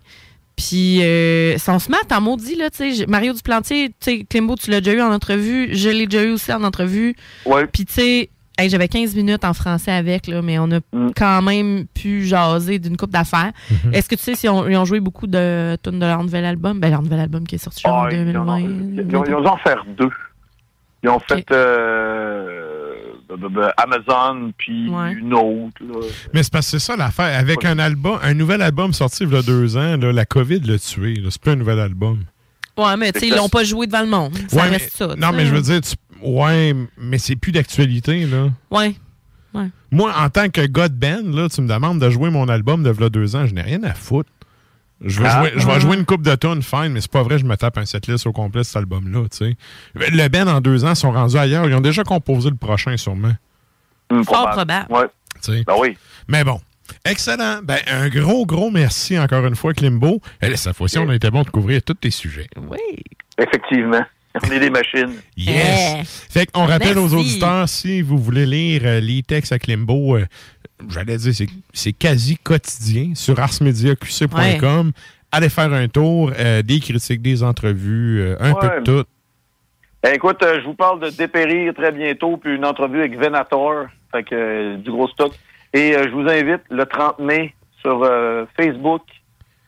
[0.56, 4.56] Puis, euh, on se met en maudit, là, tu sais, Mario Duplantier, tu sais, Klimbo,
[4.56, 7.16] tu l'as déjà eu en entrevue, je l'ai déjà eu aussi en entrevue.
[7.48, 7.66] Ouais.
[7.66, 8.30] Puis, tu sais,
[8.60, 10.80] hey, j'avais 15 minutes en français avec, là, mais on a
[11.16, 13.52] quand même pu jaser d'une coupe d'affaires.
[13.86, 13.96] Mhm.
[13.96, 16.46] Est-ce que tu sais si on- ils ont joué beaucoup de tunes de leur nouvel
[16.46, 16.80] album?
[16.80, 18.60] Ben, leur nouvel album qui est sorti en Ah, ils, en ont, 2020.
[18.60, 20.10] ils ont- ils ont en fait deux.
[21.02, 22.73] Ils ont fait euh,
[23.78, 25.82] Amazon, puis une autre.
[25.82, 26.08] là.
[26.34, 27.38] Mais c'est parce que c'est ça l'affaire.
[27.38, 30.60] Avec un album, un nouvel album sorti il y a deux ans, là, la COVID
[30.62, 31.22] l'a tué.
[31.30, 32.20] C'est plus un nouvel album.
[32.78, 34.36] Ouais, mais tu sais, ils l'ont pas joué devant le monde.
[34.48, 35.16] Ça Ouais, reste mais- ça.
[35.16, 38.48] Non, mais je veux dire, tu- ouais, mais c'est plus d'actualité, là.
[38.72, 38.96] Ouais.
[39.54, 39.68] Ouais.
[39.92, 42.82] Moi, en tant que gars de band, là, tu me demandes de jouer mon album
[42.82, 44.30] de v'là deux ans, je n'ai rien à foutre.
[45.04, 45.40] Je vais, Ah.
[45.40, 47.56] jouer, je vais jouer une coupe de tonnes, fine, mais c'est pas vrai, je me
[47.58, 49.56] tape un setlist au complet de cet album-là, tu sais.
[49.96, 51.68] Le band, en deux ans, sont rendus ailleurs.
[51.68, 53.34] Ils ont déjà composé le prochain, sûrement.
[54.10, 54.86] Hum, Fort probable.
[54.90, 55.06] Ouais.
[55.66, 55.98] Ben oui.
[56.28, 56.60] Mais bon.
[57.06, 57.60] Excellent.
[57.64, 60.22] Ben, un gros, gros merci encore une fois, Klimbo.
[60.42, 62.48] Et cette fois-ci, on a été bon de couvrir tous tes sujets.
[62.70, 62.78] Oui.
[63.38, 64.02] Effectivement.
[64.44, 65.14] On est des machines.
[65.38, 66.26] Yes!
[66.32, 70.26] Fait qu'on rappelle aux auditeurs, si vous voulez lire euh, les textes à Klimbo, euh,
[70.90, 74.92] j'allais dire, c'est- c'est quasi quotidien sur arsmediaqc.com.
[75.32, 79.04] Allez faire un tour, euh, des critiques, des entrevues, euh, un peu de tout.
[80.04, 83.86] Ben, écoute, euh, je vous parle de dépérir très bientôt, puis une entrevue avec Venator,
[84.12, 85.32] fait que euh, du gros stock.
[85.74, 89.02] Et euh, je vous invite le 30 mai sur euh, Facebook,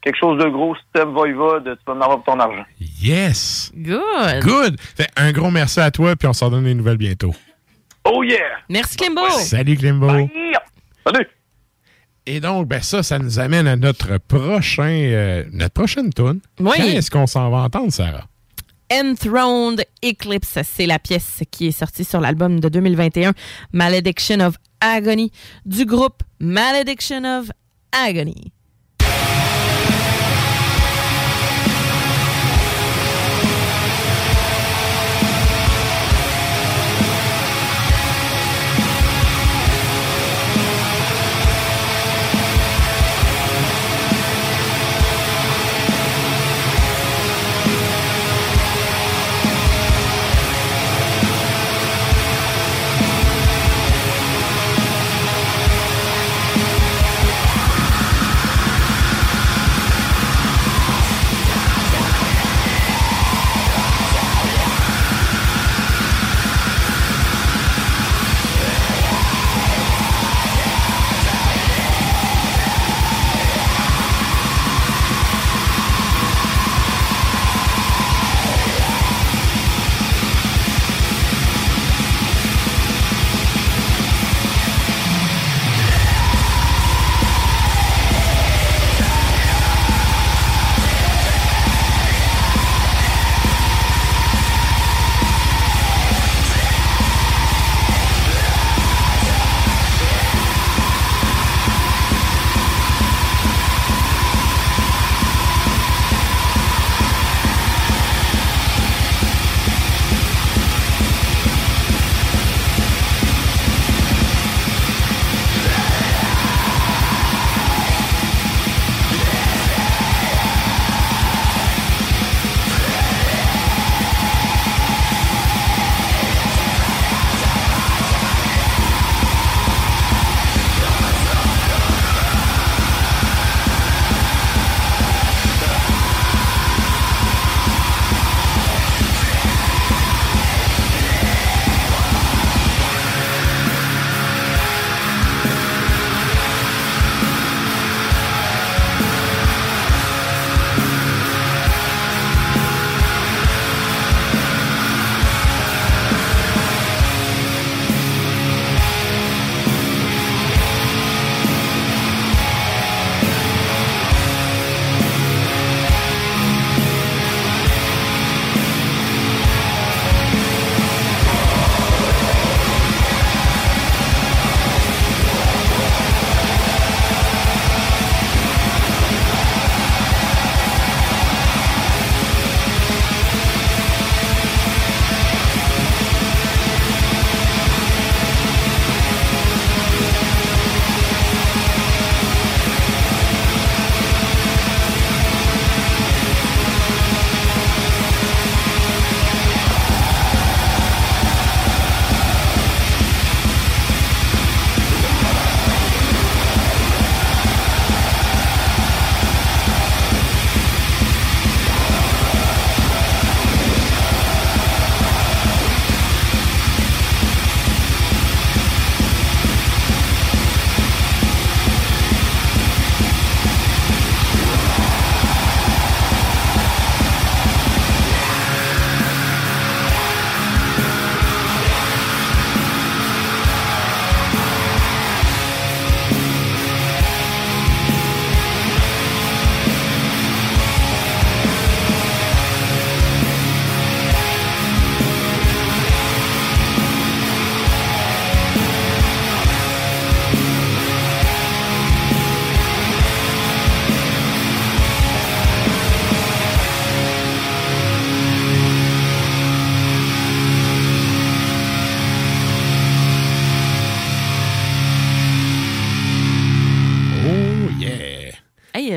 [0.01, 2.65] quelque chose de gros, Steve Voivod, tu vas en avoir ton argent.
[3.01, 3.71] Yes!
[3.75, 4.43] Good!
[4.43, 4.79] Good!
[4.79, 7.33] Fait un gros merci à toi, puis on s'en donne des nouvelles bientôt.
[8.03, 8.37] Oh yeah!
[8.69, 9.27] Merci Klimbo!
[9.31, 10.29] Salut Klimbo!
[11.05, 11.27] Salut!
[12.25, 16.39] Et donc, ben ça, ça nous amène à notre prochain, euh, notre prochaine tune.
[16.59, 16.71] Oui.
[16.75, 18.27] Qu'est-ce qu'on s'en va entendre, Sarah?
[18.91, 23.33] Enthroned Eclipse, c'est la pièce qui est sortie sur l'album de 2021,
[23.73, 25.31] Malediction of Agony,
[25.65, 27.51] du groupe Malediction of
[27.91, 28.51] Agony.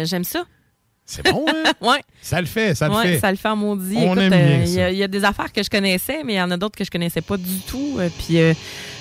[0.09, 0.45] J'aime ça.
[1.11, 1.73] C'est bon, hein?
[1.81, 2.03] ouais.
[2.21, 3.19] Ça le fait, ça le Ouais, fait.
[3.21, 3.95] ça le fait en maudit.
[3.97, 5.71] On Écoute, aime euh, bien il y, a- il y a des affaires que je
[5.71, 7.97] connaissais, mais il y en a d'autres que je connaissais pas du tout.
[7.99, 8.53] Euh, puis euh,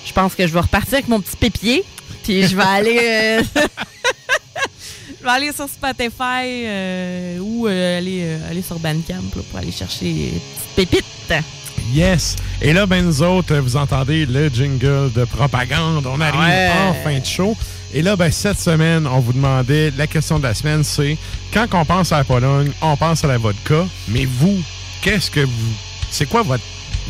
[0.06, 1.84] je pense que je vais repartir avec mon petit pépier.
[2.24, 3.00] Puis je vais aller.
[3.02, 3.44] euh,
[5.20, 10.32] je vais aller sur Spotify ou aller, aller sur Bandcamp là, pour aller chercher des
[10.76, 11.44] petites pépites.
[11.94, 12.36] Yes.
[12.62, 16.06] Et là, ben nous autres, vous entendez le jingle de propagande.
[16.06, 16.70] On arrive Ouais.
[16.90, 17.56] en fin de show.
[17.94, 21.18] Et là, ben, cette semaine, on vous demandait, la question de la semaine, c'est
[21.54, 23.86] quand on pense à la Pologne, on pense à la vodka.
[24.10, 24.58] Mais vous,
[25.02, 25.74] qu'est-ce que vous...
[26.12, 26.64] C'est quoi votre,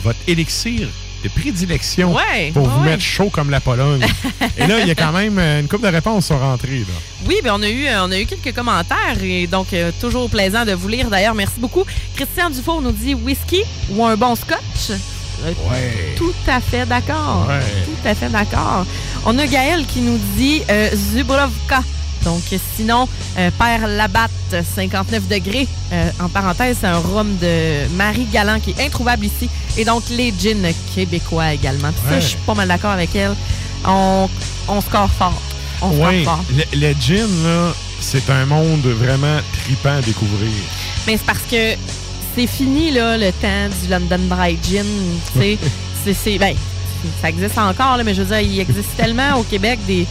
[0.04, 0.88] votre élixir?
[1.24, 4.06] De prédilection Ouais, pour vous mettre chaud comme la Pologne?
[4.58, 6.80] Et là, il y a quand même euh, une couple de réponses sont rentrées.
[6.80, 6.94] Là.
[7.26, 10.30] Oui, ben on a eu euh, on a eu quelques commentaires et donc euh, toujours
[10.30, 11.10] plaisant de vous lire.
[11.10, 11.84] D'ailleurs, merci beaucoup.
[12.16, 14.92] Christian Dufault nous dit whisky ou un bon scotch.
[14.92, 14.98] Euh,
[15.70, 16.16] Ouais.
[16.18, 17.48] Tout à fait d'accord.
[17.86, 18.88] Tout à fait d'accord.
[19.24, 21.84] On a Gaël qui nous dit euh, Zubrovka.
[22.24, 22.42] Donc,
[22.76, 23.08] sinon,
[23.38, 24.32] euh, Père Labatte,
[24.76, 25.68] 59 degrés.
[25.94, 29.50] Euh, en parenthèse, c'est un rhum de Marie Galland qui est introuvable ici.
[29.78, 31.90] Et donc, les gins québécois également.
[31.92, 33.34] Puis ça, je suis pas mal d'accord avec elle.
[33.86, 34.28] On,
[34.68, 35.42] on score fort.
[35.82, 36.44] On score fort.
[36.56, 40.50] le, le gin, là, c'est un monde vraiment tripant à découvrir.
[41.06, 41.76] Mais c'est parce que
[42.36, 44.86] c'est fini, là, le temps du London Dry Gin.
[45.34, 45.58] Tu sais,
[46.04, 46.56] c'est, c'est- ben,
[47.22, 50.06] ça existe encore, là, mais je veux dire, il existe tellement au Québec des,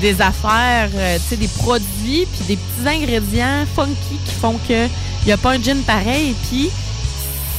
[0.00, 4.86] des affaires, euh, tu sais, des produits, puis des petits ingrédients funky qui font que
[4.86, 6.70] il n'y a pas un gin pareil, puis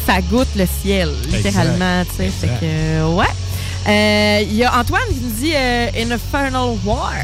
[0.06, 2.30] ça goûte le ciel, littéralement, tu sais.
[2.30, 3.26] Fait que, ouais.
[3.88, 7.14] Euh, Il y a Antoine qui nous dit euh, Infernal War.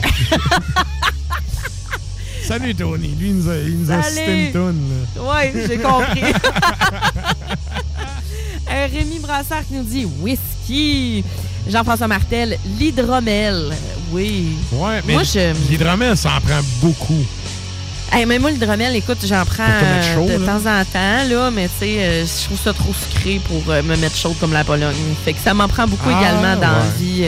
[2.44, 3.08] Salut, Tony.
[3.20, 5.06] Lui, il nous a, il nous a cité une toune.
[5.18, 6.22] Oui, j'ai compris.
[8.68, 11.24] Euh, Rémi Brassard qui nous dit whisky.
[11.68, 13.74] Jean-François Martel, l'hydromel.
[14.12, 14.56] Oui.
[14.72, 15.54] Ouais, mais Moi, je.
[15.70, 17.26] l'hydromel, ça en prend beaucoup.
[18.12, 20.54] Hey, mais moi, l'hydromel, écoute, j'en prends euh, chaud, de là.
[20.54, 23.82] temps en temps, là, mais tu sais, euh, je trouve ça trop sucré pour euh,
[23.82, 24.96] me mettre chaude comme la Pologne.
[25.26, 27.26] Fait que ça m'en prend beaucoup Ah, également dans la vie.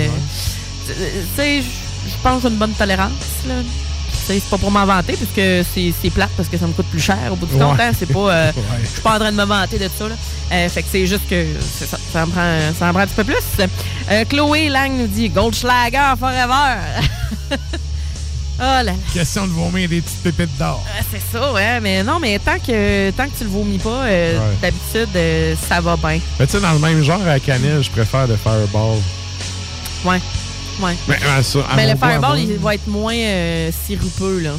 [0.86, 0.94] Tu
[1.36, 1.66] sais, je
[2.10, 3.12] je pense que j'ai une bonne tolérance,
[3.50, 3.56] là.
[4.28, 7.00] C'est pas pour m'en vanter, puisque c'est c'est plate, parce que ça me coûte plus
[7.00, 7.62] cher au bout du Ouais.
[7.62, 7.80] compte.
[7.80, 7.92] hein.
[7.98, 8.20] C'est pas.
[8.32, 8.64] euh, Ouais.
[8.84, 10.08] Je suis pas en train de me vanter de ça.
[10.10, 10.16] Là.
[10.52, 13.16] Euh, fait que c'est juste que ça, ça me prend, ça me prend un petit
[13.16, 13.68] peu plus.
[14.12, 16.78] Euh, Chloé Lang nous dit Goldschlager forever.
[17.52, 17.58] oh
[18.60, 18.92] là là.
[19.14, 20.84] Question de vomir des petites pépites d'or.
[20.88, 21.80] Euh, C'est ça, ouais.
[21.82, 24.56] Mais non, mais tant que, tant que tu le vomis pas, euh, Ouais.
[24.62, 26.20] d'habitude, euh, ça va bien.
[26.40, 28.98] Mais tu sais, dans le même genre, à cannelle, je préfère le Fireball.
[30.06, 30.20] Ouais.
[30.80, 30.96] Ouais.
[31.08, 34.52] Mais, ça, à Mais le fireball, il va être moins euh, sirupeux, là.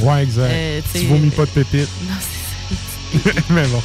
[0.00, 0.50] Ouais, exact.
[0.50, 1.88] Euh, tu vomis pas de pépites.
[2.08, 3.82] Non, c'est Mais bon.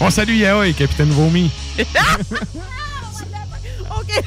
[0.00, 1.50] On salue Yaoi, capitaine vomi.
[3.94, 4.22] OK.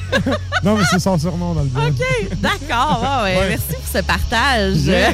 [0.62, 1.92] Non, mais c'est son surnom dans le blog.
[1.98, 3.00] OK, d'accord.
[3.24, 3.38] Ouais, ouais.
[3.40, 3.48] Ouais.
[3.50, 5.12] Merci pour ce partage Yeah.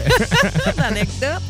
[0.76, 1.42] d'anecdotes.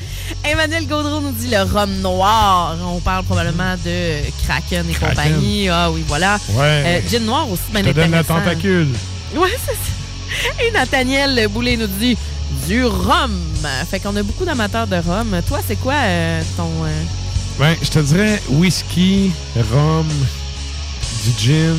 [0.45, 2.77] Emmanuel Gaudreau nous dit le rhum noir.
[2.85, 5.09] On parle probablement de Kraken et Kraken.
[5.17, 5.69] compagnie.
[5.69, 6.39] Ah oui, voilà.
[6.51, 6.85] Ouais.
[6.87, 8.89] Euh, gin noir aussi, bien Je te donne la tentacule.
[9.35, 9.79] Ouais, c'est ça.
[10.61, 12.17] Et Nathaniel Boulet nous dit
[12.69, 13.33] du rhum.
[13.91, 15.41] Fait qu'on a beaucoup d'amateurs de rhum.
[15.49, 16.71] Toi, c'est quoi euh, ton.
[16.85, 17.03] euh,
[17.59, 19.31] Ben, je te dirais whisky,
[19.73, 20.07] rhum,
[21.25, 21.77] du gin.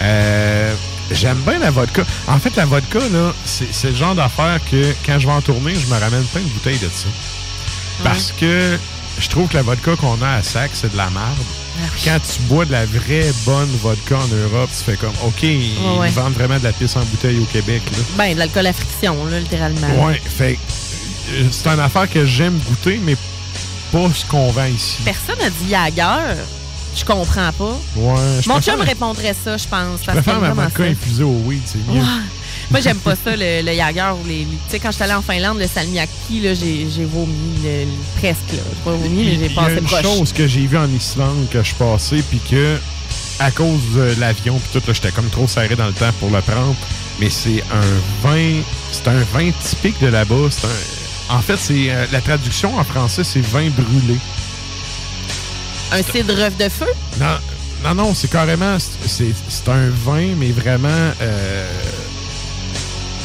[0.00, 0.74] Euh,
[1.10, 2.02] J'aime bien la vodka.
[2.26, 5.40] En fait, la vodka, là, c'est c'est le genre d'affaire que quand je vais en
[5.40, 7.08] tourner, je me ramène plein de bouteilles de ça.
[8.04, 8.78] Parce que
[9.18, 11.24] je trouve que la vodka qu'on a à sac, c'est de la merde.
[12.04, 15.76] Quand tu bois de la vraie bonne vodka en Europe, tu fais comme, OK, ils
[15.98, 16.10] ouais.
[16.10, 17.82] vendent vraiment de la pisse en bouteille au Québec.
[17.92, 17.98] Là.
[18.16, 20.06] Ben, de l'alcool à friction, là, littéralement.
[20.06, 20.58] Ouais, fait
[21.32, 23.16] euh, c'est une affaire que j'aime goûter, mais
[23.92, 25.02] pas ce qu'on vend ici.
[25.04, 26.42] Personne n'a dit Jagger.
[26.96, 27.78] Je comprends pas.
[27.96, 30.00] Ouais, je Mon chum répondrait ça, je pense.
[30.00, 32.00] Je préfère ma vodka infusée au weed, c'est mieux.
[32.00, 32.06] Ouais.
[32.70, 34.40] Moi, j'aime pas ça, le, le Jagger ou les.
[34.44, 37.32] Tu sais, quand je suis allée en Finlande, le salmiakki, là, j'ai j'ai vomi
[37.64, 37.86] le-
[38.20, 38.58] presque, là.
[38.70, 40.02] J'ai pas vomi, mais j'ai Il y a passé une proche.
[40.02, 42.76] chose que j'ai vue en Islande que je passais, puis que,
[43.38, 46.30] à cause de l'avion, puis tout, là, j'étais comme trop serré dans le temps pour
[46.30, 46.76] le prendre.
[47.20, 48.60] Mais c'est un vin,
[48.92, 50.48] c'est un vin typique de là-bas.
[50.50, 54.18] C'est un- En fait, c'est euh, la traduction en français, c'est vin brûlé.
[55.92, 56.86] Un cidre de feu?
[57.18, 57.36] Non,
[57.84, 58.76] non, non, c'est carrément,
[59.06, 60.88] c'est c'est un vin, mais vraiment,
[61.20, 61.66] euh,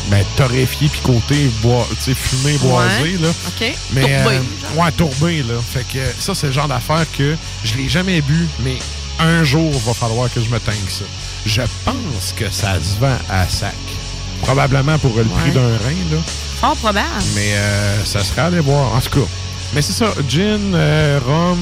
[0.09, 3.17] ben, torréfié, puis côté bois, fumé, boisé, Ouais.
[3.21, 3.29] là.
[3.29, 3.73] OK.
[3.93, 5.53] Mais, Tourbé, euh, ouais, tourbé, là.
[5.73, 8.77] Fait que ça, c'est le genre d'affaire que je l'ai jamais bu, mais
[9.19, 11.05] un jour, va falloir que je me teigne ça.
[11.45, 13.73] Je pense que ça se vend à sac.
[14.41, 15.51] Probablement pour le prix Ouais.
[15.51, 16.17] d'un rein, là.
[16.59, 17.07] Fort probable.
[17.35, 18.93] Mais euh, ça serait à aller voir.
[18.95, 19.27] En tout cas.
[19.73, 20.07] Mais c'est ça.
[20.29, 21.59] Gin, euh, rhum,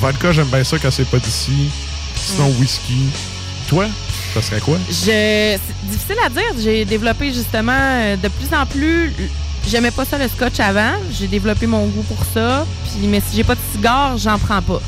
[0.00, 1.68] vodka, j'aime bien ça quand c'est pas d'ici.
[2.16, 2.60] Sinon, Mm.
[2.60, 2.98] whisky.
[3.68, 3.86] Toi,
[4.34, 4.78] ça serait quoi?
[4.88, 5.60] Je, c'est
[5.90, 6.42] difficile à dire.
[6.62, 9.12] J'ai développé justement euh, de plus en plus
[9.68, 10.92] j'aimais pas ça le scotch avant.
[11.12, 12.66] J'ai développé mon goût pour ça.
[12.84, 14.80] Puis, mais si j'ai pas de cigare, j'en prends pas.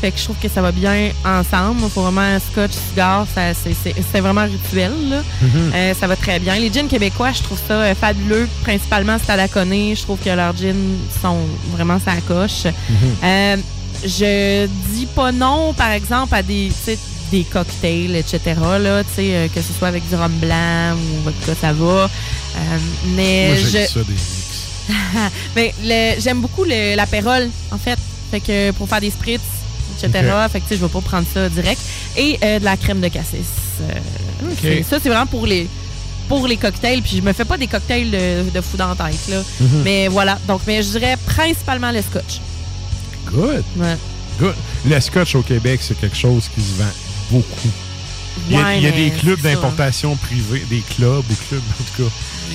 [0.00, 1.80] Fait que je trouve que ça va bien ensemble.
[1.90, 4.92] Faut vraiment un scotch, cigare, ça, c'est, c'est- c'est vraiment rituel.
[5.10, 5.22] Là.
[5.42, 5.72] Mhm.
[5.74, 6.54] Euh, ça va très bien.
[6.56, 8.48] Les gins québécois, je trouve ça euh, fabuleux.
[8.62, 9.94] Principalement, c'est à la connaît.
[9.96, 10.74] Je trouve que leurs gins
[11.20, 11.38] sont
[11.72, 12.72] vraiment sa coche.
[13.24, 13.56] Euh,
[14.04, 16.70] je dis pas non, par exemple, à des,
[17.30, 18.40] des cocktails, etc.
[18.80, 22.04] Là, euh, que ce soit avec du rhum blanc ou vodka, ça va.
[22.04, 22.58] Euh,
[23.14, 23.86] mais Moi, je...
[23.86, 24.50] ça des mix.
[25.54, 27.98] Mais j'aime beaucoup le- l'apérole, en fait.
[28.30, 29.40] Fait que pour faire des spritz,
[30.02, 30.24] etc.
[30.44, 30.50] Ok.
[30.52, 31.80] Fait que je vais pas prendre ça direct.
[32.16, 33.46] Et euh, de la crème de cassis.
[33.82, 35.68] Euh, Ça, c'est vraiment pour les
[36.28, 37.02] pour les cocktails.
[37.02, 39.42] Puis je me fais pas des cocktails de, de fou dans la tête, là.
[39.60, 39.82] Mhm.
[39.84, 40.38] Mais voilà.
[40.48, 42.40] Donc, mais je dirais principalement le scotch.
[43.26, 43.64] Good.
[43.76, 43.96] Ouais.
[44.40, 44.54] Good.
[44.86, 46.90] Le scotch au Québec, c'est quelque chose qui se vend
[47.30, 47.68] beaucoup.
[48.48, 51.34] Il y a, Ouais, il y a mais des clubs d'importation privée, des clubs ou
[51.48, 52.10] clubs en tout cas,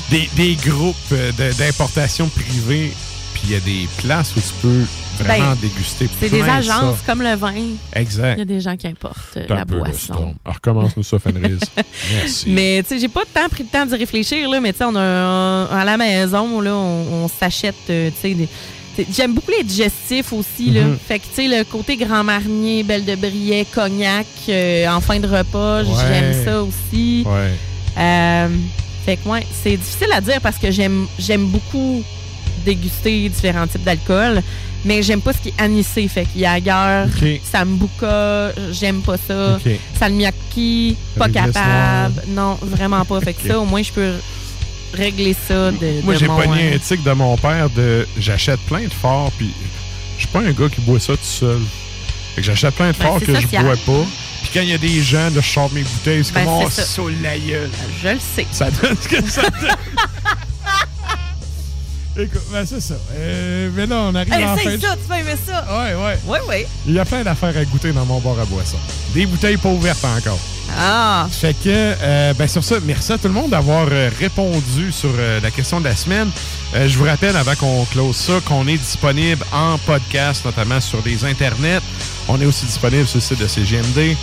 [0.10, 2.92] des, des groupes euh, d'importation privée,
[3.34, 4.84] puis il y a des places où tu peux
[5.24, 6.10] vraiment Ben, déguster.
[6.20, 7.04] C'est des de agences ça.
[7.06, 7.54] comme le vin.
[7.94, 8.34] Exact.
[8.36, 10.36] Il y a des gens qui importent euh, la boisson.
[10.44, 11.60] Alors, recommence-nous ça, Fenris.
[12.14, 12.46] Merci.
[12.50, 14.96] Mais tu sais, j'ai pas pris le temps d'y réfléchir là, mais tu sais, on
[14.96, 18.50] a un- à la maison là, on, on s'achète, euh, tu sais, des-
[19.12, 20.72] J'aime beaucoup les digestifs aussi.
[20.72, 20.82] Là.
[20.84, 20.98] Mhm.
[21.08, 25.20] Fait que, tu sais, le côté Grand Marnier, Belle de Brillet, Cognac, euh, en fin
[25.20, 25.90] de repas, Ouais.
[26.08, 27.24] j'aime ça aussi.
[27.26, 27.52] Ouais.
[27.98, 28.48] Euh,
[29.06, 32.04] fait que, ouais, c'est difficile à dire parce que j'aime j'aime beaucoup
[32.66, 34.42] déguster différents types d'alcool,
[34.84, 36.08] mais j'aime pas ce qui est anisé.
[36.08, 37.40] Fait qu'il y a ailleurs, Ok.
[37.52, 39.56] sambuca, j'aime pas ça.
[39.64, 39.72] Ok.
[40.00, 42.24] Salmiakki, pas capable.
[42.30, 43.22] Non, vraiment pas.
[43.22, 44.14] Fait que ça, au moins, je peux
[44.94, 46.02] régler ça de.
[46.04, 49.52] Moi, j'ai pogné euh, un tic de mon père de j'achète plein de forts, puis
[50.16, 51.62] je suis pas un gars qui boit ça tout seul.
[52.36, 54.06] Fait que j'achète plein de Ben, forts que je bois pas.
[54.42, 56.64] Puis quand il y a des gens, là, je sors mes bouteilles, c'est Ben, comme
[56.66, 57.70] oh, la gueule.
[58.04, 58.46] Je le sais.
[58.52, 59.70] Ça donne ce que ça donne.
[62.18, 62.96] Écoute, ben c'est ça.
[63.12, 65.66] Euh, mais là, on arrive Hey, en fin ça, tu vas aimer ça.
[65.70, 66.18] Ouais, ouais.
[66.26, 66.68] Ouais, ouais.
[66.86, 68.78] Il y a plein d'affaires à goûter dans mon bar à boisson.
[69.14, 70.40] Des bouteilles pas ouvertes encore.
[70.78, 71.28] Ah.
[71.32, 75.12] Fait que, euh, ben sur ça, merci à tout le monde d'avoir euh, répondu sur
[75.18, 76.30] euh, la question de la semaine.
[76.74, 81.24] Je vous rappelle, avant qu'on close ça, qu'on est disponible en podcast, notamment sur des
[81.24, 81.80] internets.
[82.28, 84.18] On est aussi disponible sur le site de CGMD.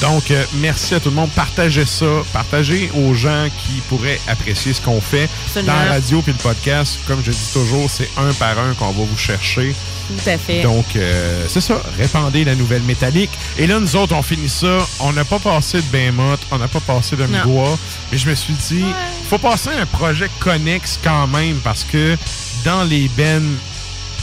[0.00, 1.30] Donc, euh, merci à tout le monde.
[1.30, 2.06] Partagez ça.
[2.32, 5.72] Partagez aux gens qui pourraient apprécier ce qu'on fait Absolument.
[5.72, 6.98] dans la radio puis le podcast.
[7.06, 9.74] Comme je dis toujours, c'est un par un qu'on va vous chercher.
[10.08, 10.62] Tout à fait.
[10.62, 11.80] Donc, euh, c'est ça.
[11.96, 13.30] Répandez la nouvelle métallique.
[13.56, 14.78] Et là, nous autres, on finit ça.
[15.00, 17.24] On n'a pas passé de Behemoth, on n'a pas passé de.
[17.24, 17.78] Mgoa.
[18.12, 18.84] Mais je me suis dit,
[19.30, 22.16] faut passer un projet connexe quand même parce que
[22.64, 23.56] dans les bennes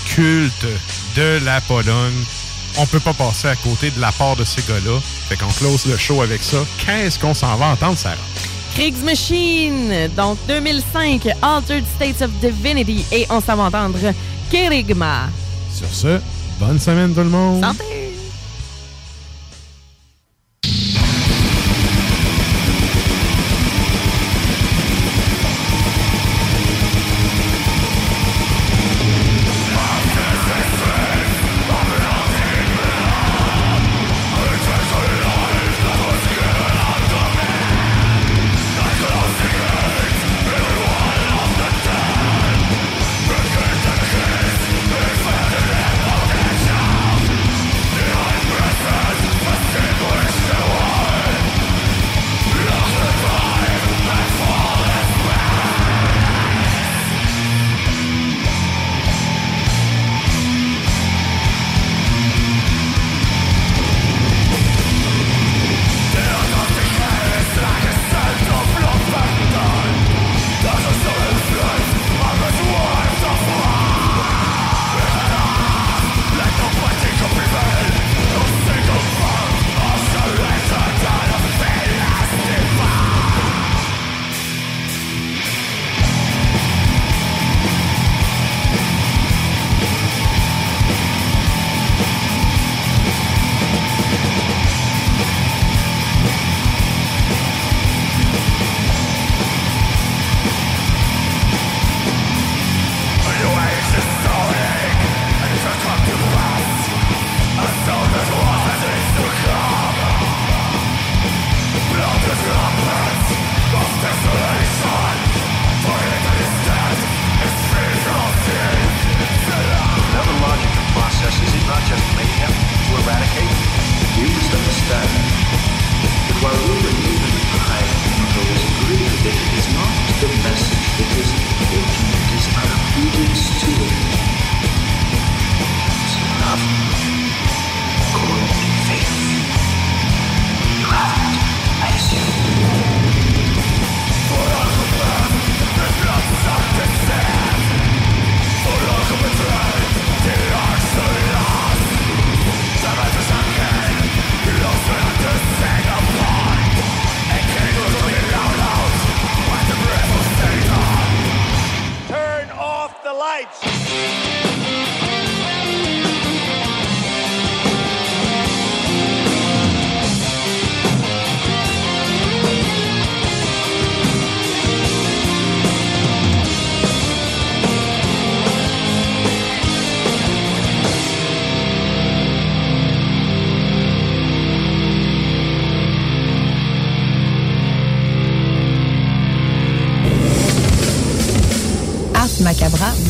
[0.06, 0.68] cultes
[1.15, 2.23] de la Pologne,
[2.77, 4.99] on peut pas passer à côté de la part de ces gars-là.
[5.30, 6.57] Fait qu'on close le show avec ça.
[6.85, 8.15] Qu'est-ce qu'on s'en va entendre, Sarah?
[8.73, 13.99] Kriegsmachine, donc 2005, Altered States of Divinity, et on s'en va entendre
[14.49, 15.30] Kerigma.
[15.73, 16.19] Sur ce,
[16.60, 17.64] bonne semaine tout le monde.
[17.64, 18.00] Santé!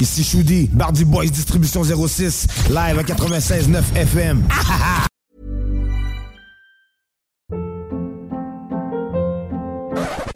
[0.00, 4.42] Ici Choudi, Bardi Boys Distribution 06, live à 96.9 FM.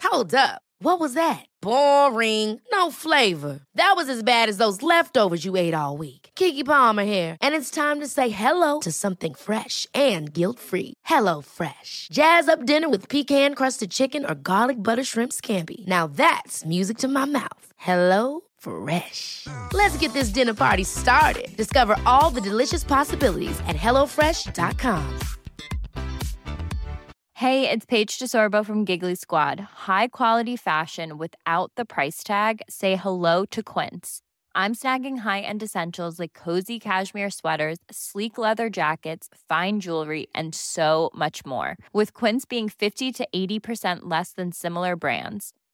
[0.03, 0.61] Hold up.
[0.83, 1.45] What was that?
[1.61, 2.59] Boring.
[2.71, 3.61] No flavor.
[3.75, 6.31] That was as bad as those leftovers you ate all week.
[6.35, 10.95] Kiki Palmer here, and it's time to say hello to something fresh and guilt-free.
[11.05, 12.07] Hello Fresh.
[12.11, 15.85] Jazz up dinner with pecan-crusted chicken or garlic butter shrimp scampi.
[15.87, 17.65] Now that's music to my mouth.
[17.77, 19.47] Hello Fresh.
[19.73, 21.55] Let's get this dinner party started.
[21.57, 25.19] Discover all the delicious possibilities at hellofresh.com.
[27.41, 29.59] Hey, it's Paige DeSorbo from Giggly Squad.
[29.59, 32.61] High quality fashion without the price tag.
[32.69, 34.21] Say hello to Quince.
[34.53, 41.09] I'm snagging high-end essentials like cozy cashmere sweaters, sleek leather jackets, fine jewelry, and so
[41.15, 41.77] much more.
[41.93, 45.53] With Quince being 50 to 80% less than similar brands.